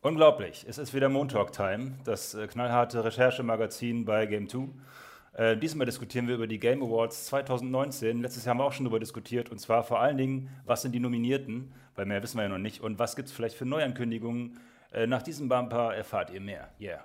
Unglaublich, 0.00 0.64
es 0.68 0.78
ist 0.78 0.94
wieder 0.94 1.08
Montalk 1.08 1.50
Time, 1.50 1.98
das 2.04 2.32
äh, 2.32 2.46
knallharte 2.46 3.04
Recherchemagazin 3.04 4.04
bei 4.04 4.26
Game 4.26 4.48
2. 4.48 4.68
Äh, 5.32 5.56
diesmal 5.56 5.86
diskutieren 5.86 6.28
wir 6.28 6.36
über 6.36 6.46
die 6.46 6.60
Game 6.60 6.84
Awards 6.84 7.26
2019. 7.26 8.22
Letztes 8.22 8.44
Jahr 8.44 8.54
haben 8.54 8.60
wir 8.60 8.64
auch 8.64 8.72
schon 8.72 8.84
darüber 8.84 9.00
diskutiert 9.00 9.50
und 9.50 9.58
zwar 9.58 9.82
vor 9.82 9.98
allen 9.98 10.16
Dingen, 10.16 10.50
was 10.64 10.82
sind 10.82 10.92
die 10.92 11.00
Nominierten, 11.00 11.72
weil 11.96 12.06
mehr 12.06 12.22
wissen 12.22 12.36
wir 12.36 12.44
ja 12.44 12.48
noch 12.48 12.58
nicht 12.58 12.80
und 12.80 13.00
was 13.00 13.16
gibt 13.16 13.26
es 13.26 13.34
vielleicht 13.34 13.56
für 13.56 13.66
Neuankündigungen. 13.66 14.60
Äh, 14.92 15.08
nach 15.08 15.22
diesem 15.22 15.48
Bumper 15.48 15.92
erfahrt 15.96 16.30
ihr 16.30 16.42
mehr. 16.42 16.68
Yeah. 16.80 17.04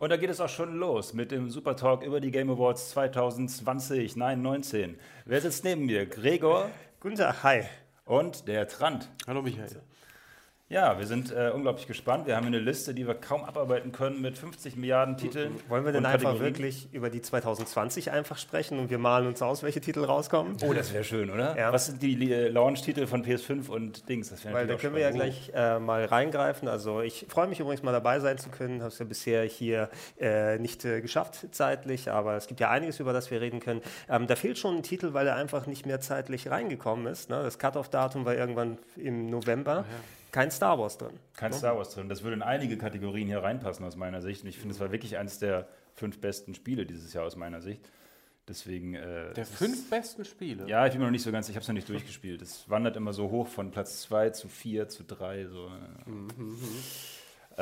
Und 0.00 0.08
da 0.08 0.16
geht 0.16 0.30
es 0.30 0.40
auch 0.40 0.48
schon 0.48 0.76
los 0.76 1.12
mit 1.12 1.30
dem 1.30 1.50
Super 1.50 1.76
Talk 1.76 2.02
über 2.02 2.22
die 2.22 2.30
Game 2.30 2.48
Awards 2.48 2.88
2020, 2.88 4.16
nein, 4.16 4.40
19. 4.40 4.98
Wer 5.26 5.40
sitzt 5.42 5.62
neben 5.62 5.84
mir? 5.84 6.06
Gregor 6.06 6.70
Guten 7.00 7.16
Tag, 7.16 7.42
hi. 7.42 7.64
und 8.06 8.48
der 8.48 8.66
Trant. 8.66 9.10
Hallo 9.26 9.42
Michael. 9.42 9.82
Ja, 10.70 10.96
wir 11.00 11.06
sind 11.08 11.32
äh, 11.32 11.50
unglaublich 11.52 11.88
gespannt. 11.88 12.28
Wir 12.28 12.36
haben 12.36 12.46
eine 12.46 12.60
Liste, 12.60 12.94
die 12.94 13.04
wir 13.04 13.16
kaum 13.16 13.42
abarbeiten 13.42 13.90
können 13.90 14.22
mit 14.22 14.38
50 14.38 14.76
Milliarden 14.76 15.16
Titeln. 15.16 15.56
Wollen 15.66 15.84
wir 15.84 15.90
denn 15.90 16.06
einfach 16.06 16.38
wirklich 16.38 16.86
über 16.92 17.10
die 17.10 17.20
2020 17.20 18.12
einfach 18.12 18.38
sprechen 18.38 18.78
und 18.78 18.88
wir 18.88 18.98
malen 18.98 19.26
uns 19.26 19.42
aus, 19.42 19.64
welche 19.64 19.80
Titel 19.80 20.04
rauskommen? 20.04 20.56
Oh, 20.62 20.72
das 20.72 20.94
wäre 20.94 21.02
schön, 21.02 21.28
oder? 21.28 21.58
Ja. 21.58 21.72
Was 21.72 21.86
sind 21.86 22.00
die 22.00 22.32
äh, 22.32 22.46
Launch-Titel 22.50 23.08
von 23.08 23.24
PS5 23.24 23.68
und 23.68 24.08
Dings? 24.08 24.30
Das 24.30 24.44
wäre 24.44 24.54
Weil 24.54 24.68
da 24.68 24.76
können 24.76 24.94
wir 24.94 25.02
ja 25.02 25.10
gleich 25.10 25.50
äh, 25.52 25.80
mal 25.80 26.04
reingreifen. 26.04 26.68
Also 26.68 27.00
ich 27.00 27.26
freue 27.28 27.48
mich 27.48 27.58
übrigens 27.58 27.82
mal 27.82 27.90
dabei 27.90 28.20
sein 28.20 28.38
zu 28.38 28.50
können. 28.50 28.78
Habe 28.78 28.92
es 28.92 28.98
ja 29.00 29.06
bisher 29.06 29.42
hier 29.42 29.90
äh, 30.20 30.56
nicht 30.58 30.84
äh, 30.84 31.00
geschafft 31.00 31.48
zeitlich, 31.50 32.12
aber 32.12 32.36
es 32.36 32.46
gibt 32.46 32.60
ja 32.60 32.70
einiges, 32.70 33.00
über 33.00 33.12
das 33.12 33.32
wir 33.32 33.40
reden 33.40 33.58
können. 33.58 33.82
Ähm, 34.08 34.28
da 34.28 34.36
fehlt 34.36 34.56
schon 34.56 34.76
ein 34.76 34.82
Titel, 34.84 35.14
weil 35.14 35.26
er 35.26 35.34
einfach 35.34 35.66
nicht 35.66 35.84
mehr 35.84 36.00
zeitlich 36.00 36.48
reingekommen 36.48 37.08
ist. 37.08 37.28
Ne? 37.28 37.42
Das 37.42 37.58
Cut-off-Datum 37.58 38.24
war 38.24 38.36
irgendwann 38.36 38.78
im 38.94 39.26
November. 39.30 39.84
Kein 40.32 40.50
Star 40.50 40.78
Wars 40.78 40.96
drin. 40.98 41.18
Kein 41.34 41.52
Star 41.52 41.76
Wars 41.76 41.90
drin. 41.94 42.08
Das 42.08 42.22
würde 42.22 42.36
in 42.36 42.42
einige 42.42 42.76
Kategorien 42.78 43.26
hier 43.28 43.42
reinpassen 43.42 43.84
aus 43.84 43.96
meiner 43.96 44.20
Sicht. 44.22 44.42
Und 44.42 44.48
ich 44.48 44.58
finde, 44.58 44.74
es 44.74 44.80
war 44.80 44.92
wirklich 44.92 45.16
eines 45.18 45.38
der 45.38 45.68
fünf 45.94 46.20
besten 46.20 46.54
Spiele 46.54 46.86
dieses 46.86 47.12
Jahr 47.12 47.24
aus 47.24 47.36
meiner 47.36 47.60
Sicht. 47.60 47.90
Deswegen. 48.48 48.94
Äh, 48.94 49.32
Der 49.34 49.46
fünf 49.46 49.90
besten 49.90 50.24
Spiele. 50.24 50.66
Ja, 50.66 50.84
ich 50.86 50.92
bin 50.92 51.00
mir 51.00 51.06
noch 51.06 51.12
nicht 51.12 51.22
so 51.22 51.30
ganz, 51.30 51.48
ich 51.48 51.54
habe 51.56 51.62
es 51.62 51.68
noch 51.68 51.74
nicht 51.74 51.88
durchgespielt. 51.88 52.42
Es 52.42 52.68
wandert 52.68 52.96
immer 52.96 53.12
so 53.12 53.30
hoch 53.30 53.46
von 53.48 53.70
Platz 53.70 54.02
2 54.02 54.30
zu 54.30 54.48
4 54.48 54.88
zu 54.88 55.04
3. 55.04 55.46
So. 55.46 55.70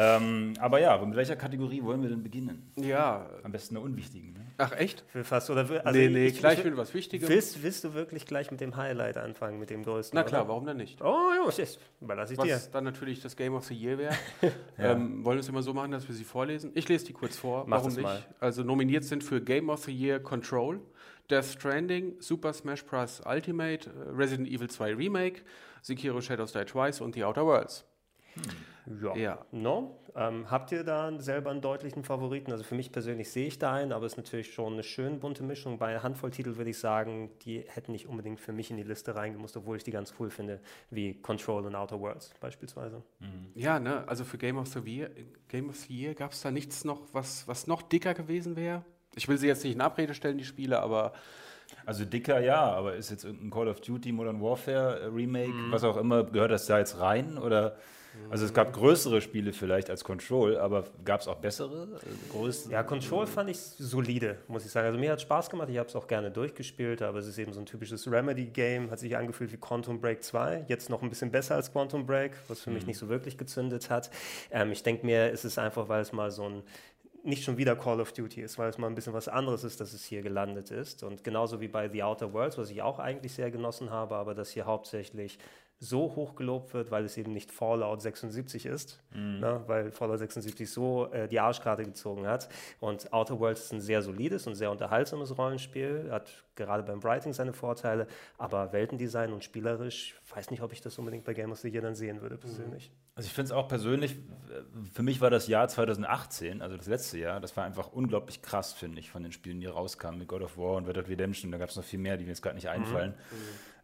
Ähm, 0.00 0.54
aber 0.60 0.78
ja, 0.80 0.96
mit 1.04 1.16
welcher 1.16 1.34
Kategorie 1.34 1.82
wollen 1.82 2.00
wir 2.02 2.08
denn 2.08 2.22
beginnen? 2.22 2.70
Ja. 2.76 3.28
Am 3.42 3.50
besten 3.50 3.76
eine 3.76 3.84
unwichtigen. 3.84 4.32
Ne? 4.32 4.46
Ach 4.56 4.70
echt? 4.72 5.04
Will 5.12 5.24
fast, 5.24 5.50
oder 5.50 5.68
will, 5.68 5.78
also 5.80 5.98
nee, 5.98 6.08
nee, 6.08 6.26
ich- 6.26 6.38
gleich 6.38 6.60
ich- 6.60 6.64
mit 6.64 6.76
was 6.76 6.94
Wichtigem. 6.94 7.28
Willst, 7.28 7.62
willst 7.64 7.82
du 7.82 7.94
wirklich 7.94 8.24
gleich 8.24 8.52
mit 8.52 8.60
dem 8.60 8.76
Highlight 8.76 9.16
anfangen, 9.16 9.58
mit 9.58 9.70
dem 9.70 9.82
größten? 9.82 10.16
Na 10.16 10.22
klar, 10.22 10.42
oder? 10.42 10.50
warum 10.50 10.66
denn 10.66 10.76
nicht? 10.76 11.02
Oh, 11.02 11.30
ja, 11.36 11.44
das 11.44 11.78
überlasse 12.00 12.34
ich 12.34 12.38
dir. 12.38 12.54
Was 12.54 12.70
dann 12.70 12.84
natürlich 12.84 13.20
das 13.20 13.34
Game 13.34 13.54
of 13.54 13.64
the 13.64 13.74
Year 13.74 13.98
wäre. 13.98 14.14
ähm, 14.78 15.24
wollen 15.24 15.38
wir 15.38 15.40
es 15.40 15.48
immer 15.48 15.62
so 15.62 15.74
machen, 15.74 15.90
dass 15.90 16.06
wir 16.06 16.14
sie 16.14 16.22
vorlesen? 16.24 16.70
Ich 16.74 16.88
lese 16.88 17.06
die 17.06 17.12
kurz 17.12 17.36
vor. 17.36 17.64
Mach 17.66 17.78
warum 17.78 17.90
nicht? 17.92 18.02
mal. 18.02 18.24
Also 18.38 18.62
nominiert 18.62 19.02
sind 19.02 19.24
für 19.24 19.40
Game 19.40 19.68
of 19.68 19.82
the 19.84 19.92
Year 19.92 20.20
Control, 20.20 20.80
Death 21.28 21.44
Stranding, 21.46 22.14
Super 22.20 22.52
Smash 22.52 22.84
Bros. 22.84 23.20
Ultimate, 23.26 23.90
äh, 23.90 24.10
Resident 24.16 24.48
Evil 24.48 24.70
2 24.70 24.94
Remake, 24.94 25.42
Sekiro 25.82 26.20
Shadows 26.20 26.52
Die 26.52 26.64
Twice 26.64 27.00
und 27.00 27.16
The 27.16 27.24
Outer 27.24 27.44
Worlds. 27.44 27.84
Ja. 29.02 29.14
Ja. 29.16 29.38
No? 29.52 29.98
Ähm, 30.16 30.50
habt 30.50 30.72
ihr 30.72 30.82
da 30.82 31.12
selber 31.20 31.50
einen 31.50 31.60
deutlichen 31.60 32.04
Favoriten? 32.04 32.50
Also 32.52 32.64
für 32.64 32.74
mich 32.74 32.90
persönlich 32.90 33.30
sehe 33.30 33.46
ich 33.46 33.58
da 33.58 33.74
einen, 33.74 33.92
aber 33.92 34.06
es 34.06 34.12
ist 34.12 34.16
natürlich 34.16 34.52
schon 34.54 34.72
eine 34.72 34.82
schön 34.82 35.20
bunte 35.20 35.42
Mischung. 35.42 35.76
Bei 35.78 35.88
einer 35.88 36.02
Handvoll 36.02 36.30
Titel 36.30 36.56
würde 36.56 36.70
ich 36.70 36.78
sagen, 36.78 37.30
die 37.42 37.60
hätten 37.68 37.92
nicht 37.92 38.08
unbedingt 38.08 38.40
für 38.40 38.52
mich 38.52 38.70
in 38.70 38.78
die 38.78 38.82
Liste 38.82 39.14
reingemusst, 39.14 39.56
obwohl 39.58 39.76
ich 39.76 39.84
die 39.84 39.90
ganz 39.90 40.14
cool 40.18 40.30
finde, 40.30 40.60
wie 40.90 41.14
Control 41.20 41.66
und 41.66 41.74
Outer 41.74 42.00
Worlds 42.00 42.32
beispielsweise. 42.40 43.02
Ja, 43.54 43.78
ne, 43.78 44.04
also 44.08 44.24
für 44.24 44.38
Game 44.38 44.56
of 44.56 44.68
the 44.68 44.80
Year, 44.80 45.10
Game 45.48 45.68
of 45.68 45.76
the 45.76 45.94
Year 45.94 46.14
gab 46.14 46.32
es 46.32 46.40
da 46.40 46.50
nichts 46.50 46.84
noch, 46.84 47.02
was, 47.12 47.46
was 47.46 47.66
noch 47.66 47.82
dicker 47.82 48.14
gewesen 48.14 48.56
wäre? 48.56 48.84
Ich 49.14 49.28
will 49.28 49.36
sie 49.36 49.48
jetzt 49.48 49.64
nicht 49.64 49.74
in 49.74 49.80
Abrede 49.82 50.14
stellen, 50.14 50.38
die 50.38 50.44
Spiele, 50.44 50.80
aber 50.80 51.12
Also 51.84 52.06
dicker 52.06 52.40
ja, 52.40 52.62
aber 52.72 52.94
ist 52.96 53.10
jetzt 53.10 53.24
irgendein 53.24 53.50
Call 53.50 53.68
of 53.68 53.80
Duty 53.82 54.12
Modern 54.12 54.40
Warfare 54.40 55.00
äh, 55.00 55.04
Remake, 55.06 55.50
Mhm. 55.50 55.70
was 55.72 55.84
auch 55.84 55.98
immer, 55.98 56.24
gehört 56.24 56.50
das 56.52 56.64
da 56.66 56.78
jetzt 56.78 56.98
rein? 56.98 57.36
Oder 57.36 57.76
also 58.30 58.44
es 58.44 58.52
gab 58.52 58.72
größere 58.72 59.20
Spiele 59.20 59.52
vielleicht 59.52 59.90
als 59.90 60.04
Control, 60.04 60.58
aber 60.58 60.84
gab 61.04 61.20
es 61.20 61.28
auch 61.28 61.36
bessere? 61.36 62.00
Größere? 62.30 62.72
Ja, 62.72 62.82
Control 62.82 63.26
fand 63.26 63.50
ich 63.50 63.58
solide, 63.58 64.38
muss 64.48 64.64
ich 64.64 64.70
sagen. 64.70 64.86
Also 64.86 64.98
mir 64.98 65.12
hat 65.12 65.20
Spaß 65.20 65.48
gemacht, 65.48 65.68
ich 65.70 65.78
habe 65.78 65.88
es 65.88 65.96
auch 65.96 66.06
gerne 66.06 66.30
durchgespielt, 66.30 67.02
aber 67.02 67.18
es 67.18 67.26
ist 67.26 67.38
eben 67.38 67.52
so 67.52 67.60
ein 67.60 67.66
typisches 67.66 68.10
Remedy-Game, 68.10 68.90
hat 68.90 68.98
sich 68.98 69.16
angefühlt 69.16 69.52
wie 69.52 69.56
Quantum 69.56 70.00
Break 70.00 70.22
2, 70.22 70.66
jetzt 70.68 70.90
noch 70.90 71.02
ein 71.02 71.08
bisschen 71.08 71.30
besser 71.30 71.54
als 71.54 71.72
Quantum 71.72 72.06
Break, 72.06 72.32
was 72.48 72.60
für 72.60 72.70
mich 72.70 72.86
nicht 72.86 72.98
so 72.98 73.08
wirklich 73.08 73.38
gezündet 73.38 73.88
hat. 73.88 74.10
Ähm, 74.50 74.72
ich 74.72 74.82
denke 74.82 75.06
mir, 75.06 75.32
es 75.32 75.44
ist 75.44 75.58
einfach, 75.58 75.88
weil 75.88 76.02
es 76.02 76.12
mal 76.12 76.30
so 76.30 76.48
ein 76.48 76.62
nicht 77.24 77.44
schon 77.44 77.58
wieder 77.58 77.76
Call 77.76 78.00
of 78.00 78.12
Duty 78.12 78.40
ist, 78.42 78.58
weil 78.58 78.70
es 78.70 78.78
mal 78.78 78.86
ein 78.86 78.94
bisschen 78.94 79.12
was 79.12 79.28
anderes 79.28 79.64
ist, 79.64 79.80
dass 79.80 79.92
es 79.92 80.04
hier 80.04 80.22
gelandet 80.22 80.70
ist. 80.70 81.02
Und 81.02 81.24
genauso 81.24 81.60
wie 81.60 81.68
bei 81.68 81.88
The 81.88 82.02
Outer 82.02 82.32
Worlds, 82.32 82.58
was 82.58 82.70
ich 82.70 82.80
auch 82.80 82.98
eigentlich 82.98 83.32
sehr 83.32 83.50
genossen 83.50 83.90
habe, 83.90 84.16
aber 84.16 84.34
das 84.34 84.50
hier 84.50 84.66
hauptsächlich 84.66 85.38
so 85.80 86.16
hoch 86.16 86.34
gelobt 86.34 86.74
wird, 86.74 86.90
weil 86.90 87.04
es 87.04 87.16
eben 87.16 87.32
nicht 87.32 87.52
Fallout 87.52 88.02
76 88.02 88.66
ist, 88.66 89.00
ne, 89.40 89.62
weil 89.66 89.92
Fallout 89.92 90.18
76 90.18 90.68
so 90.68 91.06
äh, 91.12 91.28
die 91.28 91.38
Arschkarte 91.38 91.84
gezogen 91.84 92.26
hat. 92.26 92.48
Und 92.80 93.12
Outer 93.12 93.38
Worlds 93.38 93.66
ist 93.66 93.72
ein 93.72 93.80
sehr 93.80 94.02
solides 94.02 94.46
und 94.48 94.56
sehr 94.56 94.72
unterhaltsames 94.72 95.38
Rollenspiel, 95.38 96.08
hat 96.10 96.44
gerade 96.56 96.82
beim 96.82 97.02
Writing 97.04 97.32
seine 97.32 97.52
Vorteile, 97.52 98.08
aber 98.38 98.72
Weltendesign 98.72 99.32
und 99.32 99.44
spielerisch, 99.44 100.16
weiß 100.34 100.50
nicht, 100.50 100.62
ob 100.62 100.72
ich 100.72 100.80
das 100.80 100.98
unbedingt 100.98 101.24
bei 101.24 101.32
Game 101.32 101.52
of 101.52 101.58
the 101.60 101.68
Year 101.68 101.82
dann 101.82 101.94
sehen 101.94 102.20
würde 102.22 102.36
persönlich. 102.36 102.90
Also 103.14 103.26
ich 103.26 103.32
finde 103.32 103.46
es 103.46 103.52
auch 103.52 103.68
persönlich, 103.68 104.16
für 104.92 105.02
mich 105.02 105.20
war 105.20 105.30
das 105.30 105.46
Jahr 105.46 105.68
2018, 105.68 106.60
also 106.60 106.76
das 106.76 106.86
letzte 106.86 107.18
Jahr, 107.18 107.40
das 107.40 107.56
war 107.56 107.64
einfach 107.64 107.92
unglaublich 107.92 108.42
krass, 108.42 108.72
finde 108.72 108.98
ich, 108.98 109.10
von 109.10 109.22
den 109.22 109.32
Spielen, 109.32 109.60
die 109.60 109.66
rauskamen, 109.66 110.18
mit 110.18 110.28
God 110.28 110.42
of 110.42 110.58
War 110.58 110.76
und 110.76 110.86
Red 110.86 110.96
Dead 110.96 111.08
Redemption, 111.08 111.50
da 111.52 111.58
gab 111.58 111.68
es 111.68 111.76
noch 111.76 111.84
viel 111.84 111.98
mehr, 111.98 112.16
die 112.16 112.24
mir 112.24 112.30
jetzt 112.30 112.42
gerade 112.42 112.56
nicht 112.56 112.68
einfallen. 112.68 113.14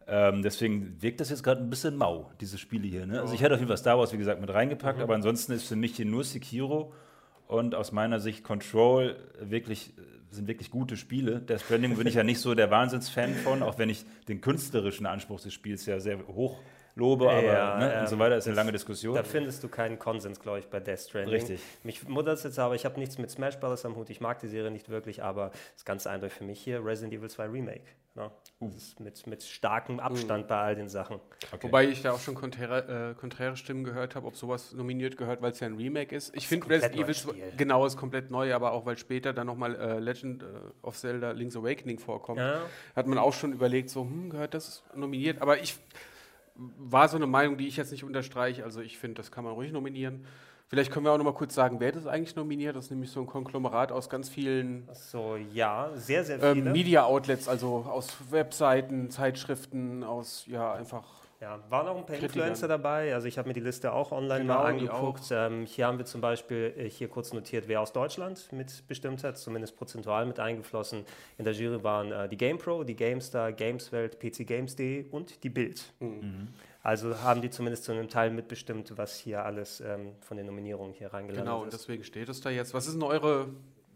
Ähm, 0.07 0.43
deswegen 0.43 1.01
wirkt 1.01 1.19
das 1.19 1.29
jetzt 1.29 1.43
gerade 1.43 1.61
ein 1.61 1.69
bisschen 1.69 1.95
mau, 1.95 2.31
diese 2.39 2.57
Spiele 2.57 2.87
hier. 2.87 3.05
Ne? 3.07 3.21
Also 3.21 3.33
ich 3.33 3.41
hätte 3.41 3.55
auf 3.55 3.59
jeden 3.59 3.69
Fall 3.69 3.77
Star 3.77 3.97
Wars, 3.97 4.13
wie 4.13 4.17
gesagt, 4.17 4.39
mit 4.39 4.53
reingepackt, 4.53 5.01
aber 5.01 5.15
ansonsten 5.15 5.51
ist 5.53 5.67
für 5.67 5.75
mich 5.75 5.95
hier 5.95 6.05
nur 6.05 6.23
Sekiro 6.23 6.93
und 7.47 7.73
aus 7.73 7.91
meiner 7.91 8.19
Sicht 8.19 8.43
Control 8.43 9.15
wirklich, 9.39 9.93
sind 10.29 10.47
wirklich 10.47 10.69
gute 10.69 10.95
Spiele. 10.95 11.41
Death 11.41 11.61
Stranding 11.61 11.95
bin 11.97 12.05
ich 12.05 12.15
ja 12.15 12.23
nicht 12.23 12.39
so 12.39 12.53
der 12.53 12.69
Wahnsinnsfan 12.69 13.33
von, 13.35 13.63
auch 13.63 13.79
wenn 13.79 13.89
ich 13.89 14.05
den 14.27 14.41
künstlerischen 14.41 15.07
Anspruch 15.07 15.41
des 15.41 15.53
Spiels 15.53 15.85
ja 15.87 15.99
sehr 15.99 16.19
hoch 16.27 16.59
lobe, 16.95 17.29
aber 17.29 17.43
Ja, 17.43 17.77
ne, 17.77 17.85
und 17.85 17.99
ähm, 18.01 18.07
so 18.07 18.19
weiter 18.19 18.37
ist 18.37 18.47
eine 18.47 18.55
lange 18.55 18.71
Diskussion. 18.71 19.15
Da 19.15 19.23
findest 19.23 19.63
du 19.63 19.67
keinen 19.67 19.99
Konsens, 19.99 20.39
glaube 20.39 20.59
ich, 20.59 20.67
bei 20.67 20.79
Death 20.79 20.99
Stranding. 20.99 21.33
Richtig. 21.33 21.61
Mich 21.83 22.07
wundert 22.07 22.37
es 22.37 22.43
jetzt 22.43 22.57
aber, 22.57 22.75
ich 22.75 22.85
habe 22.85 22.99
nichts 22.99 23.17
mit 23.17 23.29
Smash 23.29 23.59
Bros. 23.59 23.85
am 23.85 23.95
Hut, 23.95 24.09
ich 24.09 24.21
mag 24.21 24.39
die 24.39 24.47
Serie 24.47 24.71
nicht 24.71 24.89
wirklich, 24.89 25.23
aber 25.23 25.49
das 25.49 25.77
ist 25.77 25.85
ganz 25.85 26.07
eindeutig 26.07 26.37
für 26.37 26.45
mich 26.45 26.61
hier 26.61 26.83
Resident 26.85 27.13
Evil 27.13 27.29
2 27.29 27.45
Remake. 27.47 27.83
Ne? 28.15 28.31
Mit, 28.59 29.27
mit 29.27 29.43
starkem 29.43 29.99
Abstand 29.99 30.47
bei 30.47 30.55
all 30.57 30.75
den 30.75 30.87
Sachen. 30.87 31.19
Okay. 31.51 31.61
Wobei 31.67 31.87
ich 31.89 32.01
da 32.01 32.13
auch 32.13 32.19
schon 32.21 32.35
konträre, 32.35 33.11
äh, 33.11 33.13
konträre 33.19 33.57
Stimmen 33.57 33.83
gehört 33.83 34.15
habe, 34.15 34.25
ob 34.25 34.37
sowas 34.37 34.71
nominiert 34.71 35.17
gehört, 35.17 35.41
weil 35.41 35.51
es 35.51 35.59
ja 35.59 35.67
ein 35.67 35.75
Remake 35.75 36.15
ist. 36.15 36.33
Ich 36.33 36.47
finde 36.47 36.69
Resident 36.69 36.95
Evil 36.95 37.05
neues 37.05 37.21
2 37.23 37.31
Spiel. 37.31 37.53
genau 37.57 37.85
ist 37.85 37.97
komplett 37.97 38.31
neu, 38.31 38.53
aber 38.55 38.71
auch 38.71 38.85
weil 38.85 38.97
später 38.97 39.33
dann 39.33 39.47
nochmal 39.47 39.75
äh, 39.75 39.99
Legend 39.99 40.43
äh, 40.43 40.45
of 40.83 40.95
Zelda 40.95 41.31
Link's 41.31 41.57
Awakening 41.57 41.99
vorkommt, 41.99 42.39
Ja. 42.39 42.61
hat 42.95 43.07
man 43.07 43.17
auch 43.17 43.33
schon 43.33 43.51
überlegt, 43.51 43.89
so, 43.89 44.01
hm, 44.03 44.29
gehört 44.29 44.53
das 44.53 44.83
nominiert? 44.95 45.41
Aber 45.41 45.59
ich 45.61 45.77
war 46.55 47.09
so 47.09 47.17
eine 47.17 47.27
Meinung, 47.27 47.57
die 47.57 47.67
ich 47.67 47.75
jetzt 47.75 47.91
nicht 47.91 48.05
unterstreiche. 48.05 48.63
Also 48.63 48.79
ich 48.79 48.97
finde, 48.97 49.15
das 49.15 49.31
kann 49.31 49.43
man 49.43 49.51
ruhig 49.53 49.73
nominieren. 49.73 50.25
Vielleicht 50.67 50.91
können 50.91 51.05
wir 51.05 51.11
auch 51.11 51.17
noch 51.17 51.25
mal 51.25 51.33
kurz 51.33 51.53
sagen, 51.53 51.79
wer 51.79 51.91
das 51.91 52.07
eigentlich 52.07 52.35
nominiert. 52.35 52.75
Das 52.75 52.85
ist 52.85 52.91
nämlich 52.91 53.11
so 53.11 53.19
ein 53.19 53.27
Konglomerat 53.27 53.91
aus 53.91 54.09
ganz 54.09 54.29
vielen 54.29 54.87
So, 54.93 55.35
ja, 55.53 55.91
sehr, 55.93 56.23
sehr 56.23 56.39
viele. 56.39 56.51
ähm, 56.51 56.71
Media-Outlets, 56.71 57.47
also 57.47 57.85
aus 57.87 58.15
Webseiten, 58.31 59.09
Zeitschriften, 59.11 60.03
aus, 60.03 60.45
ja, 60.47 60.73
einfach 60.73 61.03
Ja, 61.39 61.59
waren 61.69 61.87
auch 61.87 61.97
ein 61.97 62.05
paar 62.05 62.15
Kritikern. 62.15 62.47
Influencer 62.47 62.67
dabei. 62.67 63.13
Also 63.13 63.27
ich 63.27 63.37
habe 63.37 63.47
mir 63.49 63.53
die 63.53 63.59
Liste 63.59 63.93
auch 63.93 64.11
online 64.11 64.41
Genau, 64.41 64.53
mal 64.63 64.73
die 64.73 64.89
angeguckt. 64.89 65.25
Ähm, 65.31 65.65
hier 65.67 65.85
haben 65.85 65.99
wir 65.99 66.05
zum 66.05 66.21
Beispiel 66.21 66.73
äh, 66.77 66.89
hier 66.89 67.09
kurz 67.09 67.31
notiert, 67.31 67.67
wer 67.67 67.81
aus 67.81 67.93
Deutschland 67.93 68.51
mitbestimmt 68.51 69.23
hat, 69.23 69.37
zumindest 69.37 69.77
prozentual 69.77 70.25
mit 70.25 70.39
eingeflossen. 70.39 71.05
In 71.37 71.45
der 71.45 71.53
Jury 71.53 71.83
waren 71.83 72.11
äh, 72.11 72.27
die 72.27 72.37
GamePro, 72.37 72.83
die 72.83 72.95
GameStar, 72.95 73.51
Gameswelt, 73.51 74.17
PCGames.de 74.17 75.09
und 75.11 75.43
die 75.43 75.49
Bild. 75.49 75.93
Mhm. 75.99 76.47
Also 76.85 77.19
haben 77.23 77.41
die 77.41 77.49
zumindest 77.49 77.83
zu 77.85 77.93
einem 77.93 78.09
Teil 78.09 78.29
mitbestimmt, 78.29 78.95
was 78.95 79.15
hier 79.17 79.43
alles 79.43 79.81
ähm, 79.81 80.11
von 80.21 80.37
den 80.37 80.45
Nominierungen 80.45 80.93
hier 80.93 81.11
reingelandet 81.11 81.43
Genau, 81.45 81.63
und 81.63 81.69
ist. 81.69 81.79
deswegen 81.79 82.03
steht 82.03 82.29
es 82.29 82.41
da 82.41 82.51
jetzt. 82.51 82.75
Was 82.75 82.85
ist 82.85 82.93
denn 82.93 83.01
eure 83.01 83.47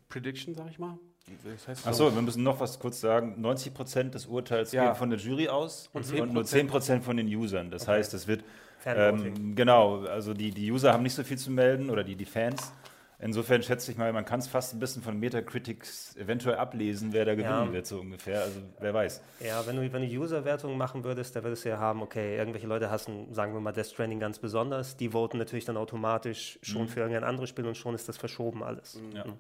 Prediction, 0.10 0.56
sag 0.56 0.72
ich 0.72 0.80
mal? 0.80 0.98
Das 1.44 1.68
heißt 1.68 1.88
Achso, 1.88 2.12
wir 2.16 2.24
müssen 2.24 2.42
noch 2.42 2.60
was 2.60 2.80
kurz 2.80 3.00
sagen. 3.00 3.40
90 3.40 3.76
Prozent 3.76 4.16
des 4.16 4.26
Urteils 4.26 4.72
Ja. 4.72 4.86
gehen 4.88 4.96
von 4.96 5.12
der 5.12 5.20
Jury 5.20 5.48
aus 5.50 5.92
Und 5.94 6.02
und, 6.02 6.32
10%. 6.32 6.34
nur 6.34 6.44
10 6.46 6.66
Prozent 6.66 7.04
von 7.04 7.16
den 7.16 7.28
Usern. 7.28 7.70
Das 7.70 7.88
heißt, 7.88 8.12
es 8.16 8.28
wird 8.28 8.44
ähm, 8.88 9.56
genau, 9.56 10.06
also 10.06 10.34
die, 10.34 10.50
die 10.50 10.72
User 10.72 10.92
haben 10.92 11.04
nicht 11.04 11.14
so 11.14 11.24
viel 11.24 11.38
zu 11.38 11.52
melden 11.52 11.92
oder 11.92 12.04
die, 12.04 12.16
die 12.16 12.26
Fans. 12.26 12.74
Insofern 13.22 13.62
schätze 13.62 13.92
ich 13.92 13.98
mal, 13.98 14.14
man 14.14 14.24
kann 14.24 14.40
es 14.40 14.48
fast 14.48 14.74
ein 14.74 14.80
bisschen 14.80 15.02
von 15.02 15.20
Metacritics 15.20 16.16
eventuell 16.16 16.56
ablesen, 16.56 17.12
wer 17.12 17.26
da 17.26 17.36
gewinnen 17.36 17.68
ja. 17.68 17.74
wird, 17.74 17.86
so 17.86 18.00
ungefähr. 18.00 18.44
Also 18.44 18.62
wer 18.80 18.94
weiß. 18.94 19.22
Ja, 19.42 19.68
wenn 19.68 19.76
du, 19.76 19.92
wenn 19.92 20.02
du 20.02 20.08
User-Wertungen 20.08 20.78
machen 20.78 21.04
würdest, 21.04 21.36
dann 21.36 21.44
würdest 21.44 21.66
du 21.66 21.70
ja 21.70 21.80
haben, 21.80 22.02
okay, 22.02 22.38
irgendwelche 22.38 22.68
Leute 22.68 22.90
hassen, 22.90 23.34
sagen 23.34 23.54
wir 23.54 23.60
mal, 23.60 23.74
Death 23.74 23.88
Stranding 23.88 24.22
ganz 24.22 24.40
besonders. 24.40 24.96
Die 24.96 25.10
voten 25.10 25.38
natürlich 25.38 25.66
dann 25.66 25.76
automatisch 25.76 26.60
schon 26.62 26.84
mhm. 26.84 26.88
für 26.88 27.02
irgendein 27.02 27.26
anderes 27.26 27.50
Spiel 27.50 27.68
und 27.68 27.76
schon 27.76 27.94
ist 27.94 28.08
das 28.08 28.18
verschoben 28.18 28.64
alles. 28.64 28.98
Ja. 29.14 29.26
Mhm. 29.26 29.34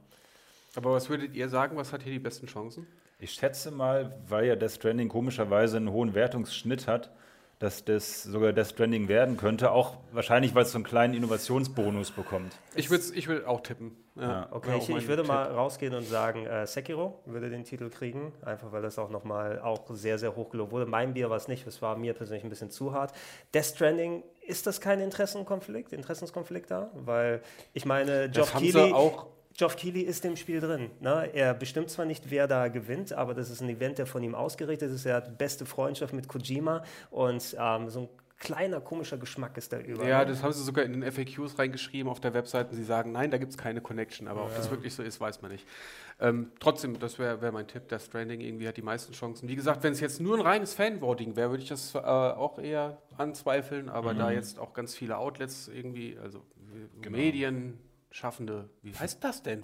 Aber 0.75 0.91
was 0.91 1.09
würdet 1.09 1.33
ihr 1.33 1.47
sagen, 1.47 1.77
was 1.77 1.93
hat 1.93 2.03
hier 2.03 2.11
die 2.11 2.19
besten 2.19 2.47
Chancen? 2.47 2.85
Ich 3.17 3.31
schätze 3.31 3.71
mal, 3.71 4.13
weil 4.27 4.45
ja 4.45 4.55
Death 4.57 4.71
Stranding 4.71 5.07
komischerweise 5.07 5.77
einen 5.77 5.91
hohen 5.91 6.13
Wertungsschnitt 6.15 6.85
hat, 6.85 7.11
dass 7.59 7.83
das 7.83 8.23
sogar 8.23 8.53
Death 8.53 8.67
Stranding 8.67 9.09
werden 9.09 9.35
könnte. 9.35 9.71
Auch 9.71 9.97
wahrscheinlich, 10.13 10.55
weil 10.55 10.63
es 10.63 10.71
so 10.71 10.77
einen 10.77 10.85
kleinen 10.85 11.13
Innovationsbonus 11.13 12.11
bekommt. 12.11 12.57
Ich, 12.73 12.89
ich 12.89 13.27
will 13.27 13.43
auch 13.45 13.61
tippen. 13.61 13.97
Ja, 14.15 14.21
ja 14.21 14.47
okay, 14.51 14.77
ich, 14.77 14.89
ich, 14.89 15.07
würde 15.07 15.23
Tipp. 15.23 15.31
mal 15.31 15.51
rausgehen 15.51 15.93
und 15.93 16.07
sagen, 16.07 16.45
äh, 16.45 16.65
Sekiro 16.65 17.19
würde 17.25 17.49
den 17.49 17.65
Titel 17.65 17.89
kriegen, 17.89 18.31
einfach 18.43 18.71
weil 18.71 18.81
das 18.81 18.97
auch 18.97 19.09
nochmal 19.09 19.59
auch 19.59 19.83
sehr, 19.89 20.17
sehr 20.17 20.37
hoch 20.37 20.49
gelobt 20.49 20.71
wurde. 20.71 20.85
Mein 20.85 21.13
Bier 21.13 21.29
war 21.29 21.37
es 21.37 21.49
nicht, 21.49 21.67
es 21.67 21.81
war 21.81 21.97
mir 21.97 22.13
persönlich 22.13 22.45
ein 22.45 22.49
bisschen 22.49 22.71
zu 22.71 22.93
hart. 22.93 23.13
Death 23.53 23.65
Stranding, 23.65 24.23
ist 24.41 24.65
das 24.65 24.79
kein 24.79 25.01
Interessenkonflikt, 25.01 25.93
Interessenskonflikt 25.93 26.71
da? 26.71 26.89
Weil 26.93 27.41
ich 27.73 27.85
meine, 27.85 28.29
Geoff 28.29 28.53
Keighley... 28.53 28.93
auch 28.93 29.27
Geoff 29.59 29.75
Keighley 29.75 30.03
ist 30.03 30.23
im 30.23 30.37
Spiel 30.37 30.61
drin. 30.61 30.89
Ne? 31.01 31.31
Er 31.33 31.53
bestimmt 31.53 31.89
zwar 31.89 32.05
nicht, 32.05 32.29
wer 32.31 32.47
da 32.47 32.69
gewinnt, 32.69 33.11
aber 33.11 33.33
das 33.33 33.49
ist 33.49 33.61
ein 33.61 33.67
Event, 33.67 33.97
der 33.97 34.05
von 34.05 34.23
ihm 34.23 34.33
ausgerichtet 34.33 34.89
ist. 34.89 35.05
Er 35.05 35.15
hat 35.15 35.37
beste 35.37 35.65
Freundschaft 35.65 36.13
mit 36.13 36.29
Kojima 36.29 36.81
und 37.11 37.57
ähm, 37.59 37.89
so 37.89 37.99
ein 37.99 38.09
kleiner 38.39 38.79
komischer 38.79 39.17
Geschmack 39.17 39.57
ist 39.57 39.73
da 39.73 39.79
über. 39.81 40.07
Ja, 40.07 40.23
das 40.23 40.43
haben 40.43 40.53
sie 40.53 40.63
sogar 40.63 40.85
in 40.85 41.01
den 41.01 41.11
FAQs 41.11 41.59
reingeschrieben 41.59 42.09
auf 42.09 42.21
der 42.21 42.33
Webseite. 42.33 42.73
Sie 42.73 42.85
sagen, 42.85 43.11
nein, 43.11 43.31
da 43.31 43.37
gibt 43.37 43.51
es 43.51 43.57
keine 43.57 43.81
Connection. 43.81 44.29
Aber 44.29 44.39
ja. 44.39 44.45
ob 44.45 44.55
das 44.55 44.71
wirklich 44.71 44.93
so 44.93 45.03
ist, 45.03 45.19
weiß 45.19 45.41
man 45.41 45.51
nicht. 45.51 45.67
Ähm, 46.21 46.53
trotzdem, 46.61 46.97
das 46.97 47.19
wäre 47.19 47.41
wär 47.41 47.51
mein 47.51 47.67
Tipp. 47.67 47.89
Der 47.89 47.99
Stranding 47.99 48.39
irgendwie 48.39 48.65
hat 48.65 48.77
die 48.77 48.81
meisten 48.81 49.11
Chancen. 49.11 49.49
Wie 49.49 49.57
gesagt, 49.57 49.83
wenn 49.83 49.91
es 49.91 49.99
jetzt 49.99 50.21
nur 50.21 50.37
ein 50.37 50.41
reines 50.41 50.73
Fanvoting 50.73 51.35
wäre, 51.35 51.49
würde 51.49 51.63
ich 51.63 51.69
das 51.69 51.95
äh, 51.95 51.97
auch 51.97 52.59
eher 52.59 53.01
anzweifeln. 53.17 53.89
Aber 53.89 54.13
mhm. 54.13 54.19
da 54.19 54.31
jetzt 54.31 54.57
auch 54.57 54.71
ganz 54.71 54.95
viele 54.95 55.17
Outlets 55.17 55.67
irgendwie, 55.67 56.17
also 56.17 56.45
genau. 57.01 57.17
Medien, 57.17 57.77
Schaffende, 58.11 58.69
wie 58.81 58.93
heißt 58.93 59.23
das 59.23 59.43
denn? 59.43 59.63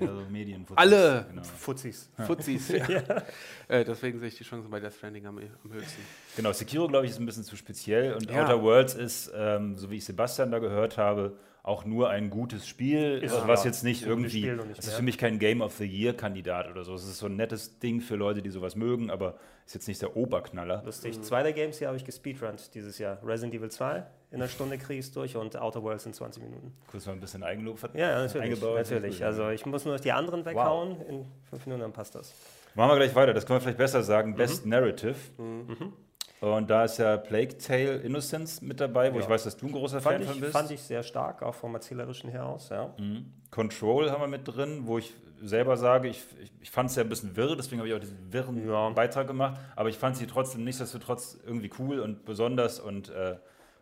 Ja, 0.00 0.08
also 0.08 0.22
Medien. 0.30 0.66
Alle 0.74 1.26
genau. 1.28 1.42
Fuzis. 1.42 2.10
Fuzis, 2.26 2.68
ja. 2.70 2.88
ja. 2.88 3.22
Äh, 3.68 3.84
deswegen 3.84 4.18
sehe 4.18 4.28
ich 4.28 4.36
die 4.36 4.44
Chancen 4.44 4.70
bei 4.70 4.80
Death 4.80 4.94
Stranding 4.94 5.26
am, 5.26 5.38
am 5.38 5.72
höchsten. 5.72 6.02
Genau, 6.34 6.52
Sekiro, 6.52 6.88
glaube 6.88 7.06
ich, 7.06 7.12
ist 7.12 7.20
ein 7.20 7.26
bisschen 7.26 7.44
zu 7.44 7.56
speziell 7.56 8.14
und 8.14 8.30
ja. 8.30 8.42
Outer 8.42 8.62
Worlds 8.62 8.94
ist, 8.94 9.32
ähm, 9.34 9.76
so 9.76 9.90
wie 9.90 9.96
ich 9.96 10.04
Sebastian 10.04 10.50
da 10.50 10.58
gehört 10.58 10.98
habe, 10.98 11.38
auch 11.66 11.84
nur 11.84 12.10
ein 12.10 12.30
gutes 12.30 12.68
Spiel, 12.68 13.18
ist 13.18 13.34
was 13.44 13.64
jetzt 13.64 13.82
nicht 13.82 14.06
irgendwie, 14.06 14.48
es 14.48 14.86
ist 14.86 14.94
für 14.94 15.02
mich 15.02 15.18
kein 15.18 15.40
Game 15.40 15.60
of 15.60 15.74
the 15.74 15.84
Year 15.84 16.14
Kandidat 16.14 16.70
oder 16.70 16.84
so. 16.84 16.94
Es 16.94 17.02
ist 17.02 17.18
so 17.18 17.26
ein 17.26 17.34
nettes 17.34 17.80
Ding 17.80 18.00
für 18.00 18.14
Leute, 18.14 18.40
die 18.40 18.50
sowas 18.50 18.76
mögen, 18.76 19.10
aber 19.10 19.34
ist 19.66 19.74
jetzt 19.74 19.88
nicht 19.88 20.00
der 20.00 20.16
Oberknaller. 20.16 20.84
Lustig. 20.84 21.18
Mhm. 21.18 21.22
Zwei 21.24 21.42
der 21.42 21.52
Games 21.52 21.78
hier 21.78 21.88
habe 21.88 21.96
ich 21.96 22.04
gespeedrunnt 22.04 22.72
dieses 22.72 22.98
Jahr. 22.98 23.18
Resident 23.24 23.52
Evil 23.52 23.68
2 23.68 24.06
in 24.30 24.36
einer 24.36 24.48
Stunde 24.48 24.78
kriegst 24.78 25.16
durch 25.16 25.34
und 25.34 25.56
Outer 25.56 25.82
Worlds 25.82 26.06
in 26.06 26.12
20 26.12 26.44
Minuten. 26.44 26.72
Kurz 26.88 27.04
mal 27.04 27.14
ein 27.14 27.20
bisschen 27.20 27.42
Eigenlob 27.42 27.80
ja, 27.94 28.10
ja, 28.10 28.22
natürlich, 28.22 28.42
eingebaut. 28.42 28.76
Natürlich. 28.76 29.24
Also 29.24 29.50
ich 29.50 29.66
muss 29.66 29.84
nur 29.84 29.98
die 29.98 30.12
anderen 30.12 30.44
weghauen. 30.44 30.98
Wow. 30.98 31.08
In 31.08 31.24
fünf 31.50 31.66
Minuten, 31.66 31.82
dann 31.82 31.92
passt 31.92 32.14
das. 32.14 32.32
Machen 32.76 32.90
wir 32.90 32.96
gleich 32.96 33.14
weiter. 33.16 33.34
Das 33.34 33.44
können 33.44 33.56
wir 33.56 33.62
vielleicht 33.62 33.78
besser 33.78 34.04
sagen. 34.04 34.32
Mhm. 34.32 34.36
Best 34.36 34.66
Narrative. 34.66 35.16
Mhm. 35.38 35.94
Und 36.40 36.68
da 36.68 36.84
ist 36.84 36.98
ja 36.98 37.16
Plague 37.16 37.56
Tale 37.56 37.96
Innocence 37.96 38.60
mit 38.60 38.80
dabei, 38.80 39.12
wo 39.12 39.16
ja. 39.16 39.22
ich 39.22 39.28
weiß, 39.28 39.44
dass 39.44 39.56
du 39.56 39.66
ein 39.66 39.72
großer 39.72 40.00
fand 40.00 40.16
Fan 40.16 40.22
ich, 40.22 40.28
von 40.30 40.40
bist. 40.40 40.52
Fand 40.52 40.70
ich 40.70 40.82
sehr 40.82 41.02
stark, 41.02 41.42
auch 41.42 41.54
vom 41.54 41.74
erzählerischen 41.74 42.30
her 42.30 42.46
aus. 42.46 42.68
Ja. 42.68 42.94
Mhm. 42.98 43.32
Control 43.50 44.10
haben 44.10 44.20
wir 44.20 44.28
mit 44.28 44.46
drin, 44.46 44.82
wo 44.84 44.98
ich 44.98 45.14
selber 45.42 45.76
sage, 45.76 46.08
ich, 46.08 46.22
ich, 46.42 46.52
ich 46.60 46.70
fand 46.70 46.90
es 46.90 46.96
ja 46.96 47.02
ein 47.02 47.08
bisschen 47.08 47.36
wirr, 47.36 47.56
deswegen 47.56 47.80
habe 47.80 47.88
ich 47.88 47.94
auch 47.94 48.00
diesen 48.00 48.32
wirren 48.32 48.66
ja. 48.68 48.90
Beitrag 48.90 49.26
gemacht, 49.26 49.60
aber 49.74 49.88
ich 49.88 49.96
fand 49.96 50.16
sie 50.16 50.26
trotzdem 50.26 50.64
nichtsdestotrotz 50.64 51.38
irgendwie 51.44 51.70
cool 51.78 52.00
und 52.00 52.24
besonders 52.24 52.80
und 52.80 53.10
äh, 53.10 53.36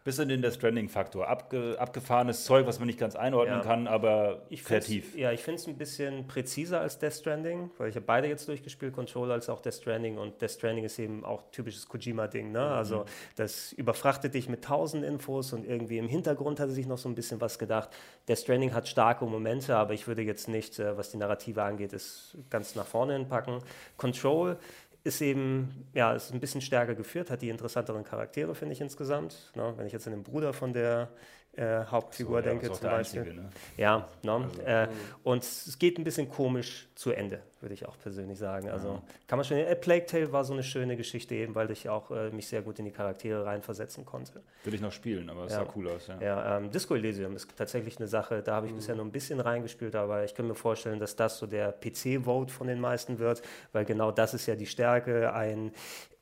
bis 0.04 0.18
in 0.18 0.28
den 0.28 0.42
Death 0.42 0.54
Stranding-Faktor. 0.54 1.26
Abge, 1.26 1.76
abgefahrenes 1.78 2.44
Zeug, 2.44 2.66
was 2.66 2.78
man 2.78 2.86
nicht 2.86 2.98
ganz 2.98 3.16
einordnen 3.16 3.58
ja. 3.58 3.64
kann, 3.64 3.86
aber 3.86 4.42
ich 4.50 4.62
kreativ. 4.62 5.16
Ja, 5.16 5.32
ich 5.32 5.40
finde 5.40 5.60
es 5.60 5.66
ein 5.66 5.78
bisschen 5.78 6.26
präziser 6.26 6.80
als 6.80 6.98
Death 6.98 7.14
Stranding, 7.14 7.70
weil 7.78 7.88
ich 7.88 7.96
habe 7.96 8.04
beide 8.04 8.28
jetzt 8.28 8.46
durchgespielt, 8.46 8.92
Control 8.92 9.32
als 9.32 9.48
auch 9.48 9.62
Death 9.62 9.74
Stranding 9.74 10.18
und 10.18 10.40
Death 10.42 10.50
Stranding 10.50 10.84
ist 10.84 10.98
eben 10.98 11.24
auch 11.24 11.50
typisches 11.50 11.88
Kojima-Ding. 11.88 12.52
Ne? 12.52 12.58
Mhm. 12.58 12.64
Also 12.64 13.06
das 13.36 13.72
überfrachtet 13.72 14.34
dich 14.34 14.48
mit 14.50 14.62
tausend 14.62 15.04
Infos 15.04 15.54
und 15.54 15.64
irgendwie 15.66 15.96
im 15.96 16.08
Hintergrund 16.08 16.60
hat 16.60 16.68
er 16.68 16.74
sich 16.74 16.86
noch 16.86 16.98
so 16.98 17.08
ein 17.08 17.14
bisschen 17.14 17.40
was 17.40 17.58
gedacht. 17.58 17.88
Death 18.28 18.40
Stranding 18.40 18.74
hat 18.74 18.86
starke 18.86 19.24
Momente, 19.24 19.74
aber 19.74 19.94
ich 19.94 20.06
würde 20.06 20.20
jetzt 20.20 20.48
nicht, 20.48 20.78
äh, 20.78 20.98
was 20.98 21.12
die 21.12 21.16
Narrative 21.16 21.62
angeht, 21.62 21.94
es 21.94 22.36
ganz 22.50 22.74
nach 22.74 22.86
vorne 22.86 23.14
hinpacken. 23.14 23.60
Control 23.96 24.58
ist 25.04 25.20
eben, 25.20 25.86
ja, 25.92 26.14
ist 26.14 26.32
ein 26.32 26.40
bisschen 26.40 26.62
stärker 26.62 26.94
geführt, 26.94 27.30
hat 27.30 27.42
die 27.42 27.50
interessanteren 27.50 28.04
Charaktere, 28.04 28.54
finde 28.54 28.72
ich 28.72 28.80
insgesamt. 28.80 29.52
Ne? 29.54 29.74
Wenn 29.76 29.86
ich 29.86 29.92
jetzt 29.92 30.06
an 30.06 30.14
den 30.14 30.22
Bruder 30.22 30.54
von 30.54 30.72
der 30.72 31.10
äh, 31.56 31.84
Hauptfigur 31.84 32.38
so, 32.38 32.48
denke, 32.48 32.72
zum 32.72 32.88
Beispiel. 32.88 33.20
Einzige, 33.20 33.40
ne? 33.42 33.50
Ja, 33.76 34.08
ne? 34.22 34.32
Also, 34.32 34.62
äh, 34.62 34.88
und 35.22 35.42
es 35.42 35.78
geht 35.78 35.98
ein 35.98 36.04
bisschen 36.04 36.28
komisch 36.28 36.88
zu 36.94 37.12
Ende 37.12 37.42
würde 37.64 37.74
ich 37.74 37.86
auch 37.86 37.98
persönlich 37.98 38.38
sagen. 38.38 38.68
Also 38.68 39.02
kann 39.26 39.38
man 39.38 39.44
schon. 39.44 39.56
Äh, 39.56 39.74
Plague 39.74 40.06
Tale 40.06 40.30
war 40.32 40.44
so 40.44 40.52
eine 40.52 40.62
schöne 40.62 40.96
Geschichte 40.96 41.34
eben, 41.34 41.54
weil 41.54 41.70
ich 41.70 41.88
auch 41.88 42.10
äh, 42.10 42.30
mich 42.30 42.46
sehr 42.46 42.62
gut 42.62 42.78
in 42.78 42.84
die 42.84 42.90
Charaktere 42.92 43.44
reinversetzen 43.44 44.04
konnte. 44.04 44.42
Will 44.62 44.74
ich 44.74 44.80
noch 44.80 44.92
spielen, 44.92 45.28
aber 45.30 45.46
es 45.46 45.52
ja. 45.52 45.64
sah 45.64 45.72
cool 45.74 45.88
aus. 45.88 46.06
Ja, 46.06 46.20
ja 46.20 46.58
ähm, 46.58 46.70
Disco 46.70 46.94
Elysium 46.94 47.34
ist 47.34 47.48
tatsächlich 47.56 47.96
eine 47.98 48.06
Sache, 48.06 48.42
da 48.42 48.56
habe 48.56 48.66
ich 48.66 48.72
mhm. 48.72 48.76
bisher 48.76 48.94
nur 48.94 49.04
ein 49.04 49.12
bisschen 49.12 49.40
reingespielt, 49.40 49.96
aber 49.96 50.24
ich 50.24 50.34
kann 50.34 50.46
mir 50.46 50.54
vorstellen, 50.54 51.00
dass 51.00 51.16
das 51.16 51.38
so 51.38 51.46
der 51.46 51.72
PC-Vote 51.72 52.52
von 52.52 52.66
den 52.66 52.80
meisten 52.80 53.18
wird, 53.18 53.42
weil 53.72 53.84
genau 53.84 54.12
das 54.12 54.34
ist 54.34 54.46
ja 54.46 54.54
die 54.54 54.66
Stärke, 54.66 55.32
ein 55.32 55.72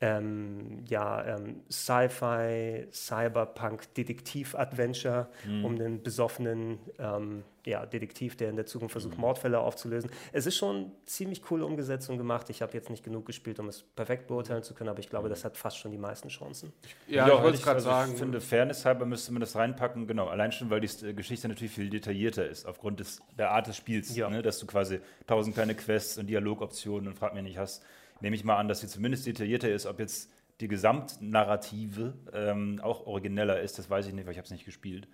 ähm, 0.01 0.83
ja, 0.87 1.37
ähm, 1.37 1.61
Sci-Fi, 1.69 2.87
Cyberpunk, 2.91 3.93
Detektiv-Adventure 3.93 5.27
mhm. 5.45 5.65
um 5.65 5.77
den 5.77 6.01
besoffenen 6.03 6.79
ähm, 6.99 7.43
ja, 7.65 7.85
Detektiv, 7.85 8.35
der 8.35 8.49
in 8.49 8.55
der 8.55 8.65
Zukunft 8.65 8.93
versucht, 8.93 9.15
mhm. 9.15 9.21
Mordfälle 9.21 9.59
aufzulösen. 9.59 10.09
Es 10.31 10.45
ist 10.45 10.57
schon 10.57 10.91
ziemlich 11.05 11.41
coole 11.41 11.65
Umgesetzung 11.65 12.17
gemacht. 12.17 12.49
Ich 12.49 12.61
habe 12.61 12.73
jetzt 12.73 12.89
nicht 12.89 13.03
genug 13.03 13.25
gespielt, 13.25 13.59
um 13.59 13.67
es 13.67 13.83
perfekt 13.83 14.27
beurteilen 14.27 14.63
zu 14.63 14.73
können, 14.73 14.89
aber 14.89 14.99
ich 14.99 15.09
glaube, 15.09 15.29
das 15.29 15.45
hat 15.45 15.57
fast 15.57 15.77
schon 15.77 15.91
die 15.91 15.97
meisten 15.97 16.29
Chancen. 16.29 16.73
Ja, 17.07 17.27
ja 17.27 17.35
ich 17.37 17.43
wollte 17.43 17.57
gerade 17.59 17.75
also 17.75 17.89
sagen. 17.89 18.11
Ich 18.13 18.19
finde, 18.19 18.41
Fairness 18.41 18.85
halber 18.85 19.05
müsste 19.05 19.31
man 19.31 19.39
das 19.39 19.55
reinpacken, 19.55 20.07
genau. 20.07 20.27
Allein 20.27 20.51
schon, 20.51 20.69
weil 20.69 20.81
die 20.81 21.05
äh, 21.05 21.13
Geschichte 21.13 21.47
natürlich 21.47 21.73
viel 21.73 21.89
detaillierter 21.89 22.47
ist, 22.47 22.65
aufgrund 22.65 22.99
des, 22.99 23.21
der 23.37 23.51
Art 23.51 23.67
des 23.67 23.77
Spiels, 23.77 24.15
ja. 24.15 24.29
ne? 24.29 24.41
dass 24.41 24.59
du 24.59 24.65
quasi 24.65 24.99
tausend 25.27 25.55
kleine 25.55 25.75
Quests 25.75 26.17
und 26.17 26.27
Dialogoptionen 26.27 27.07
und 27.07 27.15
frag 27.15 27.33
mir 27.33 27.43
nicht 27.43 27.57
hast. 27.57 27.83
Nehme 28.21 28.35
ich 28.35 28.43
mal 28.43 28.57
an, 28.57 28.67
dass 28.67 28.81
sie 28.81 28.87
zumindest 28.87 29.25
detaillierter 29.25 29.69
ist, 29.69 29.85
ob 29.85 29.99
jetzt 29.99 30.29
die 30.59 30.67
Gesamtnarrative 30.67 32.13
ähm, 32.31 32.79
auch 32.81 33.05
origineller 33.05 33.59
ist, 33.59 33.79
das 33.79 33.89
weiß 33.89 34.07
ich 34.07 34.13
nicht, 34.13 34.25
weil 34.25 34.33
ich 34.33 34.37
habe 34.37 34.45
es 34.45 34.51
nicht 34.51 34.65
gespielt. 34.65 35.07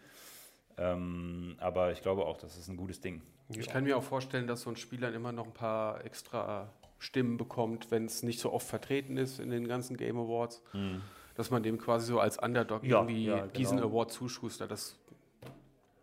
Ähm, 0.79 1.55
aber 1.59 1.91
ich 1.91 2.01
glaube 2.01 2.25
auch, 2.25 2.37
das 2.37 2.57
ist 2.57 2.69
ein 2.69 2.77
gutes 2.77 3.01
Ding. 3.01 3.21
Ich 3.49 3.67
kann 3.67 3.83
mir 3.83 3.97
auch 3.97 4.03
vorstellen, 4.03 4.47
dass 4.47 4.61
so 4.61 4.69
ein 4.69 4.77
Spiel 4.77 5.01
dann 5.01 5.13
immer 5.13 5.31
noch 5.31 5.45
ein 5.45 5.53
paar 5.53 6.05
extra 6.05 6.71
Stimmen 6.99 7.37
bekommt, 7.37 7.91
wenn 7.91 8.05
es 8.05 8.23
nicht 8.23 8.39
so 8.39 8.53
oft 8.53 8.67
vertreten 8.67 9.17
ist 9.17 9.39
in 9.39 9.49
den 9.49 9.67
ganzen 9.67 9.97
Game 9.97 10.17
Awards. 10.17 10.63
Mhm. 10.73 11.01
Dass 11.35 11.51
man 11.51 11.63
dem 11.63 11.77
quasi 11.77 12.07
so 12.07 12.19
als 12.19 12.37
Underdog 12.37 12.83
ja, 12.83 12.99
irgendwie 12.99 13.25
ja, 13.25 13.39
genau. 13.39 13.51
diesen 13.53 13.79
Award 13.79 14.11
zuschustert. 14.11 14.71
Das 14.71 14.97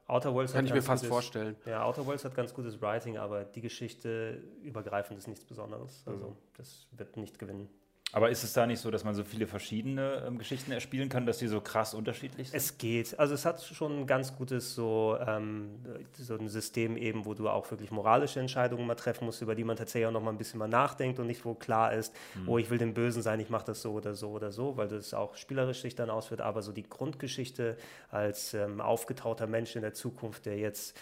Outer 0.07 0.33
Worlds 0.35 0.53
kann 0.53 0.65
ich 0.65 0.73
mir 0.73 0.83
fast 0.83 1.03
gutes, 1.03 1.13
vorstellen. 1.13 1.57
Ja, 1.67 1.85
Outer 1.85 2.07
Worlds 2.07 2.25
hat 2.25 2.35
ganz 2.35 2.55
gutes 2.55 2.81
Writing, 2.81 3.19
aber 3.19 3.45
die 3.45 3.61
Geschichte 3.61 4.43
übergreifend 4.63 5.19
ist 5.19 5.27
nichts 5.27 5.45
Besonderes. 5.45 6.05
Also 6.07 6.29
mhm. 6.29 6.37
das 6.57 6.87
wird 6.93 7.17
nicht 7.17 7.39
gewinnen. 7.39 7.69
Aber 8.17 8.31
ist 8.31 8.43
es 8.45 8.55
da 8.55 8.67
nicht 8.67 8.81
so, 8.81 8.91
dass 8.91 9.05
man 9.05 9.15
so 9.15 9.25
viele 9.25 9.47
verschiedene 9.47 10.25
ähm, 10.27 10.39
Geschichten 10.39 10.73
erspielen 10.73 11.11
kann, 11.11 11.27
dass 11.27 11.37
die 11.37 11.49
so 11.49 11.61
krass 11.61 11.93
unterschiedlich 11.93 12.49
sind? 12.49 12.57
Es 12.57 12.79
geht. 12.79 13.19
Also 13.19 13.35
es 13.35 13.45
hat 13.45 13.63
schon 13.63 14.01
ein 14.01 14.07
ganz 14.07 14.35
gutes 14.35 14.75
so, 14.75 15.19
ähm, 15.21 15.69
so 16.15 16.35
ein 16.39 16.49
System 16.49 16.97
eben, 16.97 17.27
wo 17.27 17.35
du 17.35 17.51
auch 17.51 17.71
wirklich 17.71 17.91
moralische 17.91 18.41
Entscheidungen 18.41 18.87
mal 18.87 18.95
treffen 18.95 19.27
musst, 19.27 19.43
über 19.43 19.55
die 19.55 19.65
man 19.65 19.77
tatsächlich 19.77 20.07
auch 20.07 20.13
noch 20.13 20.23
mal 20.23 20.31
ein 20.31 20.39
bisschen 20.39 20.59
mal 20.59 20.67
nachdenkt 20.67 21.19
und 21.19 21.27
nicht 21.27 21.45
wo 21.45 21.53
klar 21.53 21.93
ist, 21.93 22.15
hm. 22.33 22.49
oh, 22.49 22.57
ich 22.57 22.71
will 22.71 22.79
den 22.79 22.95
Bösen 22.95 23.21
sein, 23.21 23.39
ich 23.39 23.51
mache 23.51 23.67
das 23.67 23.83
so 23.83 23.93
oder 23.93 24.15
so 24.15 24.31
oder 24.31 24.51
so, 24.51 24.79
weil 24.79 24.89
das 24.89 25.13
auch 25.13 25.37
spielerisch 25.37 25.83
sich 25.83 25.95
dann 25.95 26.09
ausführt. 26.09 26.41
Aber 26.41 26.63
so 26.63 26.73
die 26.73 26.89
Grundgeschichte 26.89 27.77
als 28.09 28.55
ähm, 28.55 28.81
aufgetauchter 28.81 29.47
Mensch 29.47 29.77
in 29.77 29.83
der 29.83 29.93
Zukunft, 29.93 30.47
der 30.47 30.57
jetzt 30.57 30.97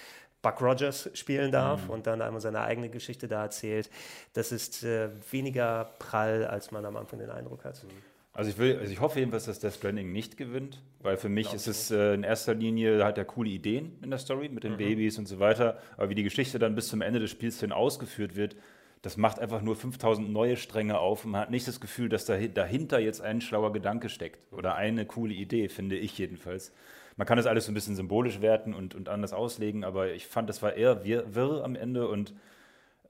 Buck 0.45 0.61
Rogers 0.61 1.11
spielen 1.15 1.51
darf 1.51 1.85
mhm. 1.85 1.91
und 1.91 2.07
dann 2.07 2.23
einmal 2.23 2.41
seine 2.41 2.61
eigene 2.61 2.91
Geschichte 2.91 3.27
da 3.27 3.43
erzählt. 3.43 3.91
Das 4.35 4.53
ist 4.53 4.85
äh, 4.85 5.09
weniger 5.31 5.95
prall, 5.99 6.45
als 6.45 6.71
man 6.71 6.85
am 6.85 6.97
Anfang 6.97 7.19
den 7.19 7.31
Eindruck 7.31 7.65
hat. 7.65 7.83
Mhm. 7.83 7.89
Also 8.35 8.51
ich, 8.51 8.59
will, 8.59 8.79
also 8.79 8.93
ich 8.93 9.01
hoffe 9.01 9.21
jedenfalls, 9.21 9.47
dass 9.47 9.61
Death 9.61 9.75
Stranding 9.75 10.13
nicht 10.13 10.37
gewinnt, 10.37 10.83
weil 11.01 11.17
für 11.17 11.29
mich 11.29 11.55
ist 11.55 11.67
es 11.67 11.91
äh, 11.91 12.15
in 12.15 12.25
erster 12.25 12.53
Linie, 12.55 13.05
hat 13.05 13.17
er 13.17 13.25
coole 13.25 13.49
Ideen 13.49 13.97
in 14.03 14.11
der 14.11 14.19
Story 14.19 14.49
mit 14.49 14.65
den 14.65 14.73
mhm. 14.73 14.79
Babys 14.79 15.19
und 15.19 15.27
so 15.27 15.39
weiter, 15.39 15.79
aber 15.97 16.11
wie 16.11 16.17
die 16.17 16.25
Geschichte 16.25 16.59
dann 16.59 16.75
bis 16.75 16.89
zum 16.89 17.01
Ende 17.01 17.21
des 17.21 17.31
Spiels 17.31 17.61
hin 17.61 17.73
ausgeführt 17.73 18.37
wird, 18.37 18.57
das 19.03 19.17
macht 19.17 19.39
einfach 19.39 19.63
nur 19.63 19.77
5000 19.77 20.31
neue 20.31 20.57
Stränge 20.57 20.99
auf 20.99 21.25
und 21.25 21.31
man 21.31 21.43
hat 21.43 21.51
nicht 21.51 21.69
das 21.69 21.81
Gefühl, 21.81 22.09
dass 22.09 22.25
dahinter 22.25 22.99
jetzt 22.99 23.21
ein 23.21 23.41
schlauer 23.41 23.73
Gedanke 23.73 24.09
steckt 24.09 24.53
oder 24.53 24.75
eine 24.75 25.07
coole 25.07 25.35
Idee, 25.35 25.69
finde 25.69 25.97
ich 25.97 26.19
jedenfalls. 26.19 26.73
Man 27.17 27.27
kann 27.27 27.37
das 27.37 27.47
alles 27.47 27.67
so 27.67 27.73
ein 27.73 27.75
bisschen 27.75 27.97
symbolisch 27.97 28.41
werten 28.41 28.75
und, 28.75 28.95
und 28.95 29.09
anders 29.09 29.33
auslegen, 29.33 29.85
aber 29.85 30.13
ich 30.13 30.27
fand, 30.27 30.49
das 30.49 30.63
war 30.63 30.75
eher 30.75 31.05
wirr, 31.05 31.35
wirr 31.35 31.65
am 31.65 31.77
Ende 31.77 32.09
und 32.09 32.35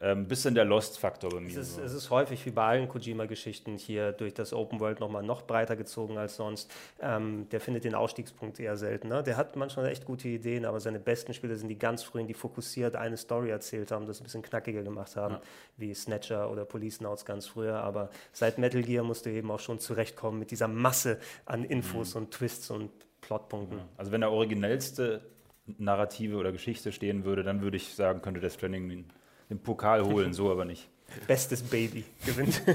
ein 0.00 0.18
ähm, 0.18 0.28
bisschen 0.28 0.54
der 0.54 0.64
Lost-Faktor 0.64 1.30
bei 1.30 1.40
mir. 1.40 1.48
Es 1.48 1.56
ist, 1.56 1.76
so. 1.76 1.82
es 1.82 1.94
ist, 1.94 2.10
häufig 2.10 2.44
wie 2.44 2.50
bei 2.50 2.64
allen 2.66 2.88
Kojima-Geschichten 2.88 3.78
hier 3.78 4.12
durch 4.12 4.34
das 4.34 4.52
Open 4.52 4.80
World 4.80 5.00
nochmal 5.00 5.22
noch 5.22 5.42
breiter 5.42 5.76
gezogen 5.76 6.18
als 6.18 6.36
sonst. 6.36 6.70
Ähm, 7.00 7.48
der 7.50 7.60
findet 7.60 7.84
den 7.84 7.94
Ausstiegspunkt 7.94 8.60
eher 8.60 8.76
selten. 8.76 9.08
Ne? 9.08 9.22
Der 9.22 9.36
hat 9.36 9.56
manchmal 9.56 9.86
echt 9.86 10.04
gute 10.04 10.28
Ideen, 10.28 10.64
aber 10.66 10.80
seine 10.80 10.98
besten 10.98 11.32
Spiele 11.32 11.56
sind 11.56 11.68
die 11.68 11.78
ganz 11.78 12.02
frühen, 12.02 12.26
die 12.26 12.34
fokussiert 12.34 12.96
eine 12.96 13.16
Story 13.16 13.50
erzählt 13.50 13.92
haben, 13.92 14.06
das 14.06 14.20
ein 14.20 14.24
bisschen 14.24 14.42
knackiger 14.42 14.82
gemacht 14.82 15.16
haben, 15.16 15.34
ja. 15.34 15.40
wie 15.76 15.94
Snatcher 15.94 16.50
oder 16.50 16.64
Police 16.64 17.00
Notes 17.00 17.24
ganz 17.24 17.46
früher. 17.46 17.76
Aber 17.76 18.10
seit 18.32 18.58
Metal 18.58 18.82
Gear 18.82 19.04
musst 19.04 19.24
du 19.26 19.30
eben 19.30 19.50
auch 19.50 19.60
schon 19.60 19.78
zurechtkommen 19.78 20.38
mit 20.38 20.50
dieser 20.50 20.68
Masse 20.68 21.18
an 21.46 21.64
Infos 21.64 22.14
mhm. 22.14 22.22
und 22.22 22.30
Twists 22.32 22.70
und 22.70 22.90
Plotpunkten. 23.26 23.78
Ja. 23.78 23.88
Also 23.96 24.12
wenn 24.12 24.20
der 24.20 24.30
originellste 24.30 25.22
Narrative 25.66 26.36
oder 26.36 26.52
Geschichte 26.52 26.92
stehen 26.92 27.24
würde, 27.24 27.42
dann 27.42 27.62
würde 27.62 27.76
ich 27.76 27.94
sagen, 27.94 28.22
könnte 28.22 28.40
Death 28.40 28.52
Stranding 28.52 29.06
den 29.50 29.58
Pokal 29.58 30.04
holen, 30.04 30.32
so 30.32 30.50
aber 30.50 30.64
nicht. 30.64 30.88
Bestes 31.26 31.62
Baby 31.62 32.04
gewinnt. 32.24 32.62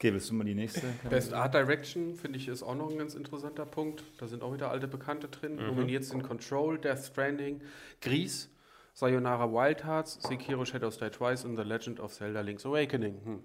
Okay, 0.00 0.12
willst 0.12 0.30
du 0.30 0.34
mal 0.34 0.44
die 0.44 0.54
nächste? 0.54 0.82
Best 1.10 1.32
Art 1.32 1.54
Direction, 1.54 2.14
finde 2.14 2.38
ich, 2.38 2.46
ist 2.46 2.62
auch 2.62 2.76
noch 2.76 2.88
ein 2.88 2.98
ganz 2.98 3.16
interessanter 3.16 3.66
Punkt. 3.66 4.04
Da 4.18 4.28
sind 4.28 4.44
auch 4.44 4.54
wieder 4.54 4.70
alte 4.70 4.86
Bekannte 4.86 5.26
drin. 5.26 5.56
Mhm. 5.56 5.66
Nominiert 5.66 6.04
sind 6.04 6.22
Control, 6.22 6.78
Death 6.78 7.00
Stranding, 7.00 7.60
Grease, 8.00 8.46
Sayonara 8.94 9.50
Wild 9.50 9.84
Hearts, 9.84 10.20
Sekiro 10.22 10.64
Shadows 10.64 10.98
Die 10.98 11.10
Twice 11.10 11.44
und 11.44 11.56
The 11.56 11.64
Legend 11.64 11.98
of 11.98 12.12
Zelda 12.12 12.42
Link's 12.42 12.64
Awakening. 12.64 13.16
Hm. 13.24 13.44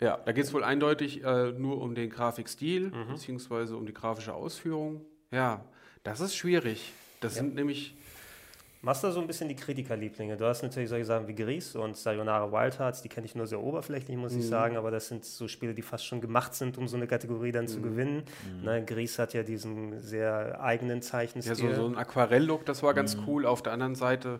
Ja, 0.00 0.16
da 0.24 0.32
geht 0.32 0.44
es 0.44 0.52
wohl 0.52 0.62
eindeutig 0.62 1.24
äh, 1.24 1.52
nur 1.52 1.80
um 1.80 1.94
den 1.94 2.10
Grafikstil, 2.10 2.90
mhm. 2.90 3.08
beziehungsweise 3.12 3.76
um 3.76 3.86
die 3.86 3.94
grafische 3.94 4.34
Ausführung. 4.34 5.04
Ja, 5.30 5.64
das 6.04 6.20
ist 6.20 6.36
schwierig. 6.36 6.92
Das 7.20 7.34
ja. 7.34 7.42
sind 7.42 7.54
nämlich 7.54 7.96
Machst 8.80 9.02
du 9.02 9.10
so 9.10 9.20
ein 9.20 9.26
bisschen 9.26 9.48
die 9.48 9.56
Kritikerlieblinge? 9.56 10.36
Du 10.36 10.44
hast 10.44 10.62
natürlich 10.62 10.88
solche 10.88 11.04
Sachen 11.04 11.26
wie 11.26 11.34
Gris 11.34 11.74
und 11.74 11.96
Sayonara 11.96 12.52
Wild 12.52 12.78
Hearts, 12.78 13.02
die 13.02 13.08
kenne 13.08 13.26
ich 13.26 13.34
nur 13.34 13.48
sehr 13.48 13.60
oberflächlich, 13.60 14.16
muss 14.16 14.34
mhm. 14.34 14.38
ich 14.38 14.46
sagen, 14.46 14.76
aber 14.76 14.92
das 14.92 15.08
sind 15.08 15.24
so 15.24 15.48
Spiele, 15.48 15.74
die 15.74 15.82
fast 15.82 16.06
schon 16.06 16.20
gemacht 16.20 16.54
sind, 16.54 16.78
um 16.78 16.86
so 16.86 16.96
eine 16.96 17.08
Kategorie 17.08 17.50
dann 17.50 17.64
mhm. 17.64 17.68
zu 17.68 17.80
gewinnen. 17.82 18.22
Mhm. 18.58 18.64
Ne, 18.64 18.84
Gris 18.84 19.18
hat 19.18 19.34
ja 19.34 19.42
diesen 19.42 19.98
sehr 19.98 20.60
eigenen 20.60 21.02
Zeichenstil. 21.02 21.70
Ja, 21.70 21.74
so, 21.74 21.82
so 21.82 21.88
ein 21.88 21.96
Aquarell-Look, 21.96 22.66
das 22.66 22.84
war 22.84 22.94
ganz 22.94 23.16
mhm. 23.16 23.24
cool. 23.26 23.46
Auf 23.46 23.64
der 23.64 23.72
anderen 23.72 23.96
Seite 23.96 24.38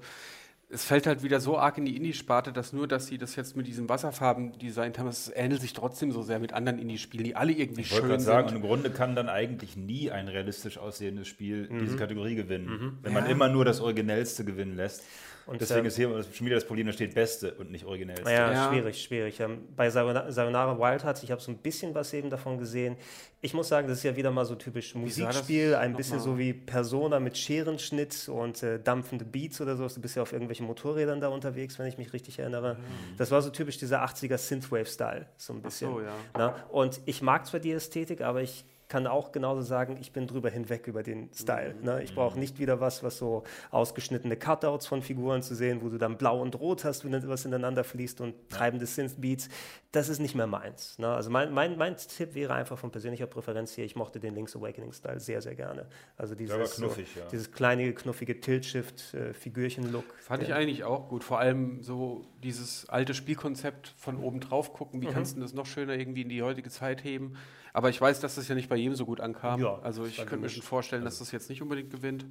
es 0.70 0.84
fällt 0.84 1.06
halt 1.06 1.22
wieder 1.22 1.40
so 1.40 1.58
arg 1.58 1.78
in 1.78 1.86
die 1.86 1.96
Indie-Sparte, 1.96 2.52
dass 2.52 2.74
nur, 2.74 2.86
dass 2.86 3.06
sie 3.06 3.16
das 3.16 3.36
jetzt 3.36 3.56
mit 3.56 3.66
diesen 3.66 3.88
Wasserfarben 3.88 4.58
designt 4.58 4.98
haben, 4.98 5.08
es 5.08 5.32
ähnelt 5.34 5.62
sich 5.62 5.72
trotzdem 5.72 6.12
so 6.12 6.22
sehr 6.22 6.38
mit 6.38 6.52
anderen 6.52 6.78
Indie-Spielen, 6.78 7.24
die 7.24 7.36
alle 7.36 7.52
irgendwie 7.52 7.80
ich 7.82 7.88
schön 7.88 8.08
sind. 8.08 8.20
sagen, 8.20 8.54
im 8.54 8.60
Grunde 8.60 8.90
kann 8.90 9.14
dann 9.14 9.30
eigentlich 9.30 9.76
nie 9.76 10.10
ein 10.10 10.28
realistisch 10.28 10.76
aussehendes 10.76 11.26
Spiel 11.26 11.68
mhm. 11.70 11.78
diese 11.78 11.96
Kategorie 11.96 12.34
gewinnen, 12.34 12.66
mhm. 12.66 12.98
wenn 13.02 13.14
man 13.14 13.26
immer 13.26 13.48
nur 13.48 13.64
das 13.64 13.80
Originellste 13.80 14.44
gewinnen 14.44 14.76
lässt. 14.76 15.04
Und 15.48 15.62
Deswegen 15.62 15.80
ähm, 15.80 15.86
ist 15.86 15.96
hier 15.96 16.24
schon 16.34 16.46
wieder 16.46 16.56
das 16.56 16.66
Problem, 16.66 16.86
da 16.86 16.92
steht 16.92 17.14
Beste 17.14 17.54
und 17.54 17.70
nicht 17.70 17.86
Originellste. 17.86 18.30
Ja, 18.30 18.52
ja. 18.52 18.68
schwierig, 18.68 19.02
schwierig. 19.02 19.40
Ähm, 19.40 19.60
bei 19.74 19.88
Sayonara 19.88 20.78
Wild 20.78 21.04
Hearts, 21.04 21.22
ich 21.22 21.30
habe 21.30 21.40
so 21.40 21.50
ein 21.50 21.56
bisschen 21.56 21.94
was 21.94 22.12
eben 22.12 22.28
davon 22.28 22.58
gesehen. 22.58 22.96
Ich 23.40 23.54
muss 23.54 23.68
sagen, 23.68 23.88
das 23.88 23.98
ist 23.98 24.04
ja 24.04 24.14
wieder 24.14 24.30
mal 24.30 24.44
so 24.44 24.56
typisch 24.56 24.94
Musikspiel, 24.94 25.74
ein 25.74 25.96
bisschen 25.96 26.20
so 26.20 26.36
wie 26.36 26.52
Persona 26.52 27.18
mit 27.18 27.38
Scherenschnitt 27.38 28.28
und 28.28 28.62
äh, 28.62 28.78
dampfende 28.78 29.24
Beats 29.24 29.58
oder 29.62 29.74
so. 29.74 29.88
Du 29.88 30.02
bist 30.02 30.16
ja 30.16 30.22
auf 30.22 30.32
irgendwelchen 30.32 30.66
Motorrädern 30.66 31.18
da 31.18 31.28
unterwegs, 31.28 31.78
wenn 31.78 31.86
ich 31.86 31.96
mich 31.96 32.12
richtig 32.12 32.38
erinnere. 32.38 32.74
Mhm. 32.74 33.16
Das 33.16 33.30
war 33.30 33.40
so 33.40 33.48
typisch 33.48 33.78
dieser 33.78 34.04
80er 34.04 34.36
Synthwave-Style, 34.36 35.28
so 35.38 35.54
ein 35.54 35.62
bisschen. 35.62 35.88
Ach 35.88 35.94
so, 35.94 36.00
ja. 36.02 36.14
Na? 36.36 36.64
Und 36.70 37.00
ich 37.06 37.22
mag 37.22 37.46
zwar 37.46 37.60
die 37.60 37.72
Ästhetik, 37.72 38.20
aber 38.20 38.42
ich 38.42 38.66
kann 38.88 39.06
auch 39.06 39.32
genauso 39.32 39.60
sagen, 39.60 39.98
ich 40.00 40.12
bin 40.12 40.26
drüber 40.26 40.48
hinweg 40.48 40.86
über 40.86 41.02
den 41.02 41.28
Style. 41.34 41.74
Mhm. 41.74 41.84
Ne? 41.84 42.02
Ich 42.02 42.14
brauche 42.14 42.34
mhm. 42.34 42.40
nicht 42.40 42.58
wieder 42.58 42.80
was, 42.80 43.02
was 43.02 43.18
so 43.18 43.44
ausgeschnittene 43.70 44.36
Cutouts 44.36 44.86
von 44.86 45.02
Figuren 45.02 45.42
zu 45.42 45.54
sehen, 45.54 45.82
wo 45.82 45.90
du 45.90 45.98
dann 45.98 46.16
blau 46.16 46.40
und 46.40 46.58
rot 46.58 46.84
hast, 46.84 47.04
wenn 47.04 47.28
was 47.28 47.44
ineinander 47.44 47.84
fließt 47.84 48.20
und 48.22 48.34
treibende 48.48 48.86
Synth-Beats. 48.86 49.50
Das 49.92 50.08
ist 50.08 50.20
nicht 50.20 50.34
mehr 50.34 50.46
meins. 50.46 50.98
Ne? 50.98 51.08
Also 51.08 51.30
mein, 51.30 51.52
mein, 51.52 51.76
mein 51.76 51.96
Tipp 51.96 52.34
wäre 52.34 52.54
einfach 52.54 52.78
von 52.78 52.90
persönlicher 52.90 53.26
Präferenz 53.26 53.74
hier, 53.74 53.84
ich 53.84 53.96
mochte 53.96 54.20
den 54.20 54.34
Link's 54.34 54.56
Awakening-Style 54.56 55.20
sehr, 55.20 55.42
sehr 55.42 55.54
gerne. 55.54 55.86
Also 56.16 56.34
dieses, 56.34 56.76
knuffig, 56.76 57.08
so, 57.12 57.20
ja. 57.20 57.26
dieses 57.30 57.52
kleine, 57.52 57.92
knuffige 57.92 58.40
Tilt-Shift-Figürchen-Look. 58.40 60.04
Äh, 60.04 60.22
Fand 60.22 60.42
ich 60.42 60.54
eigentlich 60.54 60.84
auch 60.84 61.08
gut. 61.08 61.24
Vor 61.24 61.38
allem 61.38 61.82
so 61.82 62.24
dieses 62.42 62.88
alte 62.88 63.12
Spielkonzept 63.12 63.94
von 63.96 64.16
oben 64.16 64.40
drauf 64.40 64.72
gucken, 64.72 65.02
wie 65.02 65.06
mhm. 65.06 65.12
kannst 65.12 65.36
du 65.36 65.40
das 65.40 65.52
noch 65.52 65.66
schöner 65.66 65.94
irgendwie 65.94 66.22
in 66.22 66.28
die 66.28 66.42
heutige 66.42 66.70
Zeit 66.70 67.04
heben. 67.04 67.36
Aber 67.78 67.90
ich 67.90 68.00
weiß, 68.00 68.18
dass 68.18 68.34
das 68.34 68.48
ja 68.48 68.56
nicht 68.56 68.68
bei 68.68 68.74
jedem 68.74 68.96
so 68.96 69.06
gut 69.06 69.20
ankam. 69.20 69.60
Ja, 69.60 69.78
also 69.84 70.04
ich 70.04 70.16
könnte 70.16 70.38
mir 70.38 70.48
schon 70.48 70.64
vorstellen, 70.64 71.04
dass 71.04 71.20
das 71.20 71.30
jetzt 71.30 71.48
nicht 71.48 71.62
unbedingt 71.62 71.92
gewinnt. 71.92 72.26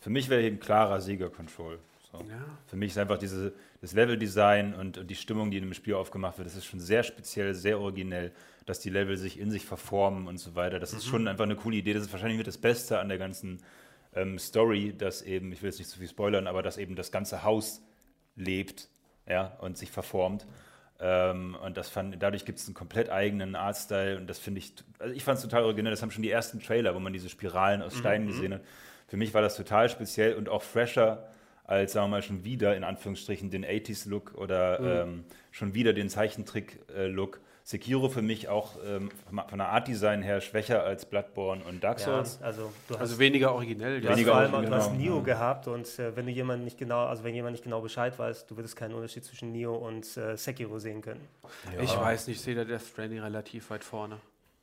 Für 0.00 0.10
mich 0.10 0.28
wäre 0.28 0.40
hier 0.40 0.50
ein 0.50 0.58
klarer 0.58 1.00
Sieger-Control. 1.00 1.78
So. 2.10 2.18
Ja. 2.18 2.44
Für 2.66 2.74
mich 2.74 2.90
ist 2.90 2.98
einfach 2.98 3.16
diese, 3.16 3.52
das 3.80 3.92
Level-Design 3.92 4.74
und, 4.74 4.98
und, 4.98 5.08
die 5.08 5.14
Stimmung, 5.14 5.52
die 5.52 5.58
in 5.58 5.62
dem 5.62 5.74
Spiel 5.74 5.94
aufgemacht 5.94 6.38
wird, 6.38 6.46
das 6.48 6.56
ist 6.56 6.64
schon 6.64 6.80
sehr 6.80 7.04
speziell, 7.04 7.54
sehr 7.54 7.78
originell, 7.78 8.32
dass 8.66 8.80
die 8.80 8.90
Level 8.90 9.16
sich 9.16 9.38
in 9.38 9.52
sich 9.52 9.64
verformen 9.64 10.26
und 10.26 10.38
so 10.38 10.56
weiter. 10.56 10.80
Das 10.80 10.90
mhm. 10.90 10.98
ist 10.98 11.06
schon 11.06 11.28
einfach 11.28 11.44
eine 11.44 11.54
coole 11.54 11.76
Idee. 11.76 11.92
Das 11.92 12.02
ist 12.02 12.12
wahrscheinlich 12.12 12.38
mit 12.38 12.48
das 12.48 12.58
Beste 12.58 12.98
an 12.98 13.08
der 13.08 13.18
ganzen 13.18 13.62
ähm, 14.12 14.40
Story, 14.40 14.92
dass 14.98 15.22
eben, 15.22 15.52
ich 15.52 15.62
will 15.62 15.70
jetzt 15.70 15.78
nicht 15.78 15.88
zu 15.88 16.00
viel 16.00 16.08
spoilern, 16.08 16.48
aber 16.48 16.64
dass 16.64 16.78
eben 16.78 16.96
das 16.96 17.12
ganze 17.12 17.44
Haus 17.44 17.80
lebt 18.34 18.88
ja, 19.28 19.56
und 19.60 19.78
sich 19.78 19.92
verformt. 19.92 20.48
Ähm, 21.00 21.56
und 21.64 21.76
das 21.76 21.88
fand, 21.88 22.22
dadurch 22.22 22.44
gibt 22.44 22.58
es 22.58 22.66
einen 22.66 22.74
komplett 22.74 23.08
eigenen 23.10 23.56
Artstyle 23.56 24.18
und 24.18 24.26
das 24.26 24.38
finde 24.38 24.58
ich, 24.58 24.74
also 24.98 25.14
ich 25.14 25.24
fand 25.24 25.38
es 25.38 25.42
total 25.42 25.64
originell. 25.64 25.90
Das 25.90 26.02
haben 26.02 26.10
schon 26.10 26.22
die 26.22 26.30
ersten 26.30 26.60
Trailer, 26.60 26.94
wo 26.94 27.00
man 27.00 27.12
diese 27.12 27.28
Spiralen 27.28 27.82
aus 27.82 27.96
Steinen 27.96 28.26
mhm. 28.26 28.32
gesehen 28.32 28.54
hat. 28.54 28.60
Für 29.08 29.16
mich 29.16 29.32
war 29.32 29.42
das 29.42 29.56
total 29.56 29.88
speziell 29.88 30.34
und 30.34 30.48
auch 30.48 30.62
fresher 30.62 31.28
als, 31.64 31.92
sagen 31.92 32.06
wir 32.06 32.16
mal, 32.16 32.22
schon 32.22 32.44
wieder 32.44 32.76
in 32.76 32.84
Anführungsstrichen 32.84 33.50
den 33.50 33.64
80s-Look 33.64 34.34
oder 34.34 34.80
mhm. 34.80 35.10
ähm, 35.10 35.24
schon 35.52 35.74
wieder 35.74 35.92
den 35.92 36.08
Zeichentrick-Look. 36.08 37.40
Sekiro 37.64 38.08
für 38.08 38.22
mich 38.22 38.48
auch 38.48 38.76
ähm, 38.84 39.10
von 39.28 39.58
der 39.58 39.68
Art 39.68 39.88
Design 39.88 40.22
her 40.22 40.40
schwächer 40.40 40.82
als 40.82 41.06
Bloodborne 41.06 41.62
und 41.64 41.84
Dark 41.84 42.00
Souls. 42.00 42.38
Ja, 42.40 42.46
also, 42.46 42.72
also, 42.98 43.18
weniger 43.18 43.54
originell. 43.54 44.00
Du 44.00 44.08
weniger 44.08 44.34
hast, 44.34 44.52
allem, 44.52 44.66
du 44.66 44.74
hast 44.74 44.92
Nio 44.94 45.18
ja. 45.18 45.22
gehabt 45.22 45.68
und 45.68 45.86
äh, 45.98 46.16
wenn 46.16 46.26
du 46.26 46.32
jemand 46.32 46.64
nicht 46.64 46.78
genau, 46.78 47.06
also 47.06 47.24
wenn 47.24 47.34
jemand 47.34 47.52
nicht 47.52 47.64
genau 47.64 47.80
Bescheid 47.80 48.18
weiß, 48.18 48.46
du 48.46 48.56
würdest 48.56 48.76
keinen 48.76 48.94
Unterschied 48.94 49.24
zwischen 49.24 49.52
Nio 49.52 49.74
und 49.74 50.16
äh, 50.16 50.36
Sekiro 50.36 50.78
sehen 50.78 51.02
können. 51.02 51.20
Ja. 51.74 51.82
Ich 51.82 51.96
weiß 51.96 52.26
nicht, 52.26 52.38
ich 52.38 52.42
sehe 52.42 52.54
da 52.54 52.64
Death 52.64 52.82
Stranding 52.82 53.20
relativ 53.20 53.70
weit 53.70 53.84
vorne. 53.84 54.18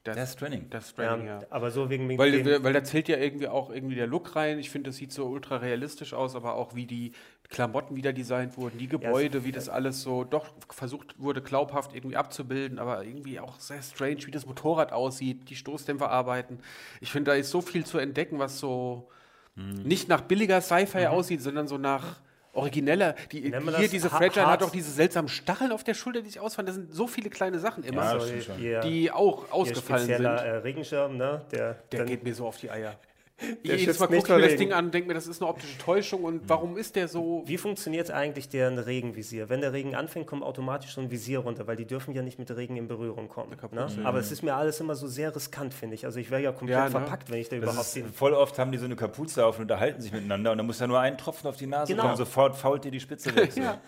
Death, 0.07 0.15
Death 0.15 0.29
Stranding. 0.29 0.69
Death 0.69 0.83
Stranding, 0.83 1.27
ja, 1.27 1.41
ja. 1.41 1.47
Aber 1.49 1.71
so 1.71 1.89
wegen, 1.89 2.07
wegen 2.07 2.19
weil, 2.19 2.63
weil 2.63 2.73
da 2.73 2.83
zählt 2.83 3.09
ja 3.09 3.17
irgendwie 3.17 3.47
auch 3.47 3.69
irgendwie 3.69 3.95
der 3.95 4.07
Look 4.07 4.35
rein. 4.35 4.57
Ich 4.59 4.69
finde, 4.69 4.89
das 4.89 4.97
sieht 4.97 5.11
so 5.11 5.25
ultra 5.25 5.57
realistisch 5.57 6.13
aus, 6.13 6.35
aber 6.35 6.55
auch 6.55 6.75
wie 6.75 6.85
die 6.85 7.11
Klamotten 7.49 7.95
wieder 7.95 8.11
designt 8.11 8.57
wurden, 8.57 8.77
die 8.77 8.87
Gebäude, 8.87 9.39
ja, 9.39 9.45
wie 9.45 9.51
das 9.51 9.69
alles 9.69 10.01
so 10.01 10.25
doch 10.25 10.47
versucht 10.69 11.15
wurde, 11.17 11.41
glaubhaft 11.41 11.95
irgendwie 11.95 12.17
abzubilden, 12.17 12.77
aber 12.77 13.03
irgendwie 13.05 13.39
auch 13.39 13.59
sehr 13.59 13.81
strange, 13.81 14.25
wie 14.25 14.31
das 14.31 14.45
Motorrad 14.45 14.91
aussieht, 14.91 15.49
die 15.49 15.55
Stoßdämpfer 15.55 16.09
arbeiten. 16.09 16.59
Ich 16.99 17.11
finde, 17.11 17.31
da 17.31 17.37
ist 17.37 17.49
so 17.49 17.61
viel 17.61 17.85
zu 17.85 17.99
entdecken, 17.99 18.37
was 18.39 18.59
so 18.59 19.09
hm. 19.55 19.83
nicht 19.83 20.09
nach 20.09 20.21
billiger 20.21 20.59
Sci-Fi 20.59 21.01
mhm. 21.01 21.07
aussieht, 21.07 21.41
sondern 21.41 21.67
so 21.67 21.77
nach 21.77 22.19
origineller. 22.57 23.15
Die, 23.31 23.41
hier 23.41 23.87
diese 23.87 24.09
Fragile 24.09 24.47
hat 24.47 24.63
auch 24.63 24.71
diese 24.71 24.91
seltsamen 24.91 25.29
Stacheln 25.29 25.71
auf 25.71 25.83
der 25.83 25.93
Schulter, 25.93 26.21
die 26.21 26.29
sich 26.29 26.39
ausfallen. 26.39 26.65
Das 26.65 26.75
sind 26.75 26.93
so 26.93 27.07
viele 27.07 27.29
kleine 27.29 27.59
Sachen 27.59 27.83
immer, 27.83 28.03
ja, 28.03 28.81
so, 28.81 28.87
die 28.89 29.11
auch 29.11 29.51
ausgefallen 29.51 30.07
sind. 30.07 30.25
Äh, 30.25 30.57
Regenschirm, 30.57 31.17
ne? 31.17 31.41
Der, 31.51 31.75
der 31.91 32.05
geht 32.05 32.23
mir 32.23 32.33
so 32.33 32.47
auf 32.47 32.57
die 32.57 32.69
Eier. 32.69 32.95
Jedes 33.63 33.99
Mal 33.99 34.07
gucke 34.07 34.17
ich 34.17 34.27
mir 34.27 34.41
das 34.41 34.55
Ding 34.55 34.73
an 34.73 34.85
und 34.85 34.93
denke 34.93 35.07
mir, 35.07 35.13
das 35.13 35.27
ist 35.27 35.41
eine 35.41 35.49
optische 35.49 35.77
Täuschung 35.77 36.23
und 36.23 36.43
mhm. 36.43 36.49
warum 36.49 36.77
ist 36.77 36.95
der 36.95 37.07
so. 37.07 37.43
Wie 37.45 37.57
funktioniert 37.57 38.09
eigentlich 38.09 38.49
deren 38.49 38.79
Regenvisier? 38.79 39.49
Wenn 39.49 39.61
der 39.61 39.73
Regen 39.73 39.95
anfängt, 39.95 40.25
kommt 40.25 40.43
automatisch 40.43 40.95
so 40.95 41.01
ein 41.01 41.11
Visier 41.11 41.39
runter, 41.39 41.67
weil 41.67 41.75
die 41.75 41.85
dürfen 41.85 42.15
ja 42.15 42.23
nicht 42.23 42.39
mit 42.39 42.49
Regen 42.55 42.77
in 42.77 42.87
Berührung 42.87 43.29
kommen. 43.29 43.55
Ne? 43.71 43.87
Aber 44.03 44.19
es 44.19 44.31
ist 44.31 44.41
mir 44.41 44.55
alles 44.55 44.79
immer 44.79 44.95
so 44.95 45.07
sehr 45.07 45.35
riskant, 45.35 45.73
finde 45.73 45.95
ich. 45.95 46.05
Also 46.05 46.19
ich 46.19 46.31
wäre 46.31 46.41
ja 46.41 46.51
komplett 46.51 46.77
ja, 46.77 46.85
ne? 46.85 46.91
verpackt, 46.91 47.29
wenn 47.29 47.39
ich 47.39 47.49
da 47.49 47.57
das 47.57 47.69
überhaupt 47.69 47.93
bin. 47.93 48.13
Voll 48.13 48.33
oft 48.33 48.57
haben 48.57 48.71
die 48.71 48.77
so 48.77 48.85
eine 48.85 48.95
Kapuze 48.95 49.45
auf 49.45 49.57
und 49.57 49.63
unterhalten 49.63 50.01
sich 50.01 50.11
miteinander 50.11 50.51
und 50.51 50.57
dann 50.57 50.65
muss 50.65 50.79
ja 50.79 50.87
nur 50.87 50.99
ein 50.99 51.17
Tropfen 51.17 51.47
auf 51.47 51.57
die 51.57 51.67
Nase 51.67 51.93
genau. 51.93 52.03
kommen, 52.03 52.17
sofort 52.17 52.55
fault 52.55 52.85
dir 52.85 52.91
die 52.91 52.99
Spitze 52.99 53.35
weg. 53.35 53.51
So. 53.51 53.61
ja. 53.61 53.79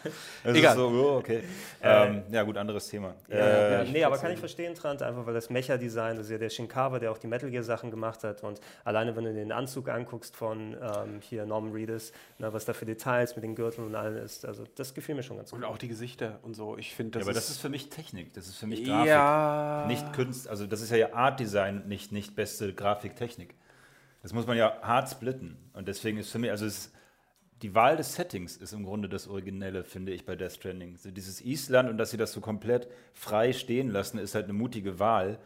Das 0.43 0.55
Egal. 0.55 0.71
ist 0.71 0.77
so, 0.77 0.87
oh, 0.87 1.17
okay. 1.17 1.41
Äh, 1.81 2.07
ähm, 2.07 2.23
ja, 2.31 2.43
gut, 2.43 2.57
anderes 2.57 2.87
Thema. 2.87 3.15
Ja, 3.27 3.37
äh, 3.37 3.85
nee, 3.85 4.03
aber 4.03 4.17
kann 4.17 4.31
ich 4.31 4.39
verstehen, 4.39 4.75
Trant, 4.75 5.01
einfach 5.01 5.25
weil 5.25 5.33
das 5.33 5.49
Mecha-Design, 5.49 6.17
das 6.17 6.27
ist 6.27 6.31
ja 6.31 6.37
der 6.37 6.49
Shinkawa, 6.49 6.99
der 6.99 7.11
auch 7.11 7.17
die 7.17 7.27
Metal 7.27 7.49
Gear-Sachen 7.49 7.89
gemacht 7.89 8.23
hat 8.23 8.43
und 8.43 8.59
alleine, 8.83 9.15
wenn 9.15 9.23
du 9.23 9.38
den 9.39 9.51
Anzug 9.51 9.89
anguckst, 9.89 10.35
von 10.35 10.77
ähm, 10.81 11.19
hier 11.21 11.45
Norman 11.45 11.71
Reedus, 11.71 12.11
na, 12.37 12.53
was 12.53 12.65
da 12.65 12.73
für 12.73 12.85
Details 12.85 13.35
mit 13.35 13.43
den 13.43 13.55
Gürteln 13.55 13.87
und 13.87 13.95
allem 13.95 14.17
ist. 14.17 14.45
Also 14.45 14.65
das 14.75 14.93
gefiel 14.93 15.15
mir 15.15 15.23
schon 15.23 15.37
ganz 15.37 15.51
gut. 15.51 15.59
Und 15.59 15.65
auch 15.65 15.77
die 15.77 15.87
Gesichter 15.87 16.39
und 16.43 16.55
so. 16.55 16.77
Ich 16.77 16.93
finde, 16.93 17.11
das 17.11 17.21
ja, 17.21 17.25
aber 17.27 17.33
das 17.33 17.49
ist 17.49 17.59
für 17.59 17.69
mich 17.69 17.89
Technik, 17.89 18.33
das 18.33 18.47
ist 18.47 18.57
für 18.57 18.67
mich 18.67 18.83
Grafik, 18.83 19.07
ja. 19.07 19.85
nicht 19.87 20.13
Kunst. 20.13 20.47
Also 20.47 20.67
das 20.67 20.81
ist 20.81 20.91
ja 20.91 21.13
Art 21.13 21.39
Design, 21.39 21.87
nicht 21.87 22.11
nicht 22.11 22.35
beste 22.35 22.73
Grafiktechnik. 22.73 23.55
Das 24.21 24.33
muss 24.33 24.47
man 24.47 24.57
ja 24.57 24.81
hart 24.81 25.09
splitten. 25.09 25.57
Und 25.73 25.87
deswegen 25.87 26.17
ist 26.17 26.29
für 26.29 26.39
mich, 26.39 26.51
also 26.51 26.65
es, 26.65 26.91
die 27.61 27.73
Wahl 27.75 27.97
des 27.97 28.15
Settings 28.15 28.57
ist 28.57 28.73
im 28.73 28.83
Grunde 28.83 29.09
das 29.09 29.27
Originelle, 29.27 29.83
finde 29.83 30.11
ich, 30.11 30.25
bei 30.25 30.35
Death 30.35 30.53
Stranding. 30.53 30.97
So 30.97 31.11
dieses 31.11 31.41
Island 31.41 31.89
und 31.89 31.97
dass 31.97 32.11
sie 32.11 32.17
das 32.17 32.31
so 32.31 32.41
komplett 32.41 32.87
frei 33.13 33.53
stehen 33.53 33.89
lassen, 33.89 34.17
ist 34.17 34.35
halt 34.35 34.45
eine 34.45 34.53
mutige 34.53 34.99
Wahl. 34.99 35.39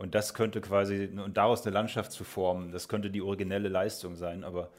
Und 0.00 0.14
das 0.14 0.32
könnte 0.32 0.62
quasi, 0.62 1.10
und 1.14 1.36
daraus 1.36 1.66
eine 1.66 1.74
Landschaft 1.74 2.10
zu 2.12 2.24
formen, 2.24 2.72
das 2.72 2.88
könnte 2.88 3.10
die 3.10 3.20
originelle 3.20 3.68
Leistung 3.68 4.16
sein, 4.16 4.44
aber 4.44 4.70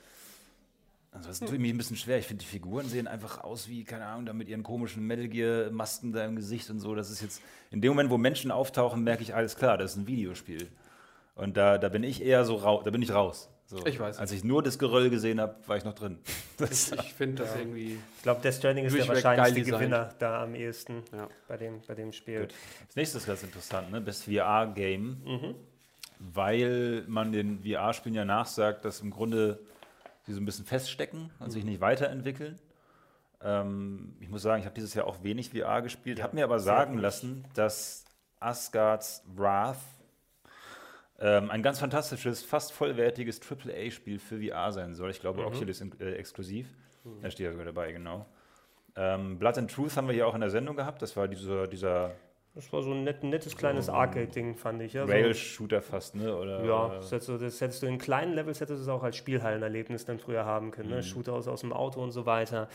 ansonsten 1.11 1.45
tue 1.45 1.57
ich 1.57 1.61
mich 1.61 1.71
ein 1.71 1.77
bisschen 1.77 1.95
schwer. 1.95 2.17
Ich 2.17 2.25
finde, 2.25 2.41
die 2.41 2.49
Figuren 2.49 2.87
sehen 2.87 3.05
einfach 3.07 3.43
aus 3.43 3.67
wie, 3.67 3.83
keine 3.83 4.07
Ahnung, 4.07 4.25
da 4.25 4.33
mit 4.33 4.49
ihren 4.49 4.63
komischen 4.63 5.05
Metal 5.05 5.27
Gear-Masken 5.27 6.11
da 6.11 6.25
im 6.25 6.37
Gesicht 6.37 6.71
und 6.71 6.79
so. 6.79 6.95
Das 6.95 7.11
ist 7.11 7.21
jetzt, 7.21 7.43
in 7.69 7.81
dem 7.81 7.91
Moment, 7.91 8.09
wo 8.09 8.17
Menschen 8.17 8.49
auftauchen, 8.49 9.03
merke 9.03 9.21
ich, 9.21 9.35
alles 9.35 9.55
klar, 9.55 9.77
das 9.77 9.91
ist 9.91 9.97
ein 9.97 10.07
Videospiel. 10.07 10.71
Und 11.35 11.55
da, 11.55 11.77
da 11.77 11.89
bin 11.89 12.01
ich 12.01 12.23
eher 12.23 12.43
so 12.43 12.55
raus, 12.55 12.81
da 12.83 12.89
bin 12.89 13.03
ich 13.03 13.13
raus. 13.13 13.47
So. 13.71 13.85
Ich 13.85 13.97
weiß 14.01 14.17
Als 14.17 14.33
ich 14.33 14.43
nur 14.43 14.61
das 14.61 14.77
Geröll 14.77 15.09
gesehen 15.09 15.39
habe, 15.39 15.55
war 15.65 15.77
ich 15.77 15.85
noch 15.85 15.93
drin. 15.93 16.19
Ich, 16.69 16.91
ich 16.91 17.13
finde 17.13 17.43
das 17.43 17.55
irgendwie. 17.55 17.97
Ich 18.17 18.21
glaube, 18.23 18.41
Death 18.41 18.55
Stranding 18.55 18.83
ist 18.85 18.95
der 18.97 19.07
wahrscheinlichste. 19.07 19.71
Gewinner 19.71 20.13
da 20.19 20.43
am 20.43 20.53
ehesten 20.55 21.03
Ja. 21.15 21.27
bei, 21.47 21.55
dem, 21.55 21.79
bei 21.87 21.95
dem 21.95 22.11
Spiel. 22.11 22.41
Gut. 22.41 22.53
Das 22.87 22.95
nächste 22.97 23.17
ist 23.19 23.25
ganz 23.27 23.41
interessant, 23.43 23.89
ne? 23.89 24.01
Best 24.01 24.25
VR-Game, 24.25 25.21
Mhm. 25.25 25.55
weil 26.19 27.03
man 27.07 27.31
den 27.31 27.63
VR-Spielen 27.63 28.13
ja 28.13 28.25
nachsagt, 28.25 28.83
dass 28.85 28.99
im 28.99 29.09
Grunde 29.09 29.59
sie 30.25 30.33
so 30.33 30.41
ein 30.41 30.45
bisschen 30.45 30.65
feststecken 30.65 31.31
und 31.39 31.47
Mhm. 31.47 31.51
sich 31.51 31.63
nicht 31.63 31.79
weiterentwickeln. 31.81 32.59
Ähm, 33.41 34.15
ich 34.19 34.29
muss 34.29 34.41
sagen, 34.43 34.59
ich 34.59 34.65
habe 34.65 34.75
dieses 34.75 34.93
Jahr 34.93 35.07
auch 35.07 35.23
wenig 35.23 35.49
VR 35.51 35.81
gespielt, 35.81 36.19
Ja, 36.19 36.25
habe 36.25 36.35
mir 36.35 36.43
aber 36.43 36.59
sagen 36.59 36.97
lassen, 36.97 37.45
dass 37.55 38.03
Asgard's 38.39 39.23
Wrath 39.35 39.77
ähm, 41.21 41.51
ein 41.51 41.61
ganz 41.61 41.79
fantastisches, 41.79 42.43
fast 42.43 42.73
vollwertiges 42.73 43.39
AAA-Spiel 43.39 44.19
für 44.19 44.41
VR 44.41 44.71
sein 44.71 44.95
soll. 44.95 45.11
Ich 45.11 45.21
glaube, 45.21 45.41
Mhm. 45.41 45.47
Oculus 45.47 45.81
äh, 45.99 46.13
exklusiv. 46.13 46.67
Da 47.21 47.31
steht 47.31 47.45
ja 47.45 47.51
sogar 47.51 47.65
dabei, 47.65 47.91
genau. 47.91 48.25
Ähm, 48.95 49.39
Blood 49.39 49.57
and 49.57 49.71
Truth 49.71 49.95
haben 49.95 50.07
wir 50.07 50.13
hier 50.13 50.27
auch 50.27 50.35
in 50.35 50.41
der 50.41 50.49
Sendung 50.49 50.75
gehabt. 50.75 51.01
Das 51.01 51.15
war 51.15 51.27
dieser, 51.27 51.67
dieser 51.67 52.11
Das 52.53 52.71
war 52.73 52.83
so 52.83 52.91
ein 52.91 53.03
net, 53.03 53.23
nettes 53.23 53.55
kleines 53.55 53.87
Arcade-Ding, 53.89 54.55
fand 54.55 54.81
ich. 54.81 54.93
Ja, 54.93 55.05
so, 55.05 55.11
Rail-Shooter 55.11 55.81
fast, 55.81 56.15
ne? 56.15 56.35
Oder, 56.35 56.63
ja 56.65 56.89
das, 56.95 57.11
hättest 57.11 57.29
du, 57.29 57.37
das 57.37 57.61
hättest 57.61 57.81
du 57.81 57.87
in 57.87 57.97
kleinen 57.97 58.33
Levels 58.33 58.59
hättest 58.59 58.79
du 58.79 58.83
es 58.83 58.89
auch 58.89 59.03
als 59.03 59.15
Spielhallenerlebnis 59.15 60.05
dann 60.05 60.19
früher 60.19 60.45
haben 60.45 60.71
können. 60.71 60.89
Mhm. 60.89 60.95
Ne? 60.95 61.03
Shooter 61.03 61.33
aus, 61.33 61.47
aus 61.47 61.61
dem 61.61 61.71
Auto 61.71 62.01
und 62.01 62.11
so 62.11 62.25
weiter. 62.25 62.67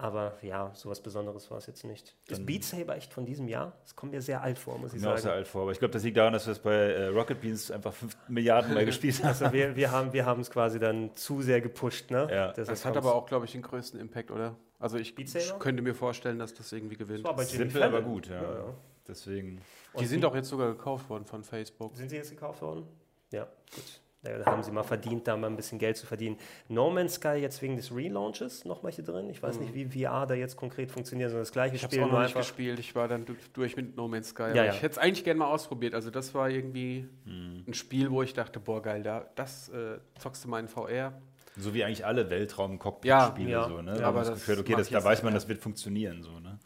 Aber 0.00 0.38
ja, 0.42 0.70
sowas 0.74 1.00
Besonderes 1.00 1.50
war 1.50 1.58
es 1.58 1.66
jetzt 1.66 1.82
nicht. 1.84 2.14
Ist 2.28 2.46
Beat 2.46 2.62
Saber 2.62 2.94
echt 2.96 3.12
von 3.12 3.26
diesem 3.26 3.48
Jahr? 3.48 3.72
Das 3.82 3.96
kommt 3.96 4.12
mir 4.12 4.22
sehr 4.22 4.40
alt 4.40 4.56
vor, 4.56 4.78
muss 4.78 4.92
ich 4.94 5.02
Kommt 5.02 5.02
mir 5.02 5.08
auch 5.08 5.16
sehr 5.16 5.22
sagen. 5.22 5.36
alt 5.38 5.48
vor. 5.48 5.62
Aber 5.62 5.72
ich 5.72 5.80
glaube, 5.80 5.90
das 5.92 6.04
liegt 6.04 6.16
daran, 6.16 6.32
dass 6.32 6.46
wir 6.46 6.52
es 6.52 6.60
bei 6.60 6.72
äh, 6.72 7.06
Rocket 7.08 7.40
Beans 7.40 7.68
einfach 7.72 7.92
5 7.92 8.16
Milliarden 8.28 8.74
Mal 8.74 8.84
gespielt 8.86 9.18
haben. 9.18 9.26
Also 9.26 9.52
wir, 9.52 9.74
wir 9.74 9.90
haben 9.90 10.12
wir 10.12 10.24
haben 10.24 10.40
es 10.40 10.50
quasi 10.50 10.78
dann 10.78 11.16
zu 11.16 11.42
sehr 11.42 11.60
gepusht. 11.60 12.12
Ne? 12.12 12.28
Ja. 12.30 12.52
Deshalb 12.52 12.68
Das 12.68 12.84
hat 12.84 12.96
aber 12.96 13.12
auch, 13.16 13.26
glaube 13.26 13.46
ich, 13.46 13.52
den 13.52 13.62
größten 13.62 13.98
Impact, 13.98 14.30
oder? 14.30 14.54
Also 14.78 14.98
ich 14.98 15.16
könnte 15.58 15.82
mir 15.82 15.94
vorstellen, 15.94 16.38
dass 16.38 16.54
das 16.54 16.70
irgendwie 16.70 16.96
gewinnt. 16.96 17.24
Das 17.24 17.30
war 17.30 17.34
bei 17.34 17.44
Simpel, 17.44 17.82
aber 17.82 18.00
gut, 18.00 18.28
ja. 18.28 18.40
Ja, 18.40 18.54
ja. 18.54 18.74
Deswegen. 19.08 19.60
Die 19.98 20.06
sind 20.06 20.24
auch 20.24 20.34
jetzt 20.36 20.48
sogar 20.48 20.68
gekauft 20.68 21.10
worden 21.10 21.24
von 21.24 21.42
Facebook. 21.42 21.96
Sind 21.96 22.10
sie 22.10 22.16
jetzt 22.16 22.30
gekauft 22.30 22.62
worden? 22.62 22.86
Ja, 23.32 23.48
gut. 23.74 24.00
Ja, 24.28 24.38
Da 24.38 24.46
haben 24.50 24.62
sie 24.62 24.70
mal 24.70 24.82
verdient, 24.82 25.26
da 25.26 25.36
mal 25.36 25.46
ein 25.48 25.56
bisschen 25.56 25.78
Geld 25.78 25.96
zu 25.96 26.06
verdienen. 26.06 26.36
No 26.68 26.90
Man's 26.90 27.14
Sky 27.14 27.36
jetzt 27.38 27.60
wegen 27.62 27.76
des 27.76 27.94
Relaunches 27.94 28.64
nochmal 28.64 28.92
hier 28.92 29.04
drin. 29.04 29.28
Ich 29.30 29.42
weiß 29.42 29.58
nicht, 29.60 29.74
wie 29.74 29.84
VR 30.04 30.26
da 30.26 30.34
jetzt 30.34 30.56
konkret 30.56 30.90
funktioniert, 30.90 31.30
sondern 31.30 31.42
das 31.44 31.52
gleiche 31.52 31.76
Ich 31.76 31.82
habe 31.82 31.90
es 31.90 31.94
Spiel. 31.94 32.02
auch 32.04 32.06
noch 32.08 32.12
nur 32.18 32.22
nicht 32.24 32.36
gespielt. 32.36 32.78
Ich 32.78 32.94
war 32.94 33.08
dann 33.08 33.24
du- 33.24 33.36
durch 33.52 33.76
mit 33.76 33.96
No 33.96 34.08
Man's 34.08 34.28
Sky. 34.30 34.50
Ja, 34.54 34.64
ja. 34.64 34.72
Ich 34.72 34.82
hätte 34.82 34.92
es 34.92 34.98
eigentlich 34.98 35.24
gerne 35.24 35.38
mal 35.38 35.48
ausprobiert. 35.52 35.94
Also 35.94 36.10
das 36.10 36.34
war 36.34 36.50
irgendwie 36.50 37.08
Hm. 37.24 37.64
ein 37.66 37.74
Spiel, 37.74 38.10
wo 38.10 38.22
ich 38.22 38.32
dachte, 38.34 38.60
boah 38.60 38.82
geil, 38.82 39.02
da, 39.02 39.26
das 39.34 39.68
äh, 39.70 39.98
zockst 40.18 40.44
du 40.44 40.48
mal 40.48 40.60
in 40.60 40.68
VR. 40.68 41.12
So 41.56 41.74
wie 41.74 41.82
eigentlich 41.82 42.06
alle 42.06 42.30
Weltraum-Cockpit-Spiele. 42.30 43.50
Ja, 43.50 43.68
so, 43.68 43.82
ne? 43.82 43.98
ja, 43.98 44.06
aber 44.06 44.20
das 44.20 44.30
Gefühl, 44.34 44.60
okay, 44.60 44.74
das, 44.76 44.86
ich 44.88 44.92
da 44.92 45.02
weiß 45.02 45.22
man, 45.24 45.34
das 45.34 45.48
wird 45.48 45.58
funktionieren. 45.58 46.22
So, 46.22 46.38
ne? 46.38 46.58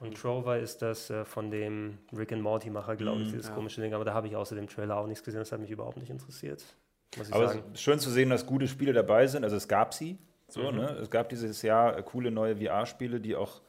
Und 0.00 0.16
Trover 0.16 0.58
ist 0.58 0.82
das 0.82 1.10
äh, 1.10 1.24
von 1.24 1.50
dem 1.50 1.98
Rick 2.16 2.32
and 2.32 2.42
Morty 2.42 2.70
Macher, 2.70 2.96
glaube 2.96 3.20
ich, 3.20 3.28
Mhm, 3.28 3.32
dieses 3.32 3.48
ja. 3.48 3.54
komische 3.54 3.80
Ding. 3.82 3.92
Aber 3.94 4.04
da 4.04 4.14
habe 4.14 4.26
ich 4.26 4.34
außer 4.36 4.54
dem 4.54 4.66
Trailer 4.66 4.96
auch 4.96 5.06
nichts 5.06 5.22
gesehen. 5.22 5.40
Das 5.40 5.52
hat 5.52 5.60
mich 5.60 5.70
überhaupt 5.70 5.98
nicht 5.98 6.10
interessiert. 6.10 6.64
Aber 7.32 7.44
es 7.44 7.52
sagen. 7.52 7.62
ist 7.74 7.80
schön 7.82 7.98
zu 7.98 8.10
sehen, 8.10 8.30
dass 8.30 8.46
gute 8.46 8.66
Spiele 8.66 8.92
dabei 8.92 9.26
sind. 9.26 9.44
Also 9.44 9.56
es 9.56 9.68
gab 9.68 9.92
sie. 9.94 10.18
So, 10.48 10.70
Mhm. 10.72 10.78
ne? 10.78 10.90
Es 11.00 11.10
gab 11.10 11.28
dieses 11.28 11.62
Jahr 11.62 11.96
äh, 11.98 12.02
coole 12.02 12.30
neue 12.30 12.56
VR-Spiele, 12.56 13.20
die 13.20 13.36
auch 13.36 13.60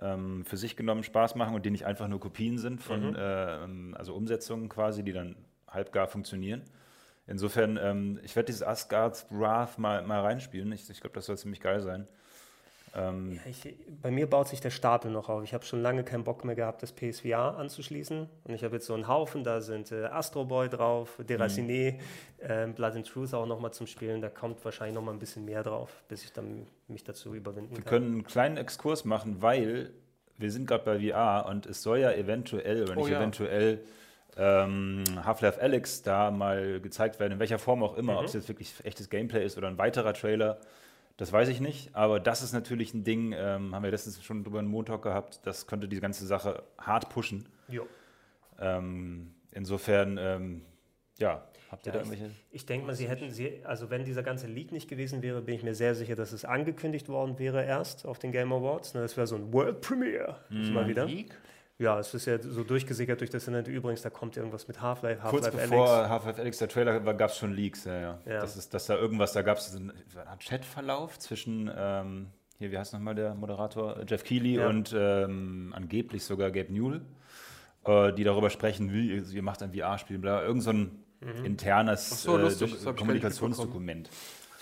ähm, 0.00 0.44
für 0.44 0.56
sich 0.56 0.76
genommen 0.76 1.02
Spaß 1.04 1.34
machen 1.36 1.54
und 1.54 1.64
die 1.64 1.70
nicht 1.70 1.86
einfach 1.86 2.08
nur 2.08 2.18
Kopien 2.20 2.58
sind 2.58 2.82
von, 2.82 3.10
Mhm. 3.10 3.16
ähm, 3.18 3.94
also 3.98 4.14
Umsetzungen 4.14 4.68
quasi, 4.68 5.02
die 5.04 5.12
dann 5.12 5.36
halbgar 5.68 6.08
funktionieren. 6.08 6.62
Insofern, 7.26 7.78
ähm, 7.80 8.20
ich 8.22 8.34
werde 8.36 8.46
dieses 8.46 8.62
Asgard's 8.62 9.26
Wrath 9.30 9.78
mal, 9.78 10.02
mal 10.02 10.20
reinspielen. 10.20 10.70
Ich, 10.72 10.88
ich 10.90 11.00
glaube, 11.00 11.14
das 11.14 11.26
soll 11.26 11.38
ziemlich 11.38 11.60
geil 11.60 11.80
sein. 11.80 12.06
Ähm, 12.94 13.32
Ja, 13.32 13.40
ich, 13.50 13.74
bei 14.02 14.10
mir 14.10 14.28
baut 14.28 14.48
sich 14.48 14.60
der 14.60 14.70
Stapel 14.70 15.10
noch 15.10 15.28
auf. 15.28 15.42
Ich 15.42 15.52
habe 15.54 15.64
schon 15.64 15.82
lange 15.82 16.04
keinen 16.04 16.22
Bock 16.24 16.44
mehr 16.44 16.54
gehabt, 16.54 16.82
das 16.82 16.92
PSVR 16.92 17.56
anzuschließen. 17.58 18.28
Und 18.44 18.54
ich 18.54 18.62
habe 18.64 18.76
jetzt 18.76 18.86
so 18.86 18.94
einen 18.94 19.08
Haufen, 19.08 19.42
da 19.44 19.60
sind 19.60 19.90
äh, 19.92 20.04
Astro 20.04 20.44
Boy 20.44 20.68
drauf, 20.68 21.18
Deraciné, 21.26 21.98
äh, 22.38 22.66
Blood 22.68 22.94
and 22.94 23.06
Truth 23.06 23.34
auch 23.34 23.46
nochmal 23.46 23.72
zum 23.72 23.86
Spielen. 23.86 24.20
Da 24.20 24.28
kommt 24.28 24.64
wahrscheinlich 24.64 24.94
nochmal 24.94 25.14
ein 25.14 25.18
bisschen 25.18 25.44
mehr 25.44 25.62
drauf, 25.62 26.04
bis 26.08 26.22
ich 26.24 26.32
dann 26.32 26.66
mich 26.88 27.02
dazu 27.04 27.34
überwinden 27.34 27.70
Wir 27.76 27.82
kann. 27.82 27.90
können 27.90 28.06
einen 28.12 28.24
kleinen 28.24 28.56
Exkurs 28.56 29.04
machen, 29.04 29.42
weil 29.42 29.90
wir 30.38 30.50
sind 30.50 30.66
gerade 30.66 30.84
bei 30.84 30.98
VR 31.00 31.46
und 31.48 31.66
es 31.66 31.82
soll 31.82 31.98
ja 31.98 32.12
eventuell 32.12 32.82
oder 32.82 32.92
Oh 32.96 33.00
nicht 33.00 33.10
ja. 33.10 33.18
eventuell 33.18 33.80
ähm, 34.36 35.04
Half-Life 35.24 35.60
Alyx 35.60 36.02
da 36.02 36.30
mal 36.30 36.80
gezeigt 36.80 37.20
werden, 37.20 37.34
in 37.34 37.38
welcher 37.38 37.58
Form 37.58 37.82
auch 37.84 37.96
immer, 37.96 38.12
Mhm. 38.14 38.18
ob 38.18 38.24
es 38.24 38.32
jetzt 38.32 38.48
wirklich 38.48 38.72
echtes 38.82 39.08
Gameplay 39.08 39.44
ist 39.44 39.56
oder 39.56 39.68
ein 39.68 39.78
weiterer 39.78 40.12
Trailer, 40.12 40.58
das 41.16 41.32
weiß 41.32 41.48
ich 41.48 41.60
nicht. 41.60 41.94
Aber 41.94 42.20
das 42.20 42.42
ist 42.42 42.52
natürlich 42.52 42.94
ein 42.94 43.04
Ding, 43.04 43.32
ähm, 43.32 43.74
haben 43.74 43.82
wir 43.82 43.90
letztens 43.90 44.22
schon 44.24 44.44
drüber 44.44 44.58
einen 44.58 44.68
Montag 44.68 45.02
gehabt, 45.02 45.40
das 45.44 45.66
könnte 45.66 45.88
die 45.88 46.00
ganze 46.00 46.26
Sache 46.26 46.62
hart 46.78 47.08
pushen. 47.10 47.48
Jo. 47.68 47.86
Ähm, 48.58 49.34
insofern, 49.50 50.18
ähm, 50.18 50.62
ja, 51.18 51.46
habt 51.70 51.86
ihr 51.86 51.92
Ja, 51.92 51.98
da 52.00 52.04
irgendwelche? 52.04 52.30
Ich 52.50 52.66
denke 52.66 52.86
mal, 52.86 52.94
sie 52.94 53.08
hätten, 53.08 53.30
sie, 53.30 53.64
also 53.64 53.90
wenn 53.90 54.04
dieser 54.04 54.22
ganze 54.22 54.46
Leak 54.46 54.72
nicht 54.72 54.88
gewesen 54.88 55.22
wäre, 55.22 55.42
bin 55.42 55.54
ich 55.54 55.62
mir 55.62 55.74
sehr 55.74 55.94
sicher, 55.94 56.14
dass 56.16 56.32
es 56.32 56.44
angekündigt 56.44 57.08
worden 57.08 57.38
wäre 57.38 57.64
erst 57.64 58.06
auf 58.06 58.18
den 58.18 58.32
Game 58.32 58.52
Awards. 58.52 58.94
Ne, 58.94 59.00
Das 59.02 59.16
wäre 59.16 59.26
so 59.26 59.36
ein 59.36 59.52
World 59.52 59.80
Premiere. 59.80 60.40
Mhm. 60.50 60.72
Mal 60.72 60.88
wieder. 60.88 61.06
League? 61.06 61.34
Ja, 61.78 61.98
es 61.98 62.14
ist 62.14 62.26
ja 62.26 62.40
so 62.40 62.62
durchgesickert 62.62 63.20
durch 63.20 63.30
das 63.30 63.46
Internet. 63.48 63.66
Übrigens, 63.68 64.02
da 64.02 64.10
kommt 64.10 64.36
irgendwas 64.36 64.68
mit 64.68 64.80
Half-Life, 64.80 65.20
Kurz 65.28 65.46
Half-Life 65.46 65.68
bevor 65.70 65.88
Alyx. 65.88 66.08
Half-Life 66.08 66.40
Alyx 66.40 66.58
der 66.58 66.68
Trailer 66.68 67.04
war, 67.04 67.14
gab 67.14 67.30
es 67.30 67.36
schon 67.38 67.52
Leaks. 67.52 67.84
Ja, 67.84 68.00
ja. 68.00 68.18
Ja. 68.26 68.40
Das 68.40 68.56
ist, 68.56 68.72
dass 68.74 68.86
da 68.86 68.96
irgendwas, 68.96 69.32
da 69.32 69.42
gab 69.42 69.58
es 69.58 69.72
so 69.72 69.78
einen 69.78 69.92
Chatverlauf 70.38 71.18
zwischen, 71.18 71.68
ähm, 71.76 72.28
hier, 72.58 72.70
wie 72.70 72.78
heißt 72.78 72.92
nochmal 72.92 73.16
der 73.16 73.34
Moderator? 73.34 73.96
Jeff 74.06 74.22
Keighley 74.22 74.54
Ja. 74.56 74.68
und 74.68 74.94
ähm, 74.96 75.72
angeblich 75.76 76.22
sogar 76.24 76.52
Gabe 76.52 76.72
Newell, 76.72 77.00
äh, 77.84 78.12
die 78.12 78.22
darüber 78.22 78.50
sprechen, 78.50 78.92
wie 78.92 79.16
ihr, 79.18 79.42
macht 79.42 79.60
ein 79.62 79.72
VR-Spiel, 79.74 80.18
bla, 80.18 80.44
irgend 80.44 80.62
so 80.62 80.70
ein 80.70 81.00
Mhm. 81.20 81.44
internes 81.44 82.22
so, 82.22 82.38
äh, 82.38 82.92
Kommunikationsdokument. 82.94 84.10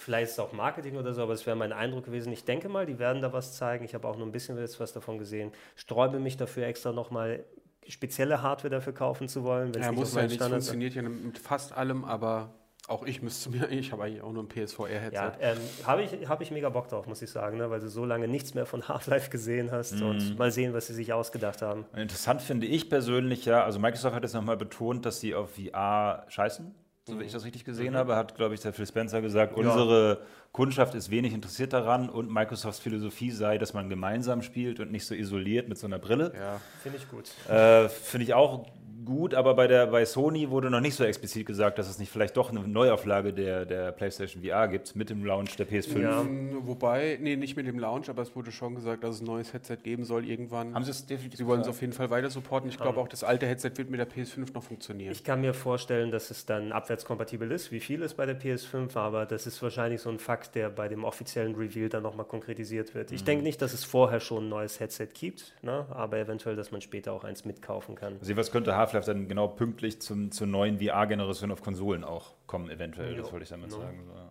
Vielleicht 0.03 0.25
ist 0.27 0.33
es 0.33 0.39
auch 0.41 0.53
Marketing 0.53 0.97
oder 0.97 1.15
so, 1.15 1.23
aber 1.23 1.33
es 1.33 1.47
wäre 1.47 1.57
mein 1.57 1.73
Eindruck 1.73 2.05
gewesen. 2.05 2.33
Ich 2.33 2.45
denke 2.45 2.69
mal, 2.69 2.87
die 2.87 2.99
werden 2.99 3.23
da 3.23 3.33
was 3.33 3.55
zeigen. 3.57 3.85
Ich 3.85 3.95
habe 3.95 4.07
auch 4.09 4.17
nur 4.17 4.27
ein 4.27 4.33
bisschen 4.33 4.59
jetzt 4.59 4.81
was 4.81 4.93
davon 4.93 5.19
gesehen. 5.19 5.53
Sträube 5.77 6.19
mich 6.19 6.37
dafür 6.37 6.67
extra 6.67 6.93
nochmal 6.93 7.45
spezielle 7.89 8.43
Hardware 8.43 8.71
dafür 8.71 8.93
kaufen 8.95 9.29
zu 9.29 9.45
wollen, 9.45 9.75
wenn 9.75 9.81
es 9.81 9.87
Ja, 9.87 9.91
nicht 9.93 10.01
muss 10.01 10.15
ja 10.15 10.23
nicht. 10.23 10.35
Standards 10.35 10.67
funktioniert 10.69 10.95
ja 10.95 11.03
mit 11.03 11.39
fast 11.39 11.73
allem, 11.77 12.05
aber 12.05 12.55
auch 12.89 13.05
ich 13.05 13.23
müsste 13.23 13.51
mir, 13.51 13.69
ich 13.71 13.93
habe 13.93 14.05
eigentlich 14.05 14.23
auch 14.23 14.33
nur 14.33 14.43
ein 14.43 14.49
PSVR-Headset. 14.49 15.15
Ja, 15.15 15.33
ähm, 15.41 15.59
habe 15.85 16.03
ich, 16.03 16.29
hab 16.29 16.41
ich 16.41 16.51
mega 16.51 16.69
Bock 16.69 16.89
drauf, 16.89 17.07
muss 17.07 17.23
ich 17.23 17.31
sagen, 17.31 17.57
ne? 17.59 17.71
weil 17.71 17.79
du 17.81 17.89
so 17.89 18.05
lange 18.05 18.27
nichts 18.29 18.55
mehr 18.55 18.67
von 18.67 18.87
Half-Life 18.89 19.31
gesehen 19.31 19.71
hast 19.71 19.95
Mhm. 20.01 20.03
und 20.07 20.39
mal 20.39 20.51
sehen, 20.51 20.75
was 20.75 20.89
sie 20.89 20.95
sich 20.95 21.13
ausgedacht 21.13 21.63
haben. 21.63 21.85
Interessant 21.97 22.43
finde 22.43 22.67
ich 22.67 22.91
persönlich 22.91 23.45
ja, 23.45 23.65
also 23.65 23.79
Microsoft 23.79 24.15
hat 24.17 24.23
jetzt 24.25 24.35
nochmal 24.35 24.57
betont, 24.57 25.07
dass 25.07 25.21
sie 25.21 25.35
auf 25.35 25.51
VR 25.55 26.25
scheißen. 26.29 26.75
So 27.05 27.19
wie 27.19 27.25
ich 27.25 27.33
das 27.33 27.45
richtig 27.45 27.65
gesehen 27.65 27.97
habe, 27.97 28.15
hat, 28.15 28.37
glaube 28.37 28.55
ich, 28.55 28.61
der 28.61 28.73
Phil 28.73 28.87
Spencer 28.87 29.21
gesagt, 29.21 29.57
Mhm. 29.57 29.65
Ja. 29.65 29.71
unsere 29.73 30.21
Kundschaft 30.53 30.95
ist 30.95 31.11
wenig 31.11 31.33
interessiert 31.35 31.73
daran 31.73 32.09
und 32.09 32.31
Microsofts 32.33 32.79
Philosophie 32.79 33.33
sei, 33.33 33.59
dass 33.59 33.75
man 33.75 33.89
gemeinsam 33.89 34.41
spielt 34.43 34.79
und 34.79 34.93
nicht 34.93 35.05
so 35.05 35.15
isoliert 35.15 35.69
mit 35.69 35.79
so 35.79 35.89
einer 35.89 35.99
Brille. 35.99 36.33
Ja. 36.39 36.61
Finde 36.81 36.99
ich 36.99 37.09
gut. 37.11 37.31
Äh, 37.51 37.89
Finde 37.89 38.25
ich 38.25 38.35
auch 38.35 38.67
gut, 39.05 39.35
aber 39.35 39.55
bei, 39.55 39.67
der, 39.67 39.87
bei 39.87 40.05
Sony 40.05 40.51
wurde 40.51 40.71
noch 40.71 40.81
nicht 40.81 40.95
so 40.95 41.05
explizit 41.05 41.47
gesagt, 41.47 41.79
dass 41.79 41.89
es 41.89 41.99
nicht 41.99 42.11
vielleicht 42.11 42.37
doch 42.37 42.51
eine 42.51 42.61
Neuauflage 42.61 43.33
der, 43.33 43.65
der 43.65 43.93
PlayStation 43.93 44.43
VR 44.43 44.69
gibt 44.69 44.97
mit 44.97 45.11
dem 45.11 45.25
Launch 45.25 45.57
der 45.57 45.69
PS5. 45.69 46.01
Ja. 46.01 46.23
Mm, 46.23 46.67
Wobei, 46.67 47.19
nee, 47.21 47.37
nicht 47.37 47.57
mit 47.57 47.67
dem 47.67 47.79
Launch, 47.79 48.09
aber 48.09 48.23
es 48.23 48.35
wurde 48.37 48.53
schon 48.53 48.75
gesagt, 48.75 49.05
dass 49.05 49.17
es 49.17 49.21
ein 49.21 49.27
neues 49.27 49.53
Headset 49.53 49.79
geben 49.83 50.05
soll 50.05 50.29
irgendwann. 50.29 50.75
Haben 50.75 50.85
sie 50.85 50.91
es 50.91 51.07
definitiv 51.07 51.39
Sie 51.39 51.47
wollen 51.47 51.63
es 51.63 51.69
auf 51.69 51.81
jeden 51.81 51.93
Fall 51.93 52.11
weiter 52.11 52.31
supporten. 52.31 52.69
Ich 52.69 52.79
glaube 52.79 53.01
auch, 53.01 53.09
das 53.09 53.25
alte 53.25 53.47
Headset 53.47 53.73
wird 53.77 53.91
mit 53.91 54.01
der 54.01 54.09
PS5 54.09 54.53
noch 54.55 54.63
funktionieren. 54.63 55.13
Ich 55.13 55.25
kann 55.25 55.41
mir 55.41 55.55
vorstellen, 55.55 56.11
dass 56.11 56.31
es 56.31 56.47
dann 56.47 56.73
abwärtskompatibel 56.73 57.51
ist, 57.51 57.73
wie 57.73 57.81
viel 57.81 58.03
es 58.03 58.15
bei 58.15 58.27
der 58.27 58.41
PS5, 58.41 58.97
aber 58.97 59.27
das 59.27 59.47
ist 59.47 59.63
wahrscheinlich 59.63 60.01
so 60.01 60.11
ein 60.11 60.19
Fakt, 60.19 60.55
der 60.55 60.71
bei 60.71 60.89
dem 60.89 61.05
offiziellen 61.05 61.55
Reveal 61.55 61.89
dann 61.89 62.03
nochmal 62.03 62.27
konkretisiert 62.27 62.95
wird. 62.95 63.13
Ich 63.13 63.25
denke 63.25 63.43
nicht, 63.43 63.61
dass 63.63 63.73
es 63.73 63.85
vorher 63.85 64.21
schon 64.21 64.47
ein 64.47 64.49
neues 64.49 64.81
Headset 64.81 65.09
gibt, 65.13 65.55
ne? 65.63 65.87
aber 65.91 66.19
eventuell, 66.19 66.57
dass 66.57 66.71
man 66.71 66.81
später 66.81 67.13
auch 67.13 67.25
eins 67.25 67.45
mitkaufen 67.45 67.95
kann. 67.95 68.17
Also 68.21 68.37
was 68.37 68.51
könnte 68.51 68.77
Half-Life 68.95 69.07
dann 69.13 69.29
genau 69.29 69.49
pünktlich 69.49 70.01
zum, 70.01 70.31
zur 70.31 70.47
neuen 70.47 70.79
VR-Generation 70.79 71.51
auf 71.51 71.63
Konsolen 71.63 72.05
auch 72.05 72.33
kommen, 72.47 72.71
eventuell. 72.71 73.17
Jo. 73.17 73.23
Das 73.23 73.33
wollte 73.33 73.45
ich 73.45 73.49
damit 73.51 73.71
No. 73.71 73.79
sagen. 73.79 74.05
So, 74.07 74.13
ja. 74.15 74.31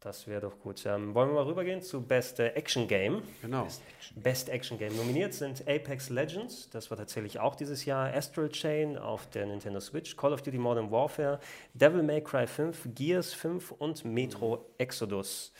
Das 0.00 0.28
wäre 0.28 0.42
doch 0.42 0.58
gut. 0.60 0.84
Ähm, 0.84 1.14
wollen 1.14 1.30
wir 1.30 1.36
mal 1.36 1.44
rübergehen 1.46 1.80
zu 1.80 2.02
Best 2.02 2.38
äh, 2.38 2.48
Action 2.48 2.86
Game? 2.86 3.22
Genau. 3.40 3.64
Best 3.64 3.82
Action. 3.88 4.22
Best 4.22 4.48
Action 4.50 4.78
Game. 4.78 4.94
Nominiert 4.96 5.32
sind 5.32 5.62
Apex 5.66 6.10
Legends, 6.10 6.68
das 6.68 6.90
war 6.90 6.98
tatsächlich 6.98 7.40
auch 7.40 7.54
dieses 7.56 7.86
Jahr, 7.86 8.12
Astral 8.12 8.50
Chain 8.50 8.98
auf 8.98 9.30
der 9.30 9.46
Nintendo 9.46 9.80
Switch, 9.80 10.14
Call 10.14 10.34
of 10.34 10.42
Duty 10.42 10.58
Modern 10.58 10.90
Warfare, 10.90 11.40
Devil 11.72 12.02
May 12.02 12.22
Cry 12.22 12.46
5, 12.46 12.88
Gears 12.94 13.32
5 13.32 13.70
und 13.72 14.04
Metro 14.04 14.66
Exodus. 14.76 15.54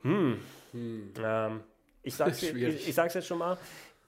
Hm. 0.00 0.38
Ähm, 0.72 1.60
ich 2.02 2.14
sag's, 2.14 2.42
ich, 2.42 2.88
ich 2.88 2.94
sag's 2.94 3.12
jetzt 3.12 3.26
schon 3.26 3.38
mal. 3.38 3.58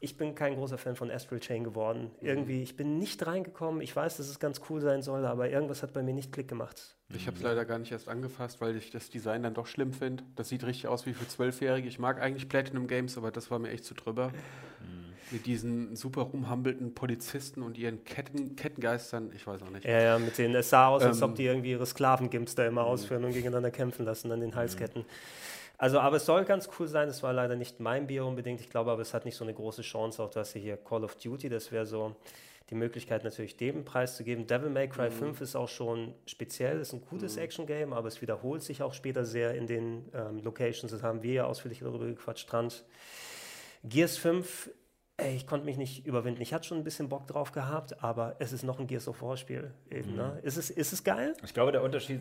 Ich 0.03 0.17
bin 0.17 0.35
kein 0.35 0.55
großer 0.55 0.79
Fan 0.79 0.97
von 0.97 1.11
Astral 1.11 1.41
Chain 1.41 1.63
geworden. 1.63 2.11
Irgendwie, 2.23 2.63
ich 2.63 2.75
bin 2.75 2.99
nicht 2.99 3.27
reingekommen. 3.27 3.83
Ich 3.83 3.95
weiß, 3.95 4.17
dass 4.17 4.29
es 4.29 4.39
ganz 4.39 4.63
cool 4.71 4.81
sein 4.81 5.03
soll, 5.03 5.27
aber 5.27 5.51
irgendwas 5.51 5.83
hat 5.83 5.93
bei 5.93 6.03
mir 6.03 6.15
nicht 6.15 6.33
Klick 6.33 6.49
gemacht. 6.49 6.97
Ich 7.15 7.27
habe 7.27 7.37
es 7.37 7.43
leider 7.43 7.67
gar 7.67 7.79
nicht 7.79 7.93
erst 7.93 8.09
angefasst, 8.09 8.63
weil 8.63 8.77
ich 8.77 8.91
das 8.91 9.11
Design 9.11 9.43
dann 9.43 9.53
doch 9.53 9.67
schlimm 9.67 9.93
finde. 9.93 10.25
Das 10.37 10.49
sieht 10.49 10.65
richtig 10.65 10.89
aus 10.89 11.05
wie 11.05 11.13
für 11.13 11.29
Zwölfjährige. 11.29 11.87
Ich 11.87 11.99
mag 11.99 12.19
eigentlich 12.19 12.49
Platinum 12.49 12.87
Games, 12.87 13.19
aber 13.19 13.31
das 13.31 13.51
war 13.51 13.59
mir 13.59 13.69
echt 13.71 13.85
zu 13.85 13.93
drüber. 13.93 14.33
Mit 15.33 15.45
diesen 15.45 15.95
super 15.97 16.23
rumhampelten 16.23 16.95
Polizisten 16.95 17.63
und 17.63 17.77
ihren 17.77 18.03
Ketten, 18.03 18.57
Kettengeistern. 18.57 19.31
Ich 19.37 19.47
weiß 19.47 19.63
auch 19.63 19.71
nicht. 19.71 19.85
Ja, 19.85 20.01
ja, 20.01 20.19
mit 20.19 20.37
denen, 20.39 20.55
es 20.55 20.71
sah 20.71 20.89
aus, 20.89 21.03
als 21.03 21.19
Ähm, 21.19 21.25
ob 21.25 21.35
die 21.35 21.45
irgendwie 21.45 21.73
ihre 21.73 21.85
Sklavengimps 21.87 22.55
da 22.55 22.67
immer 22.67 22.85
ausführen 22.85 23.25
und 23.25 23.33
gegeneinander 23.33 23.71
kämpfen 23.71 24.07
lassen 24.07 24.33
an 24.33 24.41
den 24.41 24.55
Halsketten. 24.55 25.05
Also, 25.81 25.99
aber 25.99 26.19
es 26.19 26.27
soll 26.27 26.45
ganz 26.45 26.69
cool 26.79 26.87
sein. 26.87 27.09
Es 27.09 27.23
war 27.23 27.33
leider 27.33 27.57
nicht 27.57 27.81
mein 27.81 28.07
Bier 28.07 28.27
unbedingt. 28.27 28.61
Ich 28.61 28.69
glaube 28.69 28.91
aber, 28.91 29.01
es 29.01 29.15
hat 29.15 29.25
nicht 29.25 29.35
so 29.35 29.45
eine 29.45 29.55
große 29.55 29.81
Chance. 29.81 30.23
Auch 30.23 30.29
du 30.29 30.39
hast 30.39 30.53
hier 30.53 30.77
Call 30.77 31.05
of 31.05 31.17
Duty. 31.17 31.49
Das 31.49 31.73
wäre 31.73 31.87
so 31.87 32.15
die 32.69 32.75
Möglichkeit, 32.75 33.25
natürlich 33.25 33.57
dem 33.57 33.83
Preis 33.87 34.15
zu 34.15 34.23
geben. 34.23 34.47
Devil 34.47 34.69
May 34.69 34.91
Cry 34.91 35.11
5 35.11 35.41
ist 35.41 35.57
auch 35.57 35.71
schon 35.71 36.13
speziell. 36.27 36.81
Ist 36.81 36.93
ein 36.93 37.01
gutes 37.01 37.39
Action-Game, 37.39 37.95
aber 37.95 38.09
es 38.09 38.21
wiederholt 38.21 38.63
sich 38.63 38.83
auch 38.83 38.93
später 38.93 39.25
sehr 39.25 39.55
in 39.55 39.67
den 39.67 40.05
ähm, 40.13 40.43
Locations. 40.43 40.93
Das 40.93 41.03
haben 41.03 41.23
wir 41.23 41.33
ja 41.33 41.45
ausführlich 41.47 41.79
darüber 41.79 42.05
gequatscht. 42.05 42.43
Strand. 42.43 42.85
Gears 43.83 44.19
5, 44.19 44.71
ey, 45.21 45.37
ich 45.37 45.47
konnte 45.47 45.67
mich 45.67 45.77
nicht 45.77 46.07
überwinden. 46.07 46.41
Ich 46.43 46.53
hatte 46.53 46.67
schon 46.67 46.79
ein 46.79 46.85
bisschen 46.85 47.09
Bock 47.09 47.27
drauf 47.27 47.53
gehabt, 47.53 48.03
aber 48.03 48.37
es 48.39 48.53
ist 48.53 48.63
noch 48.63 48.79
ein 48.81 48.87
Gears 48.87 49.09
of 49.09 49.23
War 49.23 49.37
Spiel. 49.37 49.71
Eben, 49.91 50.17
ne? 50.17 50.39
ist, 50.43 50.57
es, 50.57 50.71
ist 50.71 50.93
es 50.93 51.05
geil? 51.05 51.35
Ich 51.45 51.55
glaube, 51.55 51.73
der 51.73 51.83
Unterschied 51.83 52.21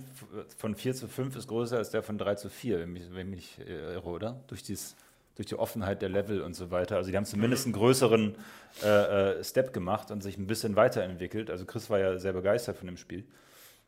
von 0.57 0.75
4 0.75 0.93
zu 0.95 1.07
5 1.07 1.35
ist 1.35 1.47
größer 1.47 1.77
als 1.77 1.89
der 1.89 2.03
von 2.03 2.17
3 2.17 2.35
zu 2.35 2.49
4, 2.49 2.79
wenn 2.79 2.95
wenn 3.15 3.29
mich 3.29 3.57
nicht 3.57 3.67
äh, 3.67 3.93
irre, 3.93 4.09
oder? 4.09 4.39
Durch, 4.47 4.63
dies, 4.63 4.95
durch 5.35 5.47
die 5.47 5.55
Offenheit 5.57 6.01
der 6.01 6.09
Level 6.09 6.41
und 6.41 6.53
so 6.53 6.71
weiter. 6.71 6.97
Also 6.97 7.11
die 7.11 7.17
haben 7.17 7.25
zumindest 7.25 7.65
einen 7.65 7.73
größeren 7.73 8.35
äh, 8.83 8.87
äh, 9.39 9.43
Step 9.43 9.73
gemacht 9.73 10.11
und 10.11 10.21
sich 10.21 10.37
ein 10.37 10.47
bisschen 10.47 10.75
weiterentwickelt. 10.75 11.49
Also 11.49 11.65
Chris 11.65 11.89
war 11.89 11.99
ja 11.99 12.17
sehr 12.17 12.33
begeistert 12.33 12.77
von 12.77 12.87
dem 12.87 12.97
Spiel. 12.97 13.25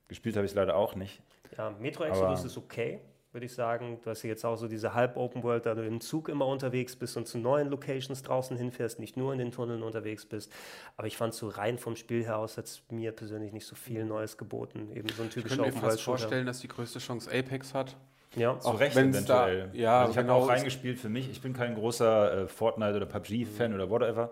Gespielt 0.07 0.35
habe 0.35 0.45
ich 0.45 0.51
es 0.51 0.55
leider 0.55 0.75
auch 0.75 0.95
nicht. 0.95 1.21
Ja, 1.57 1.69
Metro 1.79 2.05
Exodus 2.05 2.39
Aber- 2.39 2.45
ist 2.47 2.57
okay, 2.57 2.99
würde 3.33 3.45
ich 3.45 3.53
sagen. 3.53 3.99
Du 4.03 4.09
hast 4.09 4.23
ja 4.23 4.29
jetzt 4.29 4.43
auch 4.45 4.55
so 4.57 4.67
diese 4.67 4.93
Halb-Open 4.93 5.43
World, 5.43 5.65
da 5.65 5.73
du 5.75 5.85
im 5.85 6.01
Zug 6.01 6.27
immer 6.29 6.45
unterwegs 6.47 6.95
bist 6.95 7.15
und 7.17 7.27
zu 7.27 7.37
neuen 7.37 7.69
Locations 7.69 8.21
draußen 8.23 8.57
hinfährst, 8.57 8.99
nicht 8.99 9.15
nur 9.17 9.31
in 9.33 9.39
den 9.39 9.51
Tunneln 9.51 9.83
unterwegs 9.83 10.25
bist. 10.25 10.51
Aber 10.97 11.07
ich 11.07 11.17
fand 11.17 11.33
so 11.33 11.47
rein 11.47 11.77
vom 11.77 11.95
Spiel 11.95 12.23
her 12.23 12.37
aus, 12.37 12.57
hat 12.57 12.65
es 12.65 12.81
mir 12.89 13.11
persönlich 13.11 13.53
nicht 13.53 13.65
so 13.65 13.75
viel 13.75 14.03
Neues 14.05 14.37
geboten. 14.37 14.89
Eben 14.93 15.07
so 15.09 15.21
ein 15.23 15.27
Ich 15.29 15.33
typischer 15.35 15.55
könnte 15.57 15.61
mir 15.71 15.77
Open 15.77 15.81
fast 15.81 15.83
World 15.83 15.99
Shooter. 16.01 16.17
vorstellen, 16.19 16.45
dass 16.45 16.59
die 16.59 16.67
größte 16.67 16.99
Chance 16.99 17.29
Apex 17.31 17.73
hat. 17.73 17.95
Ja, 18.35 18.57
Zu 18.59 18.69
Auch 18.69 18.79
Recht 18.79 18.95
wenn's 18.95 19.25
da- 19.25 19.47
eventuell. 19.49 19.79
ja, 19.81 19.99
also 20.01 20.11
ich 20.11 20.17
habe 20.17 20.27
genau. 20.27 20.39
auch 20.39 20.47
reingespielt 20.49 20.99
für 20.99 21.09
mich. 21.09 21.29
Ich 21.29 21.41
bin 21.41 21.51
kein 21.53 21.75
großer 21.75 22.43
äh, 22.43 22.47
Fortnite- 22.47 22.95
oder 22.95 23.05
PUBG-Fan 23.05 23.73
oder 23.73 23.89
whatever. 23.89 24.31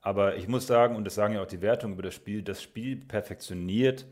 Aber 0.00 0.36
ich 0.36 0.46
muss 0.48 0.66
sagen, 0.66 0.94
und 0.96 1.04
das 1.04 1.14
sagen 1.16 1.34
ja 1.34 1.42
auch 1.42 1.46
die 1.46 1.60
Wertungen 1.60 1.94
über 1.94 2.02
das 2.02 2.14
Spiel, 2.14 2.42
das 2.42 2.62
Spiel 2.62 2.96
perfektioniert 2.96 4.04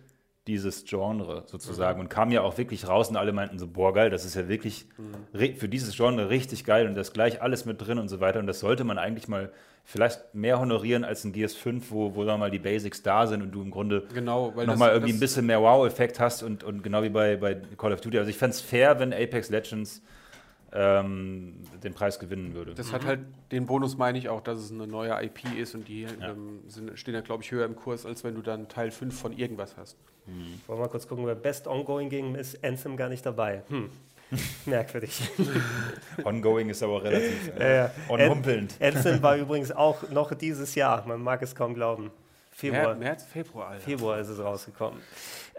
dieses 0.50 0.84
Genre 0.84 1.44
sozusagen 1.46 2.00
und 2.00 2.08
kam 2.08 2.32
ja 2.32 2.42
auch 2.42 2.58
wirklich 2.58 2.88
raus 2.88 3.08
und 3.08 3.16
alle 3.16 3.32
meinten 3.32 3.58
so, 3.60 3.68
boah 3.68 3.94
geil, 3.94 4.10
das 4.10 4.24
ist 4.24 4.34
ja 4.34 4.48
wirklich 4.48 4.86
ri- 5.32 5.54
für 5.54 5.68
dieses 5.68 5.96
Genre 5.96 6.28
richtig 6.28 6.64
geil 6.64 6.88
und 6.88 6.96
da 6.96 7.00
ist 7.02 7.12
gleich 7.12 7.40
alles 7.40 7.64
mit 7.66 7.80
drin 7.86 7.98
und 7.98 8.08
so 8.08 8.18
weiter 8.18 8.40
und 8.40 8.48
das 8.48 8.58
sollte 8.58 8.82
man 8.82 8.98
eigentlich 8.98 9.28
mal 9.28 9.52
vielleicht 9.84 10.34
mehr 10.34 10.58
honorieren 10.58 11.04
als 11.04 11.22
ein 11.24 11.32
Gears 11.32 11.54
5, 11.54 11.90
wo, 11.92 12.14
wo 12.16 12.26
wir 12.26 12.36
mal 12.36 12.50
die 12.50 12.58
Basics 12.58 13.02
da 13.02 13.26
sind 13.28 13.42
und 13.42 13.52
du 13.52 13.62
im 13.62 13.70
Grunde 13.70 14.02
Genau, 14.12 14.48
nochmal 14.50 14.66
das- 14.66 14.96
irgendwie 14.96 15.12
ein 15.12 15.14
das- 15.14 15.20
bisschen 15.20 15.46
mehr 15.46 15.60
Wow-Effekt 15.62 16.18
hast 16.18 16.42
und, 16.42 16.64
und 16.64 16.82
genau 16.82 17.02
wie 17.04 17.10
bei, 17.10 17.36
bei 17.36 17.54
Call 17.78 17.92
of 17.92 18.00
Duty. 18.00 18.18
Also 18.18 18.28
ich 18.30 18.36
fände 18.36 18.54
es 18.54 18.60
fair, 18.60 18.98
wenn 18.98 19.12
Apex 19.12 19.50
Legends 19.50 20.02
ähm, 20.72 21.56
den 21.82 21.94
Preis 21.94 22.18
gewinnen 22.18 22.54
würde. 22.54 22.74
Das 22.74 22.92
hat 22.92 23.04
halt 23.04 23.20
den 23.50 23.66
Bonus, 23.66 23.96
meine 23.96 24.18
ich 24.18 24.28
auch, 24.28 24.40
dass 24.40 24.58
es 24.58 24.70
eine 24.70 24.86
neue 24.86 25.10
IP 25.22 25.56
ist 25.56 25.74
und 25.74 25.88
die 25.88 26.04
ähm, 26.04 26.60
sind, 26.68 26.98
stehen 26.98 27.14
ja, 27.14 27.20
glaube 27.20 27.42
ich, 27.42 27.50
höher 27.50 27.64
im 27.64 27.76
Kurs, 27.76 28.06
als 28.06 28.22
wenn 28.24 28.34
du 28.34 28.42
dann 28.42 28.68
Teil 28.68 28.90
5 28.90 29.18
von 29.18 29.32
irgendwas 29.36 29.76
hast. 29.76 29.96
wollen 30.66 30.78
wir 30.78 30.84
mal 30.84 30.88
kurz 30.88 31.08
gucken, 31.08 31.26
wer 31.26 31.34
Best 31.34 31.66
Ongoing 31.66 32.08
Game 32.08 32.34
ist. 32.34 32.62
Anthem 32.64 32.96
gar 32.96 33.08
nicht 33.08 33.26
dabei. 33.26 33.62
Hm. 33.68 33.90
Merkwürdig. 34.66 35.20
Ongoing 36.24 36.68
ist 36.68 36.82
aber 36.82 37.02
relativ 37.02 37.50
Ja, 37.58 37.68
ja. 37.68 37.86
äh, 37.86 37.90
onhumpelnd. 38.08 38.74
Anthem 38.80 39.22
war 39.22 39.36
übrigens 39.36 39.72
auch 39.72 40.08
noch 40.10 40.34
dieses 40.34 40.74
Jahr. 40.74 41.06
Man 41.06 41.20
mag 41.22 41.42
es 41.42 41.54
kaum 41.54 41.74
glauben. 41.74 42.10
Februar. 42.52 42.94
März, 42.94 43.24
Februar, 43.24 43.68
Alter. 43.70 43.84
Februar 43.84 44.18
ist 44.18 44.28
es 44.28 44.38
rausgekommen. 44.38 45.00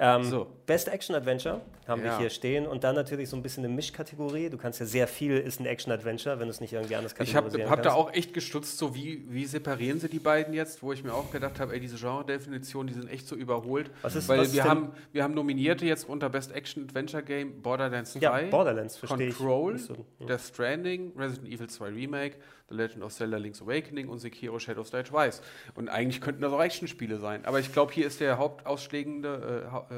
Ähm, 0.04 0.24
So. 0.24 0.48
Best 0.66 0.88
Action 0.88 1.16
Adventure 1.16 1.62
haben 1.88 2.02
wir 2.02 2.10
Ja. 2.12 2.18
hier 2.18 2.30
stehen 2.30 2.66
und 2.66 2.84
dann 2.84 2.96
natürlich 2.96 3.30
so 3.30 3.36
ein 3.36 3.44
bisschen 3.44 3.64
eine 3.66 3.74
Mischkategorie. 3.74 4.50
Du 4.50 4.58
kannst 4.58 4.80
ja 4.80 4.86
sehr 4.86 5.08
viel 5.08 5.38
ist 5.38 5.60
ein 5.60 5.66
Action 5.68 5.92
Adventure, 5.92 6.40
wenn 6.40 6.48
du 6.48 6.52
es 6.52 6.60
nicht 6.62 6.74
irgendwie 6.74 6.96
anders 6.96 7.12
Ich 7.20 7.36
habe 7.36 7.48
kategorisieren 7.50 7.70
hab 7.70 7.84
da 7.84 7.94
auch 7.94 8.12
echt 8.14 8.34
gestutzt, 8.34 8.78
so 8.80 8.96
wie, 8.96 9.24
wie 9.30 9.46
separieren 9.46 10.00
sie 10.00 10.08
die 10.10 10.20
beiden 10.20 10.54
jetzt, 10.56 10.82
wo 10.82 10.92
ich 10.92 11.04
mir 11.04 11.14
auch 11.14 11.30
gedacht 11.32 11.60
habe, 11.60 11.74
ey, 11.74 11.80
diese 11.80 11.98
Genre-Definitionen, 11.98 12.88
die 12.88 12.94
sind 12.94 13.10
echt 13.12 13.28
so 13.28 13.36
überholt. 13.36 13.92
Was 14.02 14.16
ist- 14.16 14.28
Weil 14.30 14.40
was 14.40 14.54
wir, 14.54 14.64
haben, 14.64 14.92
wir 15.12 15.24
haben 15.24 15.34
Nominierte 15.36 15.86
jetzt 15.86 16.08
unter 16.10 16.30
Best 16.30 16.52
Action 16.54 16.84
Adventure 16.86 17.22
Game 17.22 17.62
Borderlands 17.62 18.14
2, 18.14 18.20
Ja, 18.22 18.40
Borderlands 18.50 19.00
ich. 19.04 19.08
Control, 19.10 19.74
nicht 19.74 19.86
so. 19.86 19.96
Ja. 20.20 20.26
Death 20.28 20.42
Stranding, 20.42 21.12
Resident 21.18 21.48
Evil 21.50 21.68
2 21.68 21.90
Remake, 21.90 22.38
The 22.70 22.78
Legend 22.78 23.04
of 23.04 23.12
Zelda 23.14 23.36
Link's 23.38 23.62
Awakening 23.62 24.08
und 24.08 24.20
Sekiro 24.20 24.58
Shadows 24.58 24.92
Die 24.92 25.04
Twice. 25.04 25.42
Und 25.76 25.90
eigentlich 25.90 26.22
könnten 26.22 26.42
das 26.42 26.54
auch 26.54 26.62
Action-Spiele 26.62 27.18
sein. 27.18 27.44
Aber 27.44 27.60
ich 27.60 27.74
glaube, 27.74 27.92
hier 27.92 28.08
ist 28.08 28.22
der 28.22 28.38
hauptausschlägende 28.38 29.70
äh, 29.92 29.94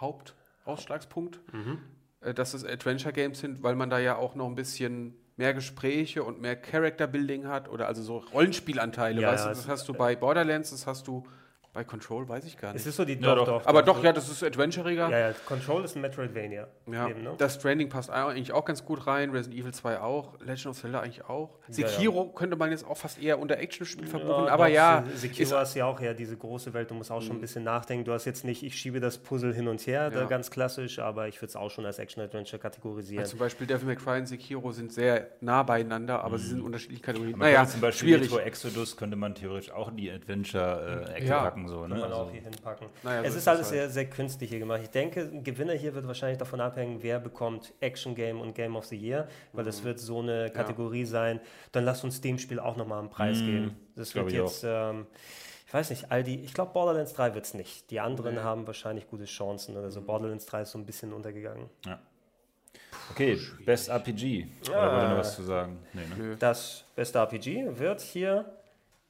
hau 0.00 0.10
äh, 0.10 0.30
Hauptausschlagspunkt, 0.66 1.40
Mhm. 1.52 1.78
äh, 2.20 2.34
dass 2.34 2.54
es 2.54 2.64
Adventure 2.64 3.12
Games 3.12 3.40
sind, 3.40 3.62
weil 3.62 3.74
man 3.74 3.90
da 3.90 3.98
ja 3.98 4.16
auch 4.16 4.34
noch 4.34 4.46
ein 4.46 4.54
bisschen 4.54 5.14
mehr 5.36 5.54
Gespräche 5.54 6.24
und 6.24 6.40
mehr 6.40 6.56
Character 6.56 7.06
Building 7.06 7.46
hat 7.46 7.68
oder 7.68 7.86
also 7.86 8.02
so 8.02 8.18
Rollenspielanteile. 8.18 9.20
Ja, 9.22 9.28
weißt 9.32 9.46
ja, 9.46 9.50
du, 9.52 9.56
das 9.56 9.68
hast 9.68 9.88
du 9.88 9.94
bei 9.94 10.16
Borderlands, 10.16 10.70
das 10.70 10.86
hast 10.86 11.06
du 11.06 11.26
bei 11.78 11.84
Control, 11.84 12.28
weiß 12.28 12.44
ich 12.44 12.58
gar 12.58 12.72
nicht. 12.72 12.80
Es 12.80 12.88
ist 12.88 12.96
so 12.96 13.04
die 13.04 13.12
Ja, 13.12 13.36
doch, 13.36 13.46
doch. 13.46 13.62
doch. 13.62 13.66
Aber 13.66 13.82
doch, 13.82 14.02
ja, 14.02 14.12
das 14.12 14.28
ist 14.28 14.42
adventuriger. 14.42 15.08
Ja, 15.10 15.18
ja, 15.28 15.32
Control 15.46 15.84
ist 15.84 15.94
ein 15.94 16.00
Metroidvania. 16.02 16.66
Ja, 16.90 17.06
Eben, 17.08 17.22
ne? 17.22 17.34
das 17.38 17.54
Stranding 17.54 17.88
passt 17.88 18.10
eigentlich 18.10 18.50
auch 18.50 18.64
ganz 18.64 18.84
gut 18.84 19.06
rein, 19.06 19.30
Resident 19.30 19.60
Evil 19.60 19.72
2 19.72 20.00
auch, 20.00 20.40
Legend 20.40 20.66
of 20.66 20.80
Zelda 20.80 20.98
eigentlich 21.02 21.24
auch. 21.26 21.50
Ja, 21.68 21.82
ja. 21.82 21.88
Sekiro 21.88 22.30
könnte 22.30 22.56
man 22.56 22.72
jetzt 22.72 22.84
auch 22.84 22.96
fast 22.96 23.22
eher 23.22 23.38
unter 23.38 23.58
Actionspiel 23.58 24.08
verbuchen, 24.08 24.46
Ja, 24.46 24.52
aber 24.52 24.66
doch, 24.66 24.74
ja, 24.74 25.04
Sekiro 25.14 25.56
ist 25.60 25.74
ja 25.76 25.84
auch 25.84 26.00
ja 26.00 26.14
diese 26.14 26.36
große 26.36 26.74
Welt, 26.74 26.90
du 26.90 26.94
musst 26.94 27.12
auch 27.12 27.22
schon 27.22 27.36
ein 27.36 27.40
bisschen 27.40 27.62
nachdenken. 27.62 28.04
Du 28.04 28.12
hast 28.12 28.24
jetzt 28.24 28.44
nicht, 28.44 28.64
ich 28.64 28.74
schiebe 28.74 28.98
das 28.98 29.18
Puzzle 29.18 29.54
hin 29.54 29.68
und 29.68 29.80
her, 29.86 30.10
da 30.10 30.22
Ja. 30.22 30.26
ganz 30.26 30.50
klassisch, 30.50 30.98
aber 30.98 31.28
ich 31.28 31.36
würde 31.40 31.50
es 31.50 31.56
auch 31.56 31.70
schon 31.70 31.86
als 31.86 32.00
Action-Adventure 32.00 32.58
kategorisieren. 32.60 33.24
zum 33.24 33.38
Beispiel 33.38 33.68
Devil 33.68 33.86
May 33.86 33.94
Cry 33.96 34.18
und 34.18 34.26
Sekiro 34.26 34.72
sind 34.72 34.92
sehr 34.92 35.28
nah 35.40 35.62
beieinander, 35.62 36.24
aber 36.24 36.38
sie 36.38 36.48
sind 36.48 36.60
unterschiedliche 36.60 37.02
Kategorien. 37.02 37.38
Man 37.38 37.46
naja, 37.46 37.64
zum 37.66 37.80
Beispiel 37.80 38.08
schwierig. 38.08 38.30
Metro 38.32 38.38
Exodus 38.44 38.96
könnte 38.96 39.14
man 39.16 39.36
theoretisch 39.36 39.70
auch 39.70 39.88
in 39.90 39.96
die 39.96 40.10
Adventure-Ecke 40.10 41.24
Ja. 41.26 41.42
packen. 41.42 41.67
So, 41.68 41.80
Kann 41.82 41.90
ne? 41.90 41.96
man 41.98 42.12
auch 42.12 42.18
Also, 42.20 42.32
hier 42.32 42.42
hinpacken. 42.42 42.88
Naja, 43.02 43.20
so 43.22 43.26
es 43.28 43.34
ist 43.34 43.38
ist 43.42 43.48
alles 43.48 43.66
halt. 43.66 43.74
sehr, 43.74 43.90
sehr 43.90 44.06
künstlich 44.10 44.50
hier 44.50 44.58
gemacht. 44.58 44.80
Ich 44.82 44.90
denke, 44.90 45.20
ein 45.20 45.44
Gewinner 45.44 45.74
hier 45.74 45.94
wird 45.94 46.06
wahrscheinlich 46.06 46.38
davon 46.38 46.60
abhängen, 46.60 46.98
wer 47.02 47.20
bekommt 47.20 47.72
Action 47.80 48.14
Game 48.14 48.40
und 48.40 48.54
Game 48.54 48.74
of 48.76 48.86
the 48.86 48.96
Year, 48.96 49.28
weil 49.52 49.62
Mhm. 49.64 49.66
das 49.68 49.84
wird 49.84 49.98
so 50.00 50.20
eine 50.20 50.50
Kategorie 50.50 51.04
sein. 51.04 51.40
Dann 51.72 51.84
lass 51.84 52.02
uns 52.04 52.20
dem 52.20 52.38
Spiel 52.38 52.58
auch 52.58 52.76
nochmal 52.76 52.98
einen 53.00 53.10
Preis 53.10 53.40
Mhm. 53.40 53.46
geben. 53.46 53.76
Das 53.96 54.14
wird 54.14 54.28
ich 54.28 54.34
jetzt, 54.34 54.64
ähm, 54.66 55.06
ich 55.66 55.74
weiß 55.74 55.90
nicht, 55.90 56.10
all 56.10 56.24
die, 56.24 56.40
ich 56.44 56.54
glaube 56.54 56.72
Borderlands 56.72 57.12
3 57.12 57.34
wird 57.34 57.44
es 57.44 57.52
nicht. 57.54 57.90
Die 57.90 58.00
anderen 58.00 58.36
Nee. 58.36 58.40
haben 58.40 58.66
wahrscheinlich 58.66 59.06
gute 59.08 59.26
Chancen 59.26 59.76
oder 59.76 59.90
so. 59.90 60.00
Borderlands 60.00 60.46
3 60.46 60.62
ist 60.62 60.70
so 60.70 60.78
ein 60.78 60.86
bisschen 60.86 61.12
untergegangen. 61.12 61.68
okay, 63.10 63.38
Best 63.64 63.88
RPG. 63.88 64.46
Oder 64.68 64.92
wollt 64.92 65.02
ihr 65.02 65.08
noch 65.10 65.18
was 65.18 65.34
zu 65.36 65.42
sagen? 65.42 65.78
Nee, 65.92 66.02
ne? 66.06 66.36
Das 66.38 66.84
beste 66.96 67.18
RPG 67.18 67.78
wird 67.78 68.00
hier 68.00 68.44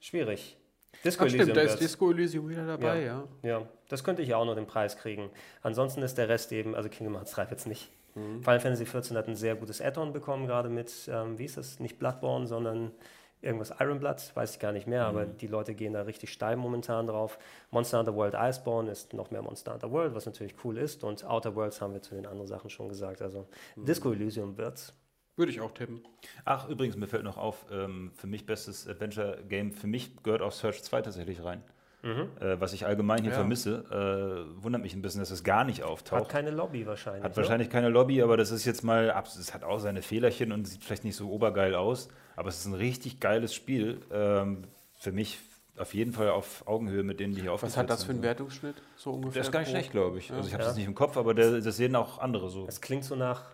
schwierig. 0.00 0.56
Disco 1.04 1.24
Ach, 1.24 1.28
stimmt, 1.28 1.56
da 1.56 1.60
ist. 1.60 1.78
Disco 1.78 2.10
Elysium 2.10 2.48
wieder 2.48 2.66
dabei, 2.66 3.04
ja. 3.04 3.24
Ja, 3.42 3.62
das 3.88 4.02
könnte 4.02 4.22
ich 4.22 4.28
ja 4.28 4.36
auch 4.36 4.44
noch 4.44 4.54
den 4.54 4.66
Preis 4.66 4.96
kriegen. 4.96 5.30
Ansonsten 5.62 6.02
ist 6.02 6.18
der 6.18 6.28
Rest 6.28 6.52
eben, 6.52 6.74
also 6.74 6.88
Kingdom 6.88 7.14
Hearts 7.14 7.32
3 7.32 7.46
jetzt 7.50 7.66
nicht. 7.66 7.90
Mhm. 8.14 8.42
Final 8.42 8.60
Fantasy 8.60 8.84
XIV 8.84 9.16
hat 9.16 9.28
ein 9.28 9.36
sehr 9.36 9.54
gutes 9.54 9.80
Add-on 9.80 10.12
bekommen, 10.12 10.46
gerade 10.46 10.68
mit, 10.68 11.08
ähm, 11.12 11.38
wie 11.38 11.44
ist 11.44 11.56
das, 11.56 11.78
nicht 11.78 11.98
Bloodborne, 11.98 12.46
sondern 12.46 12.92
irgendwas 13.40 13.72
Iron 13.78 14.00
Blood, 14.00 14.16
weiß 14.34 14.54
ich 14.54 14.58
gar 14.58 14.72
nicht 14.72 14.86
mehr, 14.86 15.04
aber 15.04 15.24
die 15.24 15.46
Leute 15.46 15.74
gehen 15.74 15.92
da 15.92 16.02
richtig 16.02 16.32
steil 16.32 16.56
momentan 16.56 17.06
drauf. 17.06 17.38
Monster 17.70 17.98
Hunter 17.98 18.16
World 18.16 18.34
Iceborne 18.36 18.90
ist 18.90 19.14
noch 19.14 19.30
mehr 19.30 19.42
Monster 19.42 19.74
Hunter 19.74 19.92
World, 19.92 20.14
was 20.14 20.26
natürlich 20.26 20.54
cool 20.64 20.76
ist 20.76 21.04
und 21.04 21.24
Outer 21.24 21.54
Worlds 21.54 21.80
haben 21.80 21.92
wir 21.92 22.02
zu 22.02 22.16
den 22.16 22.26
anderen 22.26 22.48
Sachen 22.48 22.68
schon 22.68 22.88
gesagt, 22.88 23.22
also 23.22 23.46
Disco 23.76 24.12
Elysium 24.12 24.56
wird's. 24.58 24.92
Würde 25.38 25.52
ich 25.52 25.60
auch 25.60 25.70
tippen. 25.72 26.00
Ach, 26.44 26.68
übrigens, 26.68 26.96
mir 26.96 27.06
fällt 27.06 27.22
noch 27.24 27.36
auf, 27.38 27.64
ähm, 27.70 28.10
für 28.16 28.26
mich 28.26 28.44
bestes 28.44 28.86
Adventure-Game, 28.88 29.72
für 29.72 29.86
mich 29.86 30.22
gehört 30.24 30.42
auch 30.42 30.52
Search 30.52 30.82
2 30.82 31.00
tatsächlich 31.02 31.42
rein. 31.44 31.62
mhm. 32.02 32.28
äh, 32.40 32.60
was 32.60 32.72
ich 32.72 32.86
allgemein 32.86 33.22
hier 33.22 33.30
Ja. 33.30 33.36
vermisse. 33.38 34.46
Äh, 34.58 34.62
wundert 34.62 34.82
mich 34.82 34.94
ein 34.94 35.02
bisschen, 35.02 35.18
dass 35.20 35.30
es 35.32 35.42
gar 35.42 35.64
nicht 35.64 35.82
Hat 35.82 35.88
auftaucht. 35.88 36.28
keine 36.28 36.50
Lobby 36.50 36.86
wahrscheinlich. 36.86 37.24
Hat 37.24 37.32
ne? 37.32 37.36
wahrscheinlich 37.38 37.70
keine 37.70 37.88
Lobby, 37.88 38.22
aber 38.22 38.36
das 38.36 38.50
ist 38.52 38.64
jetzt 38.64 38.82
mal, 38.84 39.12
es 39.24 39.52
hat 39.54 39.64
auch 39.64 39.78
seine 39.80 40.02
Fehlerchen 40.02 40.52
und 40.52 40.64
sieht 40.66 40.84
vielleicht 40.84 41.02
nicht 41.04 41.16
so 41.16 41.28
obergeil 41.30 41.74
aus, 41.74 42.08
aber 42.36 42.48
es 42.50 42.58
ist 42.58 42.66
ein 42.66 42.74
richtig 42.74 43.18
geiles 43.20 43.52
Spiel. 43.54 44.00
Ähm, 44.12 44.64
für 45.00 45.10
mich 45.12 45.38
auf 45.76 45.92
jeden 45.94 46.12
Fall 46.12 46.30
auf 46.30 46.66
Augenhöhe 46.66 47.02
mit 47.04 47.18
denen, 47.20 47.34
die 47.34 47.40
hier 47.42 47.50
Was 47.50 47.54
aufgesetzt 47.62 47.76
hat 47.78 47.90
das 47.90 48.04
für 48.04 48.12
einen. 48.12 48.22
Wertungsschnitt? 48.22 48.76
So 48.96 49.12
ungefähr? 49.12 49.34
Der 49.34 49.42
ist 49.42 49.52
gar 49.52 49.60
nicht 49.60 49.70
schlecht, 49.70 49.90
glaube 49.92 50.18
ich. 50.18 50.32
Also 50.32 50.46
ich 50.48 50.52
habe 50.54 50.62
Ja. 50.64 50.68
das 50.68 50.76
nicht 50.76 50.86
im 50.86 50.94
Kopf, 50.96 51.16
aber 51.16 51.34
der, 51.34 51.60
das 51.60 51.76
sehen 51.76 51.94
auch 51.96 52.18
andere 52.18 52.48
so. 52.50 52.66
Es 52.68 52.80
klingt 52.80 53.04
so 53.04 53.14
nach 53.16 53.44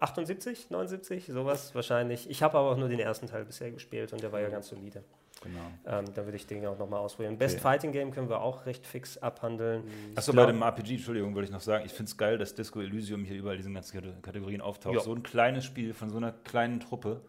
78, 0.00 0.70
79, 0.70 1.26
sowas 1.26 1.74
wahrscheinlich. 1.74 2.28
Ich 2.30 2.42
habe 2.42 2.58
aber 2.58 2.70
auch 2.70 2.76
nur 2.76 2.88
den 2.88 3.00
ersten 3.00 3.26
Teil 3.26 3.44
bisher 3.44 3.70
gespielt 3.70 4.12
und 4.12 4.22
der 4.22 4.32
war 4.32 4.40
ja 4.40 4.48
ganz 4.48 4.68
solide. 4.68 5.02
Genau. 5.42 5.98
Ähm, 5.98 6.06
da 6.14 6.24
würde 6.24 6.36
ich 6.36 6.46
den 6.46 6.64
auch 6.66 6.78
nochmal 6.78 7.00
ausprobieren. 7.00 7.36
Best 7.38 7.56
Okay. 7.56 7.62
Fighting 7.62 7.92
Game 7.92 8.10
können 8.10 8.28
wir 8.28 8.40
auch 8.40 8.64
recht 8.66 8.86
fix 8.86 9.18
abhandeln. 9.18 9.84
Achso, 10.14 10.32
bei 10.32 10.46
dem 10.46 10.62
RPG, 10.62 10.94
Entschuldigung, 10.94 11.34
wollte 11.34 11.46
ich 11.46 11.52
noch 11.52 11.60
sagen, 11.60 11.84
ich 11.84 11.92
finde 11.92 12.08
es 12.10 12.16
geil, 12.16 12.38
dass 12.38 12.54
Disco 12.54 12.80
Elysium 12.80 13.24
hier 13.24 13.36
überall 13.36 13.56
diesen 13.56 13.74
ganzen 13.74 14.00
Kate- 14.00 14.16
Kategorien 14.22 14.60
auftaucht. 14.62 14.94
Ja. 14.94 15.00
So 15.00 15.14
ein 15.14 15.22
kleines 15.22 15.64
Spiel 15.64 15.92
von 15.92 16.08
so 16.10 16.16
einer 16.16 16.32
kleinen 16.32 16.80
Truppe. 16.80 17.20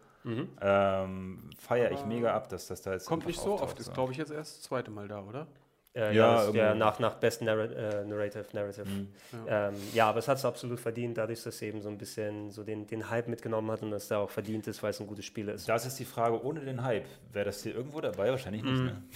Ähm, 0.60 1.50
Feiere 1.58 1.90
ich 1.92 2.04
mega 2.04 2.34
ab, 2.34 2.48
dass 2.48 2.66
das 2.66 2.82
da 2.82 2.92
jetzt 2.92 3.06
Kommt 3.06 3.26
nicht 3.26 3.40
so 3.40 3.52
auftaucht, 3.54 3.70
oft, 3.70 3.80
ist 3.80 3.94
glaube 3.94 4.12
ich 4.12 4.18
jetzt 4.18 4.30
erst 4.30 4.56
das 4.58 4.62
zweite 4.62 4.90
Mal 4.90 5.08
da, 5.08 5.22
oder? 5.22 5.46
Äh, 5.94 6.00
Ja, 6.00 6.12
ja, 6.12 6.46
das, 6.46 6.54
ja 6.54 6.74
nach, 6.74 6.98
nach 6.98 7.14
Best 7.14 7.42
Narra 7.42 7.64
äh, 7.64 8.04
Narrative. 8.04 8.44
Narrative. 8.52 8.86
Mhm. 8.88 9.08
Ja. 9.46 9.68
Ähm, 9.68 9.74
ja, 9.94 10.08
aber 10.08 10.18
es 10.18 10.28
hat 10.28 10.38
es 10.38 10.44
absolut 10.44 10.80
verdient, 10.80 11.18
dadurch, 11.18 11.42
dass 11.42 11.54
es 11.56 11.62
eben 11.62 11.80
so 11.82 11.88
ein 11.88 11.98
bisschen 11.98 12.50
so 12.50 12.62
den, 12.62 12.86
den 12.86 13.08
Hype 13.10 13.28
mitgenommen 13.28 13.70
hat 13.70 13.82
und 13.82 13.90
dass 13.90 14.08
da 14.08 14.18
auch 14.18 14.30
verdient 14.30 14.66
ist, 14.68 14.82
weil 14.82 14.90
es 14.90 15.00
ein 15.00 15.06
gutes 15.06 15.24
Spiel 15.24 15.48
ist. 15.48 15.68
Da 15.68 15.76
ist 15.76 15.98
die 15.98 16.04
Frage, 16.04 16.44
ohne 16.44 16.60
den 16.60 16.82
Hype, 16.84 17.06
wäre 17.32 17.46
das 17.46 17.62
hier 17.62 17.74
irgendwo 17.74 18.00
dabei? 18.00 18.30
Wahrscheinlich 18.30 18.62
nicht, 18.62 18.82
ne? 18.82 19.02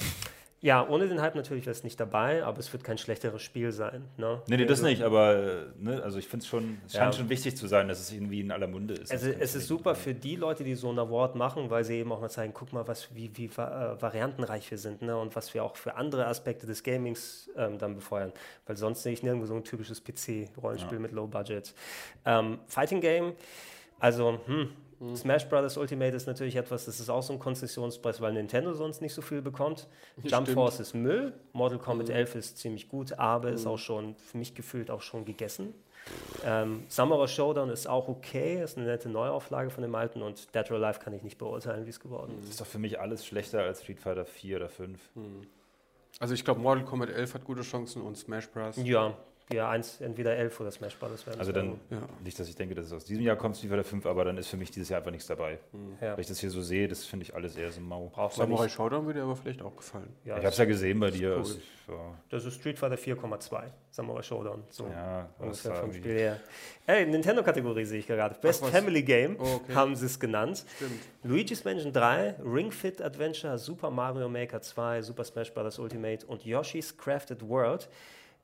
Ja, 0.64 0.88
ohne 0.88 1.08
den 1.08 1.20
Hype 1.20 1.34
natürlich 1.34 1.66
wäre 1.66 1.72
es 1.72 1.82
nicht 1.82 1.98
dabei, 1.98 2.44
aber 2.44 2.60
es 2.60 2.72
wird 2.72 2.84
kein 2.84 2.96
schlechteres 2.96 3.42
Spiel 3.42 3.72
sein. 3.72 4.04
Ne? 4.16 4.40
Nee, 4.46 4.58
nee, 4.58 4.64
das 4.64 4.78
Also- 4.78 4.86
nicht, 4.90 5.02
aber 5.02 5.34
äh, 5.34 5.64
ne, 5.76 6.00
also 6.04 6.18
ich 6.18 6.28
finde 6.28 6.44
es 6.44 6.48
schon, 6.48 6.78
es 6.86 6.92
Ja. 6.92 7.00
scheint 7.00 7.16
schon 7.16 7.28
wichtig 7.28 7.56
zu 7.56 7.66
sein, 7.66 7.88
dass 7.88 7.98
es 7.98 8.12
irgendwie 8.12 8.40
in 8.42 8.52
aller 8.52 8.68
Munde 8.68 8.94
ist. 8.94 9.10
Also 9.10 9.28
es 9.28 9.56
ist 9.56 9.66
super 9.66 9.96
für 9.96 10.14
die 10.14 10.36
Leute, 10.36 10.62
die 10.62 10.76
so 10.76 10.88
ein 10.92 10.98
Award 11.00 11.34
machen, 11.34 11.68
weil 11.68 11.82
sie 11.82 11.96
eben 11.96 12.12
auch 12.12 12.20
mal 12.20 12.28
zeigen, 12.30 12.54
guck 12.54 12.72
mal, 12.72 12.86
was, 12.86 13.12
wie, 13.12 13.28
wie 13.36 13.46
äh, 13.46 13.50
variantenreich 14.00 14.70
wir 14.70 14.78
sind 14.78 15.02
ne? 15.02 15.16
und 15.18 15.34
was 15.34 15.52
wir 15.52 15.64
auch 15.64 15.74
für 15.74 15.96
andere 15.96 16.26
Aspekte 16.28 16.64
des 16.64 16.84
Gamings 16.84 17.50
ähm, 17.56 17.78
dann 17.78 17.96
befeuern. 17.96 18.32
Weil 18.64 18.76
sonst 18.76 19.02
sehe 19.02 19.12
ich 19.12 19.24
nirgendwo 19.24 19.46
so 19.46 19.56
ein 19.56 19.64
typisches 19.64 20.00
PC-Rollenspiel 20.04 21.00
mit 21.00 21.10
Low 21.10 21.26
Budget. 21.26 21.74
Ähm, 22.24 22.60
Fighting 22.68 23.00
Game, 23.00 23.32
also 23.98 24.38
hm, 24.46 24.68
Smash 25.16 25.48
Brothers 25.48 25.76
Ultimate 25.76 26.14
ist 26.16 26.26
natürlich 26.26 26.56
etwas, 26.56 26.84
das 26.84 27.00
ist 27.00 27.10
auch 27.10 27.22
so 27.22 27.32
ein 27.32 27.38
Konzessionspreis, 27.38 28.20
weil 28.20 28.32
Nintendo 28.34 28.72
sonst 28.72 29.00
nicht 29.02 29.14
so 29.14 29.22
viel 29.22 29.42
bekommt. 29.42 29.88
Jump 30.22 30.46
Stimmt. 30.46 30.48
Force 30.50 30.80
ist 30.80 30.94
Müll, 30.94 31.32
Mortal 31.52 31.78
Kombat 31.78 32.08
11 32.10 32.34
ist 32.36 32.58
ziemlich 32.58 32.88
gut, 32.88 33.18
aber 33.18 33.50
ist 33.50 33.66
auch 33.66 33.78
schon, 33.78 34.14
für 34.16 34.38
mich 34.38 34.54
gefühlt 34.54 34.90
auch 34.90 35.02
schon 35.02 35.24
gegessen. 35.24 35.74
Ähm, 36.44 36.82
Samurai 36.88 37.26
Showdown 37.28 37.70
ist 37.70 37.86
auch 37.86 38.08
okay, 38.08 38.62
ist 38.62 38.76
eine 38.76 38.86
nette 38.86 39.08
Neuauflage 39.08 39.70
von 39.70 39.82
dem 39.82 39.94
alten 39.94 40.20
und 40.22 40.52
Dead 40.54 40.68
or 40.70 40.82
Alive 40.82 40.98
kann 41.00 41.12
ich 41.12 41.22
nicht 41.22 41.38
beurteilen, 41.38 41.86
wie 41.86 41.90
es 41.90 42.00
geworden 42.00 42.32
Das 42.36 42.44
ist. 42.46 42.50
ist 42.52 42.60
doch 42.60 42.66
für 42.66 42.78
mich 42.80 42.98
alles 43.00 43.24
schlechter 43.24 43.62
als 43.62 43.82
Street 43.82 44.00
Fighter 44.00 44.24
4 44.24 44.56
oder 44.56 44.68
5. 44.68 45.00
Also 46.18 46.34
ich 46.34 46.44
glaube, 46.44 46.60
Mortal 46.60 46.84
Kombat 46.84 47.10
11 47.10 47.34
hat 47.34 47.44
gute 47.44 47.62
Chancen 47.62 48.02
und 48.02 48.16
Smash 48.18 48.48
Bros. 48.50 48.76
Ja, 48.82 49.16
ja, 49.52 49.68
eins, 49.68 50.00
entweder 50.00 50.34
11 50.36 50.58
oder 50.60 50.70
Smash 50.70 50.96
Brothers 50.96 51.26
werden. 51.26 51.38
Also 51.40 51.52
dann, 51.52 51.80
Ja. 51.90 51.98
nicht, 52.24 52.38
dass 52.38 52.48
ich 52.48 52.54
denke, 52.56 52.74
dass 52.74 52.86
es 52.86 52.92
aus 52.92 53.04
diesem 53.04 53.22
Jahr 53.24 53.36
kommt, 53.36 53.56
Street 53.56 53.70
Fighter 53.70 53.84
5, 53.84 54.06
aber 54.06 54.24
dann 54.24 54.38
ist 54.38 54.48
für 54.48 54.56
mich 54.56 54.70
dieses 54.70 54.88
Jahr 54.88 54.98
einfach 54.98 55.10
nichts 55.10 55.26
dabei. 55.26 55.58
ja, 56.00 56.12
Weil 56.12 56.20
ich 56.20 56.26
das 56.26 56.38
hier 56.40 56.50
so 56.50 56.62
sehe, 56.62 56.88
das 56.88 57.04
finde 57.04 57.24
ich 57.24 57.34
alles 57.34 57.56
eher 57.56 57.70
so 57.70 57.80
mau. 57.80 58.08
braucht 58.14 58.34
Samurai 58.34 58.64
nicht. 58.64 58.74
Showdown 58.74 59.04
würde 59.06 59.20
dir 59.20 59.24
aber 59.24 59.36
vielleicht 59.36 59.60
auch 59.62 59.76
gefallen. 59.76 60.08
Ja, 60.24 60.34
ich 60.36 60.44
habe 60.44 60.48
es 60.52 60.58
ja 60.58 60.64
gesehen 60.64 61.00
bei 61.00 61.10
dir. 61.10 61.30
cool. 61.32 61.38
also, 61.38 61.58
ja, 61.88 62.18
das 62.30 62.44
ist 62.44 62.54
Street 62.54 62.78
Fighter 62.78 62.96
4,2, 62.96 63.64
Samurai 63.90 64.22
Showdown. 64.22 64.62
So. 64.70 64.86
ja, 64.86 65.28
das 65.38 65.46
Ungefähr 65.46 65.74
vom 65.74 65.90
irgendwie- 65.90 65.98
Spiel 65.98 66.18
her. 66.18 66.40
Ey, 66.86 67.06
Nintendo-Kategorie 67.06 67.84
sehe 67.84 67.98
ich 67.98 68.06
gerade. 68.06 68.34
Best 68.40 68.62
was? 68.62 68.70
Family 68.70 69.02
Game 69.02 69.36
Oh, 69.38 69.56
okay. 69.56 69.74
haben 69.74 69.94
sie 69.96 70.06
es 70.06 70.18
genannt. 70.18 70.64
Stimmt. 70.76 71.00
Luigi's 71.24 71.64
Mansion 71.64 71.92
3, 71.92 72.36
Ring 72.42 72.70
Fit 72.72 73.02
Adventure, 73.02 73.58
Super 73.58 73.90
Mario 73.90 74.28
Maker 74.28 74.62
2, 74.62 75.02
Super 75.02 75.24
Smash 75.24 75.52
Bros. 75.52 75.78
Ultimate 75.78 76.24
und 76.26 76.44
Yoshi's 76.44 76.96
Crafted 76.96 77.46
World. 77.46 77.88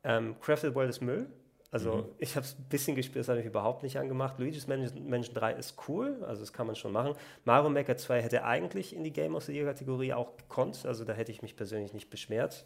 Ähm, 0.08 0.34
Crafted 0.40 0.74
World 0.74 0.90
ist 0.90 1.00
Müll. 1.00 1.28
Also 1.70 1.96
Mhm. 1.96 2.04
ich 2.18 2.34
habe 2.34 2.46
es 2.46 2.56
ein 2.58 2.64
bisschen 2.70 2.96
gespielt, 2.96 3.20
das 3.24 3.28
habe 3.28 3.40
ich 3.40 3.46
überhaupt 3.46 3.82
nicht 3.82 3.98
angemacht. 3.98 4.38
Luigi's 4.38 4.66
Mansion, 4.66 5.06
Mansion 5.08 5.34
3 5.34 5.52
ist 5.52 5.76
cool, 5.86 6.24
also 6.26 6.40
das 6.40 6.54
kann 6.54 6.66
man 6.66 6.76
schon 6.76 6.92
machen. 6.92 7.12
Mario 7.44 7.68
Maker 7.68 7.94
2 7.98 8.22
hätte 8.22 8.42
eigentlich 8.44 8.96
in 8.96 9.04
die 9.04 9.12
Game 9.12 9.34
of 9.34 9.44
the 9.44 9.52
Year 9.52 9.66
Kategorie 9.66 10.14
auch 10.14 10.34
gekonnt, 10.38 10.86
also 10.86 11.04
da 11.04 11.12
hätte 11.12 11.30
ich 11.30 11.42
mich 11.42 11.56
persönlich 11.56 11.92
nicht 11.92 12.08
beschwert. 12.08 12.64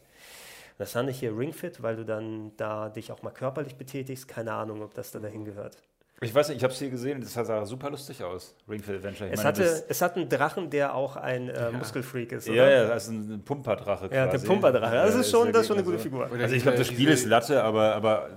Das 0.78 0.92
fand 0.92 1.10
ich 1.10 1.18
hier 1.18 1.36
Ring 1.36 1.52
Fit, 1.52 1.82
weil 1.82 1.96
du 1.96 2.04
dann 2.04 2.56
da 2.56 2.88
dich 2.90 3.10
auch 3.10 3.22
mal 3.22 3.32
körperlich 3.32 3.74
betätigst. 3.74 4.28
Keine 4.28 4.52
Ahnung, 4.52 4.82
ob 4.82 4.94
das 4.94 5.10
da 5.10 5.18
dahin 5.18 5.44
gehört. 5.44 5.82
Ich 6.22 6.34
weiß 6.34 6.48
nicht, 6.48 6.58
ich 6.58 6.62
habe 6.64 6.72
es 6.72 6.78
hier 6.78 6.90
gesehen 6.90 7.20
das 7.20 7.34
sah 7.34 7.64
super 7.66 7.90
lustig 7.90 8.22
aus. 8.22 8.54
Ring 8.68 8.80
Fit 8.82 8.96
Adventure. 8.96 9.26
Ich 9.28 9.34
Es, 9.34 9.38
meine, 9.38 9.48
hatte, 9.48 9.84
es 9.88 10.02
hat 10.02 10.16
einen 10.16 10.28
Drachen, 10.28 10.70
der 10.70 10.94
auch 10.94 11.16
ein 11.16 11.48
äh, 11.48 11.70
Muskelfreak 11.72 12.32
ist. 12.32 12.46
ja, 12.46 12.52
oder? 12.54 12.70
ja, 12.70 12.86
das 12.88 13.04
ist 13.04 13.10
ein 13.10 13.42
Pumperdrache 13.44 14.04
Ja, 14.06 14.10
der 14.10 14.28
quasi. 14.28 14.46
Pumperdrache. 14.46 14.94
Das 14.94 15.14
Ja, 15.14 15.20
ist 15.20 15.30
schon, 15.30 15.46
ja 15.46 15.52
das 15.52 15.62
ist 15.62 15.66
schon 15.68 15.76
eine 15.76 15.84
gute 15.84 15.98
Figur. 15.98 16.30
Also 16.30 16.54
ich 16.54 16.62
glaube, 16.62 16.78
das 16.78 16.86
Spiel 16.86 17.08
ist 17.08 17.26
Latte, 17.26 17.62
aber, 17.62 17.94
aber 17.94 18.30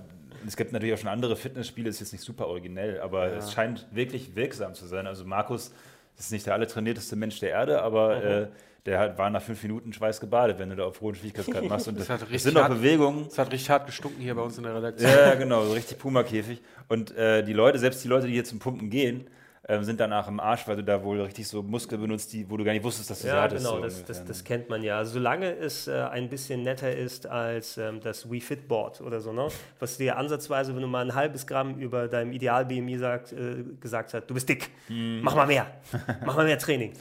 es 0.46 0.56
gibt 0.56 0.72
natürlich 0.72 0.94
auch 0.94 0.98
schon 0.98 1.10
andere 1.10 1.36
Fitnessspiele, 1.36 1.88
ist 1.88 2.00
jetzt 2.00 2.12
nicht 2.12 2.22
super 2.24 2.46
originell, 2.48 3.00
aber 3.00 3.28
Ja. 3.28 3.36
es 3.36 3.52
scheint 3.52 3.86
wirklich 3.92 4.34
wirksam 4.36 4.74
zu 4.74 4.86
sein. 4.86 5.06
Also 5.06 5.24
Markus 5.24 5.72
ist 6.18 6.32
nicht 6.32 6.46
der 6.46 6.54
allertrainierteste 6.54 7.14
Mensch 7.16 7.40
der 7.40 7.50
Erde, 7.50 7.82
aber 7.82 8.22
äh, 8.24 8.46
der 8.86 8.98
hat, 9.00 9.18
war 9.18 9.28
nach 9.30 9.42
fünf 9.42 9.62
Minuten 9.62 9.92
schweißgebadet, 9.92 10.58
wenn 10.58 10.70
du 10.70 10.76
da 10.76 10.84
auf 10.84 11.00
hohen 11.00 11.14
Schwierigkeitsgrad 11.14 11.64
machst. 11.68 11.88
Und 11.88 11.98
das, 11.98 12.06
Das 12.06 12.14
hat 12.14 12.22
das 12.22 12.28
richtig 12.30 12.42
sind 12.44 12.56
auch 12.56 12.62
hart- 12.62 12.72
Bewegungen. 12.74 13.26
Es 13.28 13.36
hat 13.38 13.52
richtig 13.52 13.68
hart 13.70 13.86
gestunken 13.86 14.20
hier 14.22 14.34
bei 14.34 14.42
uns 14.42 14.56
in 14.56 14.64
der 14.64 14.74
Redaktion. 14.76 15.10
Ja, 15.10 15.34
genau, 15.38 15.64
so 15.64 15.72
richtig 15.72 15.98
Puma-Käfig. 15.98 16.62
Und 16.88 17.14
äh, 17.16 17.42
die 17.42 17.52
Leute, 17.52 17.78
selbst 17.78 18.02
die 18.04 18.08
Leute, 18.08 18.26
die 18.28 18.32
hier 18.34 18.44
zum 18.44 18.58
Pumpen 18.60 18.88
gehen, 18.88 19.26
ähm, 19.68 19.82
sind 19.82 19.98
danach 19.98 20.28
im 20.28 20.38
Arsch, 20.38 20.68
weil 20.68 20.76
du 20.76 20.84
da 20.84 21.02
wohl 21.02 21.20
richtig 21.22 21.48
so 21.48 21.60
Muskeln 21.60 22.00
benutzt, 22.00 22.32
die, 22.32 22.48
wo 22.48 22.56
du 22.56 22.62
gar 22.62 22.70
nicht 22.72 22.84
wusstest, 22.84 23.10
dass 23.10 23.18
du 23.18 23.24
sie 23.24 23.30
Ja, 23.34 23.42
hattest. 23.42 23.64
genau, 23.64 23.78
so 23.78 23.82
das, 23.82 23.94
ungefähr, 23.94 24.06
das, 24.06 24.18
ne? 24.20 24.24
das 24.28 24.44
kennt 24.44 24.68
man 24.70 24.84
ja. 24.84 25.04
Solange 25.04 25.50
es 25.56 25.88
äh, 25.88 25.92
ein 26.02 26.28
bisschen 26.28 26.62
netter 26.62 26.94
ist 26.94 27.26
als 27.26 27.76
ähm, 27.76 27.98
das 28.00 28.30
Wii 28.30 28.40
Fit 28.40 28.68
Board 28.68 29.00
oder 29.00 29.20
so, 29.20 29.32
ne? 29.32 29.48
was 29.80 29.96
dir 29.98 30.16
ansatzweise, 30.18 30.72
wenn 30.72 30.82
du 30.82 30.86
mal 30.86 31.04
ein 31.04 31.16
halbes 31.16 31.48
Gramm 31.48 31.80
über 31.80 32.06
deinem 32.06 32.30
Ideal-BMI 32.30 32.96
sagt, 32.98 33.32
äh, 33.32 33.64
gesagt 33.80 34.14
hat, 34.14 34.30
du 34.30 34.34
bist 34.34 34.48
dick, 34.48 34.70
Hm. 34.86 35.22
mach 35.22 35.34
mal 35.34 35.48
mehr, 35.48 35.66
mach 36.24 36.36
mal 36.36 36.44
mehr 36.46 36.58
Training. 36.58 36.92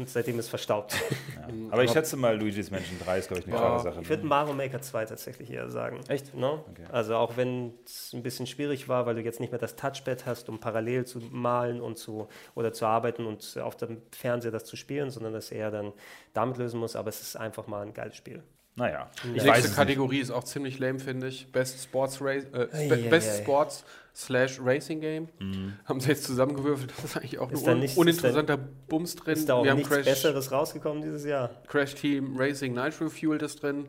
Und 0.00 0.08
seitdem 0.08 0.38
ist 0.38 0.48
verstaubt. 0.48 0.94
Aber 1.70 1.84
ich 1.84 1.90
schätze 1.90 2.16
mal, 2.16 2.34
Luigi's 2.34 2.70
Mansion 2.70 2.98
3 3.04 3.18
ist, 3.18 3.28
glaube 3.28 3.40
ich, 3.40 3.46
eine 3.46 3.54
Ja, 3.54 3.60
klare 3.60 3.82
Sache. 3.82 4.00
Ich 4.00 4.08
würde 4.08 4.22
ne? 4.22 4.28
Mario 4.30 4.54
Maker 4.54 4.80
2 4.80 5.04
tatsächlich 5.04 5.50
eher 5.50 5.68
sagen. 5.68 6.00
Echt? 6.08 6.34
Ne? 6.34 6.64
Okay. 6.70 6.84
Also 6.90 7.16
auch 7.16 7.36
wenn 7.36 7.74
es 7.84 8.14
ein 8.14 8.22
bisschen 8.22 8.46
schwierig 8.46 8.88
war, 8.88 9.04
weil 9.04 9.16
du 9.16 9.20
jetzt 9.20 9.40
nicht 9.40 9.52
mehr 9.52 9.58
das 9.58 9.76
Touchpad 9.76 10.24
hast, 10.24 10.48
um 10.48 10.58
parallel 10.58 11.04
zu 11.04 11.18
malen 11.18 11.82
und 11.82 11.98
zu 11.98 12.28
oder 12.54 12.72
zu 12.72 12.86
arbeiten 12.86 13.26
und 13.26 13.58
auf 13.58 13.76
dem 13.76 14.00
Fernseher 14.10 14.52
das 14.52 14.64
zu 14.64 14.76
spielen, 14.76 15.10
sondern 15.10 15.34
das 15.34 15.52
eher 15.52 15.70
dann 15.70 15.92
damit 16.32 16.56
lösen 16.56 16.80
muss, 16.80 16.96
aber 16.96 17.10
es 17.10 17.20
ist 17.20 17.36
einfach 17.36 17.66
mal 17.66 17.82
ein 17.82 17.92
geiles 17.92 18.16
Spiel. 18.16 18.42
Naja, 18.80 19.10
Die 19.22 19.28
ich 19.36 19.42
nächste 19.44 19.50
es 19.58 19.64
nicht. 19.64 19.76
Kategorie 19.76 20.18
ist 20.18 20.30
auch 20.30 20.42
ziemlich 20.44 20.78
lame, 20.78 20.98
finde 20.98 21.28
ich. 21.28 21.50
Best 21.52 21.82
Sports 21.84 22.18
Race, 22.20 22.44
äh, 22.52 22.88
Best. 23.08 23.42
Sports 23.42 23.84
slash 24.16 24.58
Racing 24.62 25.00
Game. 25.00 25.28
Mhm. 25.38 25.74
Haben 25.84 26.00
sie 26.00 26.08
jetzt 26.08 26.24
zusammengewürfelt. 26.24 26.92
Das 26.96 27.04
ist 27.04 27.16
eigentlich 27.16 27.38
auch 27.38 27.50
Ist 27.52 27.60
ein 27.60 27.66
da 27.66 27.74
nichts- 27.74 27.96
uninteressanter 27.96 28.56
Bums 28.56 29.14
drin. 29.16 29.34
Ist 29.34 29.48
da 29.48 29.54
auch 29.54 29.64
Wir 29.64 29.70
haben 29.70 29.78
nichts 29.78 29.92
Crash, 29.94 30.04
Besseres 30.04 30.50
rausgekommen 30.50 31.02
dieses 31.02 31.24
Jahr? 31.24 31.50
Crash 31.68 31.94
Team 31.94 32.36
Racing 32.36 32.74
Nitro 32.74 33.08
Fuel 33.08 33.40
ist 33.42 33.62
drin. 33.62 33.86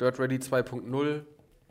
Dirt 0.00 0.18
Ready 0.20 0.36
2.0. 0.36 1.22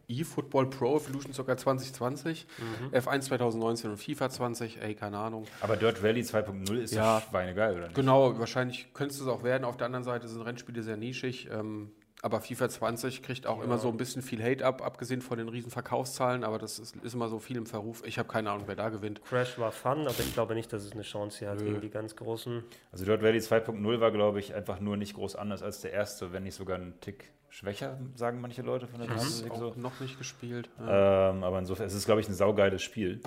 eFootball 0.09 0.69
Pro 0.69 0.97
Evolution 0.97 1.31
Soccer 1.31 1.55
2020, 1.55 2.45
Mhm. 2.91 2.93
F1 2.93 3.21
2019 3.21 3.89
und 3.91 3.97
FIFA 3.97 4.29
20, 4.29 4.81
ey, 4.81 4.95
keine 4.95 5.17
Ahnung. 5.17 5.45
Aber 5.61 5.77
Dirt 5.77 6.03
Rally 6.03 6.21
2.0 6.23 6.77
ist 6.81 6.93
Ja. 6.93 7.19
ja 7.19 7.23
schweinegeil, 7.29 7.73
oder 7.75 7.83
nicht? 7.85 7.95
Genau, 7.95 8.37
wahrscheinlich 8.37 8.93
könnte 8.93 9.15
es 9.15 9.25
auch 9.27 9.43
werden. 9.43 9.63
Auf 9.63 9.77
der 9.77 9.85
anderen 9.85 10.03
Seite 10.03 10.27
sind 10.27 10.41
Rennspiele 10.41 10.83
sehr 10.83 10.97
nischig. 10.97 11.49
Ähm, 11.51 11.91
aber 12.23 12.39
FIFA 12.39 12.69
20 12.69 13.21
kriegt 13.21 13.45
auch 13.47 13.61
immer 13.61 13.77
so 13.77 13.89
ein 13.89 13.97
bisschen 13.97 14.21
viel 14.21 14.41
Hate 14.41 14.65
ab, 14.65 14.81
abgesehen 14.81 15.21
von 15.21 15.37
den 15.37 15.49
riesen 15.49 15.69
Verkaufszahlen. 15.69 16.45
Aber 16.45 16.57
das 16.57 16.79
ist, 16.79 16.95
ist 16.95 17.13
immer 17.13 17.27
so 17.27 17.37
viel 17.37 17.57
im 17.57 17.65
Verruf. 17.65 18.01
Ich 18.05 18.17
habe 18.17 18.29
keine 18.29 18.49
Ahnung, 18.49 18.63
wer 18.65 18.77
da 18.77 18.87
gewinnt. 18.87 19.21
Crash 19.25 19.59
war 19.59 19.73
fun, 19.73 20.07
aber 20.07 20.19
ich 20.19 20.33
glaube 20.33 20.55
nicht, 20.55 20.71
dass 20.71 20.85
es 20.85 20.93
eine 20.93 21.01
Chance 21.01 21.39
hier 21.39 21.49
hat 21.49 21.59
Nö. 21.59 21.65
gegen 21.65 21.81
die 21.81 21.89
ganz 21.89 22.15
großen. 22.15 22.63
Also 22.93 23.03
Dirt 23.03 23.21
Rally 23.21 23.39
2.0 23.39 23.99
war, 23.99 24.11
glaube 24.11 24.39
ich, 24.39 24.55
einfach 24.55 24.79
nur 24.79 24.95
nicht 24.95 25.15
groß 25.15 25.35
anders 25.35 25.61
als 25.61 25.81
der 25.81 25.91
erste, 25.91 26.31
wenn 26.31 26.43
nicht 26.43 26.55
sogar 26.55 26.77
ein 26.77 26.93
Tick 27.01 27.29
schwächer, 27.49 27.99
sagen 28.15 28.39
manche 28.39 28.61
Leute 28.61 28.87
von 28.87 28.99
der 28.99 29.09
Ich 29.09 29.15
habe 29.15 29.19
es 29.21 29.39
Statistik 29.39 29.51
auch 29.51 29.73
so. 29.75 29.81
noch 29.81 29.99
nicht 29.99 30.17
gespielt. 30.17 30.69
Ja. 30.79 31.31
Ähm, 31.31 31.43
aber 31.43 31.59
insofern, 31.59 31.87
es 31.87 31.93
ist, 31.93 32.05
glaube 32.05 32.21
ich, 32.21 32.29
ein 32.29 32.33
saugeiles 32.33 32.81
Spiel. 32.81 33.19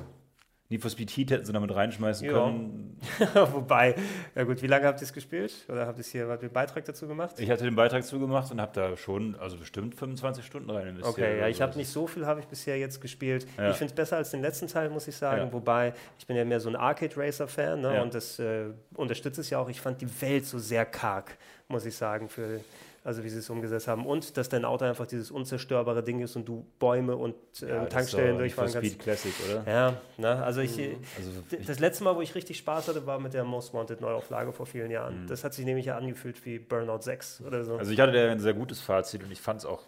Need 0.69 0.83
for 0.83 0.91
Speed 0.91 1.11
Heat 1.11 1.31
hätten 1.31 1.45
sie 1.45 1.53
damit 1.53 1.73
reinschmeißen 1.73 2.27
Ja. 2.27 2.33
können. 2.33 2.99
Wobei, 3.53 3.95
ja 4.35 4.43
gut, 4.43 4.61
wie 4.63 4.67
lange 4.67 4.87
habt 4.87 5.01
ihr 5.01 5.05
es 5.05 5.13
gespielt? 5.13 5.53
Oder 5.69 5.87
habt 5.87 5.99
ihr 5.99 6.05
hier, 6.05 6.29
habt 6.29 6.43
ihr 6.43 6.47
einen 6.47 6.53
Beitrag 6.55 6.85
dazu 6.85 7.07
gemacht? 7.07 7.39
Ich 7.39 7.49
hatte 7.51 7.63
den 7.65 7.77
Beitrag 7.77 8.05
zugemacht 8.05 8.51
und 8.51 8.61
habe 8.61 8.73
da 8.75 8.97
schon, 8.97 9.37
also 9.37 9.57
bestimmt 9.57 9.95
25 9.95 10.45
Stunden 10.45 10.69
rein 10.71 10.89
investiert. 10.89 11.13
Okay, 11.19 11.39
ja, 11.39 11.47
ich 11.47 11.63
habe 11.63 11.77
nicht 11.77 11.89
so 11.89 12.09
viel, 12.09 12.27
habe 12.27 12.41
ich 12.41 12.47
bisher 12.47 12.77
jetzt 12.79 13.01
gespielt. 13.01 13.47
Ja. 13.57 13.71
Ich 13.71 13.77
finde 13.77 13.93
es 13.93 13.95
besser 13.95 14.17
als 14.17 14.33
den 14.33 14.43
letzten 14.43 14.67
Teil, 14.67 14.91
muss 14.91 15.07
ich 15.07 15.17
sagen. 15.17 15.43
Ja. 15.47 15.53
Wobei, 15.53 15.95
ich 16.19 16.27
bin 16.27 16.37
ja 16.37 16.45
mehr 16.45 16.59
so 16.59 16.69
ein 16.69 16.75
Arcade-Racer-Fan 16.77 17.81
ne? 17.83 17.95
Ja. 17.95 18.03
und 18.03 18.13
das 18.13 18.41
äh, 18.41 18.65
unterstütze 18.95 19.43
es 19.43 19.51
ja 19.51 19.59
auch. 19.61 19.69
Ich 19.69 19.81
fand 19.81 20.01
die 20.01 20.21
Welt 20.21 20.47
so 20.47 20.59
sehr 20.59 20.85
karg, 20.85 21.37
muss 21.69 21.87
ich 21.87 21.95
sagen. 21.95 22.29
Für, 22.29 22.61
also 23.07 23.23
wie 23.23 23.29
sie 23.29 23.39
es 23.39 23.49
umgesetzt 23.49 23.87
haben. 23.87 24.05
Und 24.05 24.37
dass 24.37 24.49
dein 24.49 24.65
Auto 24.65 24.85
einfach 24.85 25.07
dieses 25.07 25.31
unzerstörbare 25.31 26.03
Ding 26.03 26.21
ist 26.21 26.35
und 26.35 26.47
du 26.47 26.67
Bäume 26.81 27.17
und 27.17 27.37
äh, 27.63 27.69
ja, 27.69 27.85
Tankstellen 27.87 28.37
durchfahren 28.37 28.73
kannst. 28.73 28.89
Speed 28.89 28.99
Classic, 28.99 29.33
oder? 29.49 29.73
Ja, 29.73 29.97
ne? 30.17 30.43
also, 30.43 30.61
ich, 30.61 30.77
mhm. 30.77 30.97
also 31.17 31.31
das 31.65 31.79
letzte 31.79 32.03
Mal, 32.03 32.17
wo 32.17 32.21
ich 32.21 32.35
richtig 32.35 32.59
Spaß 32.59 32.89
hatte, 32.89 33.07
war 33.07 33.21
mit 33.21 33.33
der 33.33 33.45
Most 33.45 33.73
Wanted 33.73 34.01
Neuauflage 34.01 34.53
vor 34.53 34.67
vielen 34.67 34.91
Jahren. 34.91 35.23
Mhm. 35.23 35.27
Das 35.29 35.45
hat 35.45 35.55
sich 35.55 35.65
nämlich 35.65 35.87
ja 35.87 35.97
angefühlt 35.97 36.45
wie 36.45 36.59
Burnout 36.59 37.03
6 37.03 37.43
oder 37.47 37.65
so. 37.65 37.77
Also 37.77 37.93
ich 37.93 38.01
hatte 38.01 38.13
da 38.13 38.31
ein 38.31 38.41
sehr 38.41 38.55
gutes 38.55 38.81
Fazit 38.81 39.23
und 39.23 39.31
ich 39.31 39.41
fand 39.41 39.61
es 39.61 39.67
auch 39.67 39.85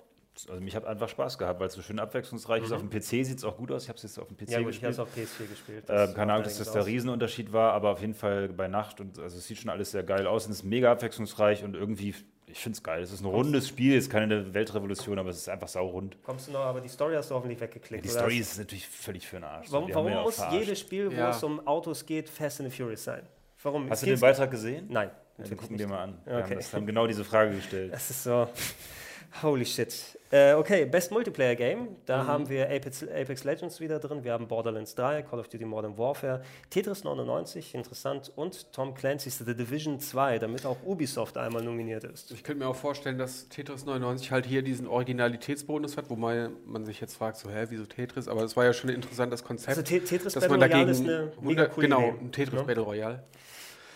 also 0.49 0.61
mich 0.61 0.77
hat 0.77 0.85
einfach 0.85 1.09
Spaß 1.09 1.37
gehabt, 1.37 1.59
weil 1.59 1.67
es 1.67 1.73
so 1.73 1.83
schön 1.83 1.99
abwechslungsreich 1.99 2.61
mhm. 2.61 2.67
ist. 2.67 2.73
Auf 2.73 2.81
dem 2.81 2.91
PC 2.91 3.27
sieht 3.27 3.39
es 3.39 3.45
auch 3.45 3.57
gut 3.57 3.73
aus. 3.73 3.83
Ich 3.83 3.89
habe 3.89 3.97
es 3.97 4.05
jetzt 4.05 4.21
auf 4.21 4.29
dem 4.29 4.37
PC 4.37 4.51
ja, 4.51 4.59
gut, 4.59 4.69
gespielt. 4.69 4.93
Ich 4.93 4.99
habe 4.99 5.09
es 5.09 5.17
auf 5.17 5.45
PS4 5.45 5.49
gespielt. 5.49 5.91
Äh, 5.91 6.15
keine 6.15 6.33
Ahnung, 6.35 6.45
dass 6.45 6.59
das 6.59 6.71
der 6.71 6.87
Riesenunterschied 6.87 7.53
war, 7.53 7.73
aber 7.73 7.91
auf 7.91 8.01
jeden 8.01 8.15
Fall 8.15 8.49
bei 8.49 8.69
Nacht 8.69 9.01
und 9.01 9.19
also 9.19 9.37
es 9.37 9.47
sieht 9.49 9.59
schon 9.59 9.71
alles 9.71 9.91
sehr 9.91 10.05
geil 10.05 10.29
aus 10.29 10.47
und 10.47 10.53
es 10.53 10.59
ist 10.59 10.65
mega 10.65 10.93
abwechslungsreich 10.93 11.65
und 11.65 11.75
irgendwie, 11.75 12.15
ich 12.51 12.59
finde 12.59 12.77
es 12.77 12.83
geil. 12.83 13.03
Es 13.03 13.13
ist 13.13 13.21
ein 13.21 13.27
rundes 13.27 13.69
Spiel, 13.69 13.97
es 13.97 14.05
ist 14.05 14.11
keine 14.11 14.53
Weltrevolution, 14.55 15.19
aber 15.19 15.31
es 15.31 15.39
ist 15.39 15.49
einfach 15.49 15.69
saurund. 15.69 16.17
Kommst 16.23 16.49
du 16.49 16.53
noch, 16.53 16.61
aber 16.61 16.81
die 16.81 16.89
Story 16.89 17.15
hast 17.15 17.31
du 17.31 17.35
hoffentlich 17.35 17.61
weggeklickt. 17.61 18.05
Ja, 18.05 18.11
die 18.13 18.17
Story 18.19 18.39
ist 18.39 18.59
natürlich 18.59 18.87
völlig 18.87 19.27
für 19.27 19.37
den 19.37 19.45
Arsch. 19.45 19.69
Warum, 19.71 19.93
warum 19.93 20.13
muss 20.23 20.37
verarscht. 20.37 20.59
jedes 20.59 20.81
Spiel, 20.81 21.11
wo 21.11 21.17
ja. 21.17 21.31
es 21.31 21.43
um 21.43 21.67
Autos 21.67 22.05
geht, 22.05 22.29
Fast 22.29 22.61
and 22.61 22.73
Furious 22.73 23.05
sein? 23.05 23.23
Warum? 23.63 23.91
Hast 23.91 24.03
du 24.03 24.07
den 24.07 24.21
Beitrag 24.21 24.51
gesehen? 24.51 24.87
Nein. 24.89 25.11
Dann 25.37 25.57
gucken 25.57 25.79
wir 25.79 25.87
mal 25.87 26.03
an. 26.03 26.19
Okay. 26.23 26.35
Wir 26.35 26.43
haben, 26.43 26.55
das, 26.57 26.75
haben 26.75 26.87
genau 26.87 27.07
diese 27.07 27.25
Frage 27.25 27.55
gestellt. 27.55 27.93
Das 27.93 28.11
ist 28.11 28.25
so. 28.25 28.49
Holy 29.43 29.65
shit. 29.65 30.18
Äh, 30.31 30.53
okay, 30.55 30.85
Best 30.85 31.11
Multiplayer 31.11 31.57
Game. 31.57 31.97
Da 32.05 32.23
mhm. 32.23 32.27
haben 32.27 32.49
wir 32.49 32.67
Apex, 32.71 33.03
Apex, 33.03 33.45
Legends 33.45 33.81
wieder 33.81 33.99
drin. 33.99 34.25
Wir 34.25 34.33
haben 34.33 34.47
Borderlands 34.47 34.95
3, 34.95 35.23
Call 35.23 35.41
of 35.41 35.49
Duty 35.49 35.65
Modern 35.65 35.97
Warfare, 35.97 36.43
Tetris 36.69 37.03
99, 37.05 37.75
interessant. 37.75 38.31
Und 38.37 38.73
Tom 38.73 38.95
Clancy's 38.95 39.39
The 39.39 39.55
Division 39.55 40.01
2, 40.01 40.39
damit 40.39 40.67
auch 40.67 40.77
Ubisoft 40.85 41.39
einmal 41.39 41.63
nominiert 41.63 42.05
ist. 42.05 42.31
Ich 42.31 42.45
könnte 42.45 42.65
mir 42.65 42.71
auch 42.71 42.77
vorstellen, 42.77 43.17
dass 43.17 43.49
Tetris 43.49 43.87
99 43.87 44.31
halt 44.31 44.45
hier 44.45 44.63
diesen 44.63 44.87
Originalitätsbonus 44.87 45.97
hat, 45.97 46.11
wobei 46.11 46.51
man 46.67 46.85
sich 46.85 47.01
jetzt 47.01 47.17
fragt, 47.17 47.39
so, 47.39 47.49
hä, 47.49 47.67
wieso 47.71 47.87
Tetris? 47.87 48.29
Aber 48.29 48.43
das 48.43 48.57
war 48.57 48.65
ja 48.65 48.73
schon 48.75 48.91
ein 48.91 48.97
interessantes 48.97 49.43
Konzept. 49.43 49.71
Also 49.71 49.83
Tetris 49.83 50.35
Battle 50.35 50.57
Royale 50.57 50.91
ist 50.91 51.01
eine 51.01 51.33
mega 51.41 51.67
coole 51.67 51.89
Genau, 51.89 52.15
ein 52.21 52.33
Tetris 52.33 52.61
ja. 52.61 52.67
Battle 52.67 52.83
Royale. 52.83 53.23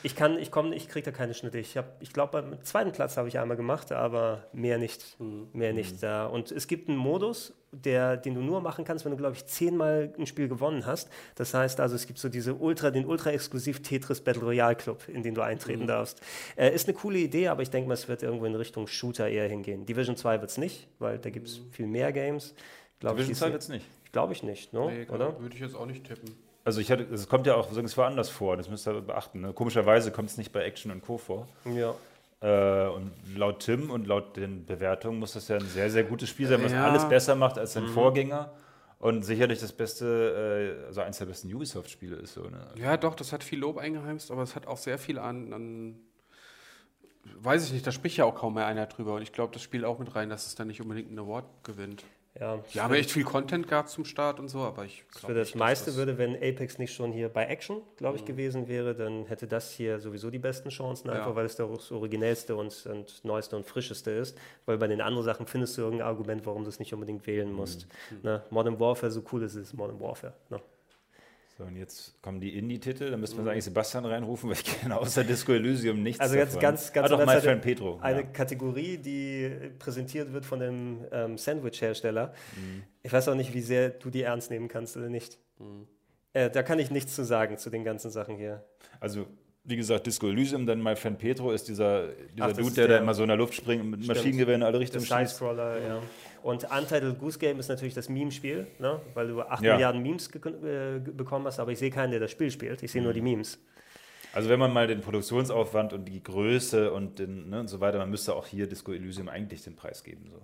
Ich 0.05 0.17
kann, 0.17 0.39
ich 0.39 0.51
komme, 0.51 0.75
ich 0.75 0.89
kriege 0.89 1.05
da 1.05 1.17
keine 1.17 1.33
Schnitte. 1.35 1.59
Ich, 1.59 1.79
ich 2.01 2.13
glaube, 2.13 2.43
beim 2.43 2.65
zweiten 2.65 2.93
Platz 2.93 3.17
habe 3.17 3.29
ich 3.29 3.39
einmal 3.39 3.57
gemacht, 3.57 3.93
aber 3.93 4.47
mehr 4.53 4.79
nicht. 4.79 5.19
Mhm. 5.21 5.49
Mehr 5.53 5.73
nicht. 5.73 6.03
Mhm. 6.03 6.31
Und 6.33 6.51
es 6.51 6.67
gibt 6.67 6.89
einen 6.89 6.99
Modus, 6.99 7.55
der, 7.71 8.17
den 8.17 8.35
du 8.35 8.41
nur 8.41 8.61
machen 8.61 8.85
kannst, 8.85 9.05
wenn 9.05 9.13
du, 9.13 9.17
glaube 9.17 9.37
ich, 9.37 9.47
zehnmal 9.47 10.13
ein 10.19 10.27
Spiel 10.27 10.49
gewonnen 10.49 10.87
hast. 10.87 11.09
Das 11.37 11.55
heißt 11.55 11.81
also, 11.81 11.95
es 11.95 12.07
gibt 12.07 12.19
so 12.19 12.29
diese 12.29 12.55
Ultra, 12.55 12.91
den 12.91 13.07
ultra-exklusiv 13.07 13.83
Tetris 13.83 14.21
Battle 14.21 14.43
Royale 14.43 14.77
Club, 14.77 15.09
in 15.09 15.23
den 15.23 15.35
du 15.35 15.43
eintreten 15.43 15.85
mhm. 15.85 15.89
darfst. 15.89 16.21
Äh, 16.57 16.75
ist 16.75 16.89
eine 16.89 16.97
coole 16.97 17.19
Idee, 17.19 17.49
aber 17.49 17.63
ich 17.63 17.71
denke 17.71 17.89
mal, 17.89 17.95
es 17.95 18.09
wird 18.09 18.23
irgendwo 18.23 18.47
in 18.47 18.55
Richtung 18.55 18.87
Shooter 18.89 19.29
eher 19.29 19.49
hingehen. 19.49 19.87
Division 19.87 20.17
2 20.17 20.41
wird 20.41 20.51
es 20.51 20.59
nicht, 20.59 20.89
weil 20.99 21.19
da 21.19 21.31
gibt 21.31 21.49
es 21.49 21.61
mhm. 21.61 21.71
viel 21.71 21.87
mehr 21.87 22.13
Games. 22.13 22.55
Glaub 22.99 23.17
Division 23.17 23.37
2 23.37 23.53
wird 23.53 23.63
es 23.63 23.69
nicht. 23.69 23.87
Glaube 24.13 24.33
ich 24.35 24.43
nicht, 24.43 24.73
no? 24.73 24.91
nee, 24.91 25.07
oder? 25.09 25.41
Würde 25.41 25.55
ich 25.55 25.61
jetzt 25.61 25.75
auch 25.75 25.87
nicht 25.87 26.05
tippen. 26.05 26.35
Also 26.65 26.81
ich 26.81 26.91
hatte, 26.91 27.05
es 27.13 27.29
kommt 27.29 27.47
ja 27.47 27.55
auch 27.55 27.71
es 27.71 27.97
woanders 27.97 28.31
vor, 28.31 28.57
das 28.57 28.69
müsst 28.69 28.87
ihr 28.87 29.01
beachten. 29.01 29.41
Ne? 29.41 29.53
Komischerweise 29.53 30.13
kommt 30.13 30.31
es 30.31 30.37
nicht 30.37 30.53
bei 30.53 30.63
Action 30.63 30.91
und 30.93 31.03
Co. 31.03 31.19
vor. 31.19 31.49
Ja. 31.65 31.95
Äh, 32.41 32.89
und 32.89 33.13
laut 33.37 33.61
Tim 33.61 33.91
und 33.91 34.07
laut 34.07 34.37
den 34.37 34.65
Bewertungen 34.65 35.19
muss 35.19 35.33
das 35.33 35.49
ja 35.49 35.57
ein 35.57 35.67
sehr, 35.67 35.91
sehr 35.91 36.05
gutes 36.05 36.29
Spiel 36.29 36.47
sein, 36.47 36.63
was 36.63 36.73
ja. 36.73 36.85
alles 36.85 37.09
besser 37.09 37.35
macht 37.35 37.59
als 37.59 37.73
sein 37.73 37.85
mhm. 37.85 37.89
Vorgänger. 37.89 38.53
Und 38.99 39.25
sicherlich 39.25 39.59
das 39.59 39.73
beste, 39.73 40.77
äh, 40.83 40.87
also 40.87 41.01
eins 41.01 41.19
der 41.19 41.27
besten 41.27 41.53
Ubisoft-Spiele 41.53 42.17
ist 42.17 42.35
so. 42.35 42.43
Ne? 42.43 42.65
Ja, 42.77 42.97
doch, 42.97 43.17
das 43.17 43.33
hat 43.33 43.43
viel 43.43 43.59
Lob 43.59 43.79
eingeheimst, 43.79 44.31
aber 44.31 44.43
es 44.43 44.55
hat 44.55 44.69
auch 44.69 44.77
sehr 44.77 44.99
viel 44.99 45.19
an, 45.19 45.53
an 45.53 46.01
weiß 47.37 47.67
ich 47.67 47.73
nicht, 47.73 47.87
da 47.87 47.93
spricht 47.93 48.17
ja 48.17 48.25
auch 48.25 48.35
kaum 48.35 48.55
mehr 48.55 48.67
einer 48.67 48.87
drüber. 48.87 49.15
Und 49.15 49.23
ich 49.23 49.33
glaube, 49.33 49.53
das 49.53 49.63
spielt 49.63 49.85
auch 49.85 49.99
mit 49.99 50.15
rein, 50.15 50.29
dass 50.29 50.47
es 50.47 50.55
dann 50.55 50.69
nicht 50.69 50.81
unbedingt 50.81 51.09
einen 51.09 51.19
Award 51.19 51.45
gewinnt. 51.65 52.05
Ja, 52.41 52.59
ja 52.73 52.85
haben 52.85 52.95
echt 52.95 53.11
viel 53.11 53.25
Content 53.25 53.69
gehabt 53.69 53.91
zum 53.91 54.05
Start 54.05 54.41
und 54.41 54.49
so, 54.49 54.61
aber 54.61 54.85
ich 54.85 55.05
glaube. 55.09 55.35
Für 55.35 55.39
das 55.39 55.55
meiste 55.55 55.87
das 55.87 55.97
würde, 55.97 56.17
wenn 56.17 56.35
Apex 56.35 56.79
nicht 56.79 56.95
schon 56.95 57.13
hier 57.13 57.29
bei 57.29 57.45
Action, 57.45 57.83
glaube 57.97 58.17
ich, 58.17 58.23
mhm. 58.23 58.27
gewesen 58.27 58.69
wäre, 58.69 58.95
dann 58.95 59.27
hätte 59.27 59.47
das 59.47 59.71
hier 59.71 60.01
sowieso 60.01 60.31
die 60.31 60.39
besten 60.39 60.71
Chancen, 60.71 61.11
einfach 61.11 61.29
ja. 61.29 61.37
weil 61.37 61.45
es 61.45 61.57
das 61.57 61.93
originellste 61.93 62.57
und, 62.57 62.87
und, 62.87 63.25
neueste 63.25 63.57
und 63.57 63.67
frischeste 63.67 64.11
ist. 64.11 64.39
Weil 64.65 64.79
bei 64.79 64.87
den 64.87 65.03
anderen 65.03 65.25
Sachen 65.25 65.47
findest 65.47 65.77
du 65.77 65.83
irgendein 65.83 66.09
Argument, 66.09 66.47
warum 66.47 66.63
du 66.63 66.71
es 66.71 66.79
nicht 66.79 66.95
unbedingt 66.95 67.27
wählen 67.27 67.53
musst. 67.53 67.87
Mhm. 68.11 68.19
Ne? 68.23 68.43
Modern 68.51 68.81
Warfare, 68.81 69.13
so 69.13 69.23
cool 69.33 69.43
ist 69.43 69.55
es, 69.55 69.75
Modern 69.75 70.01
Warfare. 70.01 70.33
Ne? 70.49 70.61
So, 71.63 71.69
und 71.69 71.77
jetzt 71.77 72.21
kommen 72.23 72.41
die 72.41 72.57
Indie-Titel. 72.57 73.11
Da 73.11 73.17
müssen 73.17 73.37
wir 73.37 73.43
mhm. 73.43 73.49
eigentlich 73.51 73.65
Sebastian 73.65 74.05
reinrufen, 74.05 74.51
weil 74.51 74.57
ich 74.57 74.65
kenne 74.65 74.99
außer 74.99 75.23
Disco 75.23 75.53
Elysium 75.53 76.03
nichts 76.03 76.21
Also 76.21 76.35
ganz, 76.35 76.51
davon. 76.51 76.61
ganz, 76.61 76.93
ganz 76.93 77.07
ah, 77.07 77.17
doch, 77.17 77.25
mein 77.25 77.41
Friend 77.41 77.63
Petro. 77.63 77.99
Eine 78.01 78.23
ja. 78.23 78.27
Kategorie, 78.27 78.99
die 78.99 79.71
präsentiert 79.79 80.33
wird 80.33 80.45
von 80.45 80.59
dem 80.59 81.05
ähm, 81.13 81.39
Sandwich-Hersteller. 81.39 82.33
Mhm. 82.57 82.83
Ich 83.03 83.13
weiß 83.13 83.29
auch 83.29 83.35
nicht, 83.35 83.55
wie 83.55 83.61
sehr 83.61 83.91
du 83.91 84.11
die 84.11 84.23
ernst 84.23 84.51
nehmen 84.51 84.69
kannst 84.69 84.97
oder 84.97 85.09
nicht. 85.09 85.39
Mhm. 85.59 85.87
Äh, 86.33 86.51
da 86.51 86.63
kann 86.63 86.79
ich 86.79 86.91
nichts 86.91 87.15
zu 87.15 87.25
sagen 87.25 87.59
zu 87.59 87.71
den 87.71 87.85
ganzen 87.85 88.11
Sachen 88.11 88.37
hier. 88.37 88.65
Also 88.99 89.27
wie 89.65 89.77
gesagt, 89.77 90.07
Disco 90.07 90.29
Elysium, 90.29 90.67
dann 90.67 90.81
mein 90.81 90.97
Fan 90.97 91.17
Petro 91.17 91.53
ist 91.53 91.69
dieser, 91.69 92.09
dieser 92.09 92.47
Ach, 92.47 92.53
Dude, 92.53 92.73
der, 92.73 92.89
der, 92.89 92.97
da 92.97 93.03
immer 93.03 93.15
so 93.15 93.23
in 93.23 93.29
der 93.29 93.37
Luft 93.37 93.55
springt 93.55 93.85
und 93.85 93.91
mit 93.91 94.07
Maschinengewehren 94.07 94.63
in 94.63 94.67
alle 94.67 94.81
Richtungen 94.81 95.07
schießt. 95.07 95.37
Scroller, 95.37 95.81
ja. 95.81 96.03
Und 96.43 96.65
Untitled 96.65 97.19
Goose 97.19 97.39
Game 97.39 97.59
ist 97.61 97.69
natürlich 97.69 97.95
das 97.95 98.09
Meme-Spiel, 98.09 98.67
ne? 98.79 99.01
weil 99.15 99.29
du 99.29 99.43
8 99.43 99.63
ja. 99.63 99.75
Milliarden 99.75 100.03
Memes 100.03 100.29
äh, 100.35 100.99
bekommen 100.99 101.47
hast, 101.47 101.61
aber 101.61 101.71
ich 101.71 101.79
sehe 101.79 101.91
keinen, 101.91 102.11
der 102.11 102.21
das 102.21 102.31
Spiel 102.31 102.51
spielt. 102.51 102.83
Ich 102.83 102.91
sehe 102.91 103.01
mhm. 103.01 103.07
nur 103.07 103.15
die 103.15 103.21
Memes. 103.21 103.59
Also 104.33 104.49
wenn 104.49 104.59
man 104.59 104.73
mal 104.73 104.87
den 104.87 105.03
Produktionsaufwand 105.03 105.93
und 105.93 106.07
die 106.07 106.23
Größe 106.23 106.93
und, 106.93 107.19
den, 107.19 107.51
ne, 107.51 107.61
und 107.61 107.69
so 107.69 107.81
weiter, 107.81 107.99
man 107.99 108.11
müsste 108.11 108.35
auch 108.35 108.47
hier 108.47 108.67
Disco 108.67 108.93
Elysium 108.93 109.29
eigentlich 109.29 109.63
den 109.63 109.77
Preis 109.77 110.03
geben. 110.03 110.31
So. 110.31 110.39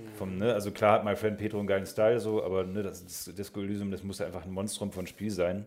Mhm. 0.00 0.14
Vom, 0.16 0.38
ne, 0.38 0.52
also 0.52 0.70
klar 0.70 0.94
hat 0.94 1.04
mein 1.04 1.16
Friend 1.16 1.36
Petro 1.36 1.58
einen 1.58 1.68
geilen 1.68 1.86
Style, 1.86 2.18
so, 2.18 2.42
aber 2.42 2.64
ne, 2.64 2.82
das, 2.82 3.04
das 3.04 3.34
Disco 3.34 3.60
Elysium, 3.60 3.90
das 3.90 4.02
muss 4.02 4.20
einfach 4.20 4.44
ein 4.44 4.50
Monstrum 4.50 4.90
von 4.90 5.06
Spiel 5.06 5.30
sein 5.30 5.66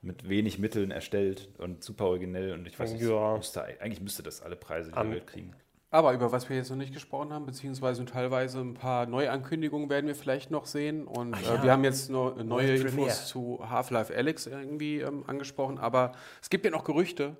mit 0.00 0.28
wenig 0.28 0.58
Mitteln 0.58 0.90
erstellt 0.90 1.48
und 1.58 1.82
super 1.82 2.06
originell 2.06 2.52
und 2.52 2.66
ich 2.66 2.78
weiß 2.78 2.92
nicht, 2.92 3.02
ja. 3.02 3.36
müsste, 3.36 3.64
eigentlich 3.64 4.00
müsste 4.00 4.22
das 4.22 4.42
alle 4.42 4.56
Preise 4.56 4.92
der 4.92 5.10
Welt 5.10 5.26
kriegen. 5.26 5.52
Aber 5.90 6.12
über 6.12 6.32
was 6.32 6.48
wir 6.50 6.56
jetzt 6.56 6.68
noch 6.68 6.76
nicht 6.76 6.92
gesprochen 6.92 7.32
haben, 7.32 7.46
beziehungsweise 7.46 8.04
teilweise 8.04 8.60
ein 8.60 8.74
paar 8.74 9.06
Neuankündigungen 9.06 9.88
werden 9.88 10.06
wir 10.06 10.14
vielleicht 10.14 10.50
noch 10.50 10.66
sehen. 10.66 11.06
Und 11.06 11.34
äh, 11.34 11.42
ja. 11.42 11.54
äh, 11.54 11.62
wir 11.62 11.72
haben 11.72 11.84
jetzt 11.84 12.10
noch 12.10 12.36
neue 12.36 12.76
Infos 12.76 13.26
zu 13.26 13.60
Half-Life 13.68 14.14
Alex 14.14 14.46
irgendwie 14.46 15.00
ähm, 15.00 15.24
angesprochen. 15.26 15.78
Aber 15.78 16.12
es 16.42 16.50
gibt 16.50 16.66
ja 16.66 16.70
noch 16.70 16.84
Gerüchte, 16.84 17.36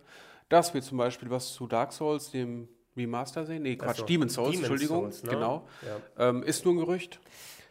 dass 0.49 0.73
wir 0.73 0.81
zum 0.81 0.97
Beispiel 0.97 1.29
was 1.29 1.53
zu 1.53 1.67
Dark 1.67 1.93
Souls, 1.93 2.31
dem 2.31 2.69
Remaster 2.99 3.47
sehen. 3.47 3.63
Nee, 3.63 3.77
Quatsch, 3.77 3.89
also, 3.89 4.07
Demon's 4.07 4.35
Souls, 4.35 4.51
Demon's 4.51 4.69
Entschuldigung. 4.69 5.03
Souls, 5.11 5.23
ne? 5.23 5.31
Genau. 5.31 5.69
Ja. 6.17 6.29
Ähm, 6.29 6.43
ist 6.43 6.65
nur 6.65 6.75
ein 6.75 6.79
Gerücht. 6.79 7.21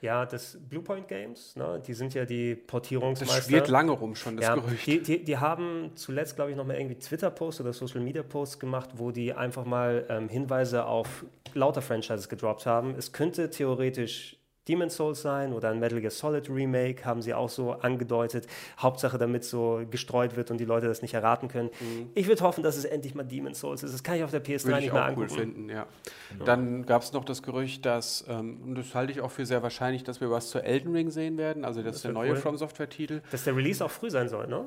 Ja, 0.01 0.25
das 0.27 0.59
Bluepoint 0.69 1.07
Games, 1.07 1.55
ne, 1.55 1.81
die 1.85 1.93
sind 1.93 2.13
ja 2.13 2.23
die 2.23 2.55
Portierungsmeister. 2.55 3.35
Das 3.35 3.47
schwirrt 3.47 3.67
lange 3.67 3.91
rum 3.91 4.15
schon, 4.15 4.37
das 4.37 4.45
ja, 4.45 4.55
Gerücht. 4.55 4.85
Die, 4.85 5.01
die, 5.01 5.23
die, 5.23 5.37
haben 5.37 5.91
zuletzt, 5.95 6.35
glaube 6.35 6.51
ich, 6.51 6.57
noch 6.57 6.65
mal 6.65 6.77
irgendwie 6.77 6.99
Twitter-Posts 6.99 7.61
oder 7.61 7.73
Social-Media-Posts 7.73 8.59
gemacht, 8.59 8.91
wo 8.93 9.09
die 9.11 9.33
einfach 9.33 9.65
mal 9.65 10.05
ähm, 10.09 10.29
Hinweise 10.29 10.85
auf 10.85 11.25
lauter 11.55 11.81
Franchises 11.81 12.29
gedroppt 12.29 12.67
haben. 12.67 12.93
Es 12.95 13.11
könnte 13.11 13.49
theoretisch 13.49 14.37
Demon's 14.67 14.95
Souls 14.95 15.21
sein 15.21 15.53
oder 15.53 15.69
ein 15.69 15.79
Metal 15.79 15.99
Gear 15.99 16.11
Solid 16.11 16.49
Remake, 16.49 17.05
haben 17.05 17.21
sie 17.21 17.33
auch 17.33 17.49
so 17.49 17.71
angedeutet. 17.71 18.47
Hauptsache, 18.79 19.17
damit 19.17 19.43
so 19.43 19.81
gestreut 19.89 20.35
wird 20.35 20.51
und 20.51 20.57
die 20.59 20.65
Leute 20.65 20.87
das 20.87 21.01
nicht 21.01 21.13
erraten 21.13 21.47
können. 21.47 21.69
Mhm. 21.79 22.09
Ich 22.15 22.27
würde 22.27 22.41
hoffen, 22.43 22.63
dass 22.63 22.77
es 22.77 22.85
endlich 22.85 23.15
mal 23.15 23.23
Demon's 23.23 23.59
Souls 23.59 23.83
ist. 23.83 23.93
Das 23.93 24.03
kann 24.03 24.15
ich 24.15 24.23
auf 24.23 24.31
der 24.31 24.43
PS3 24.43 24.65
würde 24.65 24.79
nicht 24.81 24.93
mehr 24.93 25.05
angucken. 25.05 25.27
Cool 25.31 25.37
finden, 25.37 25.69
ja. 25.69 25.85
Genau. 26.31 26.45
Dann 26.45 26.85
gab 26.85 27.01
es 27.01 27.13
noch 27.13 27.25
das 27.25 27.43
Gerücht, 27.43 27.85
dass, 27.85 28.25
ähm, 28.27 28.59
und 28.65 28.75
das 28.75 28.93
halte 28.95 29.11
ich 29.11 29.21
auch 29.21 29.31
für 29.31 29.45
sehr 29.45 29.63
wahrscheinlich, 29.63 30.03
dass 30.03 30.21
wir 30.21 30.29
was 30.31 30.49
zu 30.49 30.59
Elden 30.59 30.93
Ring 30.93 31.09
sehen 31.09 31.37
werden. 31.37 31.65
Also, 31.65 31.81
das, 31.81 31.87
das 31.87 31.95
ist 31.97 32.05
der 32.05 32.11
neue 32.13 32.31
cool. 32.31 32.37
From 32.37 32.57
Software-Titel. 32.57 33.21
Dass 33.31 33.43
der 33.43 33.55
Release 33.55 33.83
auch 33.83 33.91
früh 33.91 34.09
sein 34.09 34.29
soll, 34.29 34.47
ne? 34.47 34.65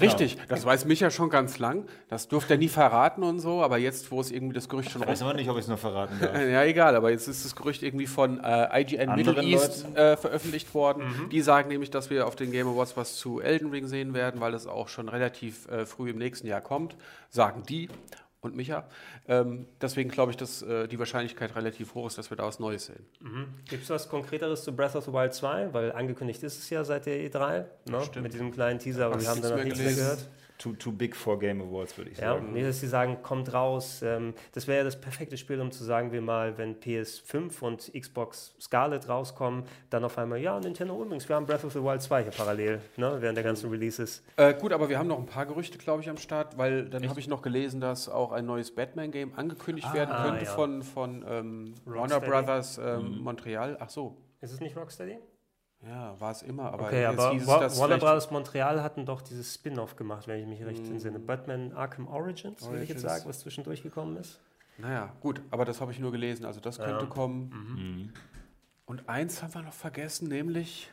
Richtig, 0.00 0.38
das 0.48 0.64
weiß 0.64 0.84
Micha 0.84 1.10
schon 1.10 1.30
ganz 1.30 1.58
lang. 1.58 1.86
Das 2.08 2.28
durfte 2.28 2.54
er 2.54 2.58
nie 2.58 2.68
verraten 2.68 3.22
und 3.24 3.40
so, 3.40 3.62
aber 3.62 3.78
jetzt, 3.78 4.10
wo 4.10 4.20
es 4.20 4.30
irgendwie 4.30 4.54
das 4.54 4.68
Gerücht 4.68 4.90
schon. 4.90 5.02
Ich 5.02 5.08
weiß 5.08 5.22
aber 5.22 5.34
nicht, 5.34 5.50
ob 5.50 5.56
ich 5.56 5.62
es 5.62 5.68
noch 5.68 5.78
verraten 5.78 6.16
darf. 6.20 6.34
ja, 6.40 6.62
egal, 6.64 6.94
aber 6.94 7.10
jetzt 7.10 7.26
ist 7.26 7.44
das 7.44 7.56
Gerücht 7.56 7.82
irgendwie 7.82 8.06
von 8.06 8.38
äh, 8.42 8.80
IGN 8.80 9.08
Anderen 9.08 9.34
Middle 9.34 9.42
East 9.42 9.86
äh, 9.96 10.16
veröffentlicht 10.16 10.72
worden. 10.74 11.04
Mhm. 11.04 11.30
Die 11.30 11.40
sagen 11.40 11.68
nämlich, 11.68 11.90
dass 11.90 12.08
wir 12.10 12.26
auf 12.26 12.36
den 12.36 12.52
Game 12.52 12.68
Awards 12.68 12.96
was 12.96 13.16
zu 13.16 13.40
Elden 13.40 13.70
Ring 13.70 13.86
sehen 13.86 14.14
werden, 14.14 14.40
weil 14.40 14.54
es 14.54 14.66
auch 14.66 14.88
schon 14.88 15.08
relativ 15.08 15.68
äh, 15.68 15.86
früh 15.86 16.10
im 16.10 16.18
nächsten 16.18 16.46
Jahr 16.46 16.60
kommt. 16.60 16.96
Sagen 17.30 17.64
die 17.68 17.88
und 18.44 18.56
Micha. 18.56 18.84
Ähm, 19.28 19.66
deswegen 19.80 20.10
glaube 20.10 20.30
ich, 20.30 20.36
dass 20.36 20.62
äh, 20.62 20.86
die 20.88 20.98
Wahrscheinlichkeit 20.98 21.54
relativ 21.56 21.94
hoch 21.94 22.06
ist, 22.06 22.18
dass 22.18 22.30
wir 22.30 22.36
da 22.36 22.44
was 22.44 22.58
Neues 22.58 22.86
sehen. 22.86 23.04
Mhm. 23.20 23.46
Gibt 23.68 23.84
es 23.84 23.90
was 23.90 24.08
Konkreteres 24.08 24.64
zu 24.64 24.74
Breath 24.74 24.96
of 24.96 25.04
the 25.04 25.12
Wild 25.12 25.34
2? 25.34 25.72
Weil 25.72 25.92
angekündigt 25.92 26.42
ist 26.42 26.58
es 26.58 26.70
ja 26.70 26.84
seit 26.84 27.06
der 27.06 27.18
E3, 27.30 27.64
ne? 27.90 28.00
mit 28.22 28.32
diesem 28.32 28.52
kleinen 28.52 28.78
Teaser, 28.78 29.06
aber 29.06 29.20
wir 29.20 29.28
haben 29.28 29.42
da 29.42 29.50
noch 29.50 29.64
nichts 29.64 29.78
mehr 29.78 29.94
gehört. 29.94 30.28
Too, 30.58 30.72
too 30.74 30.92
big 30.92 31.16
for 31.16 31.38
Game 31.38 31.60
Awards, 31.60 31.96
würde 31.98 32.10
ich 32.10 32.18
Ja, 32.18 32.34
sagen. 32.34 32.52
nee, 32.52 32.62
dass 32.62 32.80
sie 32.80 32.86
sagen, 32.86 33.18
kommt 33.22 33.52
raus. 33.52 34.02
Ähm, 34.02 34.34
das 34.52 34.66
wäre 34.68 34.78
ja 34.78 34.84
das 34.84 35.00
perfekte 35.00 35.36
Spiel, 35.36 35.60
um 35.60 35.70
zu 35.70 35.82
sagen, 35.84 36.12
wir 36.12 36.20
mal, 36.22 36.56
wenn 36.58 36.76
PS5 36.80 37.60
und 37.62 37.92
Xbox 37.92 38.54
Scarlet 38.60 39.08
rauskommen, 39.08 39.64
dann 39.90 40.04
auf 40.04 40.16
einmal, 40.18 40.38
ja, 40.40 40.58
Nintendo 40.60 41.00
übrigens, 41.02 41.28
wir 41.28 41.36
haben 41.36 41.46
Breath 41.46 41.64
of 41.64 41.72
the 41.72 41.82
Wild 41.82 42.02
2 42.02 42.22
hier 42.22 42.32
parallel, 42.32 42.80
ne, 42.96 43.16
während 43.20 43.36
der 43.36 43.44
ganzen 43.44 43.68
Releases. 43.70 44.22
Äh, 44.36 44.54
gut, 44.54 44.72
aber 44.72 44.88
wir 44.88 44.98
haben 44.98 45.08
noch 45.08 45.18
ein 45.18 45.26
paar 45.26 45.46
Gerüchte, 45.46 45.76
glaube 45.78 46.02
ich, 46.02 46.08
am 46.08 46.16
Start, 46.18 46.56
weil 46.56 46.88
dann 46.88 47.08
habe 47.08 47.18
ich 47.20 47.28
noch 47.28 47.42
gelesen, 47.42 47.80
dass 47.80 48.08
auch 48.08 48.32
ein 48.32 48.46
neues 48.46 48.74
Batman-Game 48.74 49.32
angekündigt 49.36 49.92
werden 49.92 50.10
Ah, 50.12 50.24
könnte 50.28 50.44
ja. 50.44 50.50
von, 50.52 50.82
von 50.82 51.24
ähm, 51.28 51.74
Warner. 51.84 52.20
Brothers 52.20 52.78
ähm, 52.78 53.18
Montreal. 53.22 53.76
Ach 53.80 53.90
so, 53.90 54.16
Ist 54.40 54.52
es 54.52 54.60
nicht 54.60 54.76
Rocksteady? 54.76 55.18
Ja, 55.88 56.18
war 56.20 56.30
es 56.30 56.42
immer. 56.42 56.72
Aber 56.72 56.86
Okay, 56.86 57.04
aber 57.04 57.32
hieß 57.32 57.46
Wa 57.46 57.60
Warner 57.78 57.98
Brothers 57.98 58.30
Montreal 58.30 58.82
hatten 58.82 59.04
doch 59.06 59.22
dieses 59.22 59.54
Spin-off 59.54 59.96
gemacht, 59.96 60.26
wenn 60.28 60.40
ich 60.40 60.46
mich 60.46 60.64
recht 60.64 60.86
entsinne. 60.86 61.18
Batman 61.18 61.72
Arkham 61.72 62.06
Origins, 62.08 62.60
will 62.70 62.82
ich 62.82 62.88
jetzt 62.88 62.98
Origins. 62.98 63.02
sagen, 63.02 63.24
was 63.28 63.40
zwischendurch 63.40 63.82
gekommen 63.82 64.16
ist. 64.16 64.40
Naja, 64.78 65.12
gut, 65.20 65.40
aber 65.50 65.64
das 65.64 65.80
habe 65.80 65.92
ich 65.92 66.00
nur 66.00 66.10
gelesen. 66.12 66.44
Also 66.46 66.60
das 66.60 66.78
könnte 66.78 67.04
Ja. 67.04 67.10
kommen. 67.10 67.50
Mhm. 67.50 68.12
Und 68.86 69.08
eins 69.08 69.42
haben 69.42 69.54
wir 69.54 69.62
noch 69.62 69.72
vergessen, 69.72 70.28
nämlich. 70.28 70.90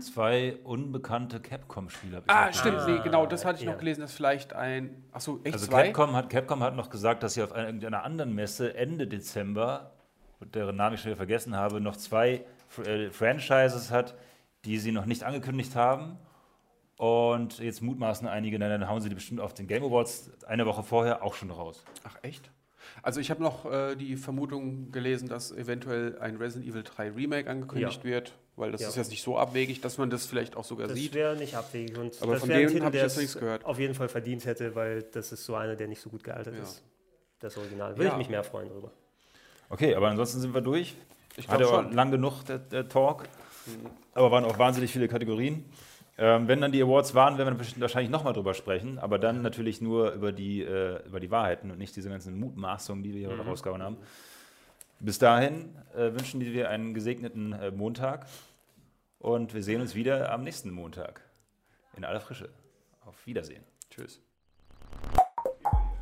Zwei 0.00 0.56
unbekannte 0.64 1.38
Capcom-Spiele. 1.38 2.16
hab 2.16 2.24
ich 2.24 2.30
Ah, 2.32 2.50
stimmt, 2.50 2.78
nee, 2.86 2.98
genau, 3.04 3.26
das 3.26 3.44
hatte 3.44 3.58
ich 3.58 3.66
ja. 3.66 3.72
noch 3.72 3.78
gelesen, 3.78 4.00
dass 4.00 4.14
vielleicht 4.14 4.54
ein. 4.54 5.04
Achso, 5.12 5.38
echt 5.44 5.52
Also 5.52 5.66
zwei? 5.66 5.88
Capcom 5.90 6.16
hat, 6.16 6.30
Capcom 6.30 6.62
hat 6.62 6.74
noch 6.76 6.88
gesagt, 6.88 7.22
dass 7.22 7.34
sie 7.34 7.42
auf 7.42 7.52
einer, 7.52 7.66
irgendeiner 7.66 8.02
anderen 8.02 8.34
Messe 8.34 8.74
Ende 8.74 9.06
Dezember, 9.06 9.92
deren 10.54 10.76
Namen 10.76 10.94
ich 10.94 11.02
schon 11.02 11.10
wieder 11.10 11.18
vergessen 11.18 11.54
habe, 11.56 11.78
noch 11.78 11.96
zwei 11.96 12.46
äh, 12.78 13.10
Franchises 13.10 13.90
hat, 13.90 14.14
die 14.64 14.78
sie 14.78 14.92
noch 14.92 15.06
nicht 15.06 15.22
angekündigt 15.24 15.74
haben. 15.76 16.18
Und 16.96 17.58
jetzt 17.60 17.80
mutmaßen 17.80 18.28
einige, 18.28 18.58
dann 18.58 18.86
hauen 18.88 19.00
sie 19.00 19.08
die 19.08 19.14
bestimmt 19.14 19.40
auf 19.40 19.54
den 19.54 19.66
Game 19.66 19.82
Awards 19.82 20.30
eine 20.46 20.66
Woche 20.66 20.82
vorher 20.82 21.22
auch 21.22 21.34
schon 21.34 21.50
raus. 21.50 21.82
Ach, 22.04 22.16
echt? 22.22 22.50
Also 23.02 23.20
ich 23.20 23.30
habe 23.30 23.42
noch 23.42 23.64
äh, 23.70 23.94
die 23.96 24.16
Vermutung 24.16 24.90
gelesen, 24.92 25.28
dass 25.28 25.50
eventuell 25.52 26.18
ein 26.18 26.36
Resident 26.36 26.70
Evil 26.70 26.82
3 26.82 27.10
Remake 27.12 27.48
angekündigt 27.48 28.00
Ja. 28.04 28.10
wird, 28.10 28.34
weil 28.56 28.72
das 28.72 28.82
Ja. 28.82 28.88
ist 28.88 28.96
jetzt 28.96 29.10
nicht 29.10 29.22
so 29.22 29.38
abwegig, 29.38 29.80
dass 29.80 29.96
man 29.96 30.10
das 30.10 30.26
vielleicht 30.26 30.56
auch 30.56 30.64
sogar 30.64 30.88
Das 30.88 30.96
sieht. 30.98 31.14
wäre 31.14 31.36
nicht 31.36 31.54
abwegig. 31.56 31.96
Und 31.96 32.20
Aber 32.20 32.32
das 32.32 32.40
von 32.40 32.48
dem 32.50 32.68
Titel, 32.68 32.80
hab 32.82 32.88
ich 32.88 32.92
der 32.98 33.02
jetzt 33.04 33.12
es 33.12 33.18
nichts 33.18 33.38
gehört. 33.38 33.64
auf 33.64 33.78
jeden 33.78 33.94
Fall 33.94 34.08
verdient 34.10 34.44
hätte, 34.44 34.74
weil 34.74 35.02
das 35.04 35.32
ist 35.32 35.44
so 35.44 35.54
einer, 35.54 35.76
der 35.76 35.88
nicht 35.88 36.00
so 36.02 36.10
gut 36.10 36.22
gealtert 36.24 36.54
Ja. 36.56 36.62
ist. 36.62 36.82
Das 37.38 37.56
Original. 37.56 37.92
Würde 37.96 38.04
Ja. 38.08 38.12
ich 38.12 38.18
mich 38.18 38.28
mehr 38.28 38.44
freuen 38.44 38.68
drüber. 38.68 38.90
Okay, 39.70 39.94
aber 39.94 40.08
ansonsten 40.08 40.40
sind 40.40 40.52
wir 40.52 40.60
durch. 40.60 40.94
Ich 41.40 41.48
Hatte 41.48 41.64
schon. 41.64 41.92
lang 41.92 42.10
genug 42.10 42.44
der, 42.44 42.58
der 42.58 42.88
Talk. 42.88 43.24
Aber 44.14 44.30
waren 44.30 44.44
auch 44.44 44.58
wahnsinnig 44.58 44.92
viele 44.92 45.08
Kategorien. 45.08 45.64
Ähm, 46.18 46.48
wenn 46.48 46.60
dann 46.60 46.70
die 46.70 46.82
Awards 46.82 47.14
waren, 47.14 47.38
werden 47.38 47.58
wir 47.58 47.80
wahrscheinlich 47.80 48.10
nochmal 48.10 48.34
drüber 48.34 48.52
sprechen, 48.52 48.98
aber 48.98 49.18
dann 49.18 49.40
natürlich 49.40 49.80
nur 49.80 50.12
über 50.12 50.32
die, 50.32 50.62
äh, 50.62 51.02
über 51.06 51.18
die 51.18 51.30
Wahrheiten 51.30 51.70
und 51.70 51.78
nicht 51.78 51.96
diese 51.96 52.10
ganzen 52.10 52.38
Mutmaßungen, 52.38 53.02
die 53.02 53.14
wir 53.14 53.28
hier 53.28 53.40
rausgehauen 53.40 53.82
haben. 53.82 53.96
Bis 54.98 55.18
dahin 55.18 55.74
äh, 55.94 56.12
wünschen 56.12 56.40
wir 56.42 56.68
einen 56.68 56.92
gesegneten 56.92 57.54
äh, 57.54 57.70
Montag 57.70 58.26
und 59.18 59.54
wir 59.54 59.62
sehen 59.62 59.80
uns 59.80 59.94
wieder 59.94 60.30
am 60.30 60.44
nächsten 60.44 60.70
Montag 60.70 61.22
in 61.96 62.04
aller 62.04 62.20
Frische. 62.20 62.50
Auf 63.06 63.26
Wiedersehen. 63.26 63.64
Tschüss. 63.88 64.20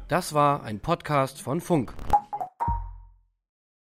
Das 0.09 0.35
war 0.35 0.65
ein 0.65 0.81
Podcast 0.81 1.41
von 1.41 1.61
Funk. 1.61 1.95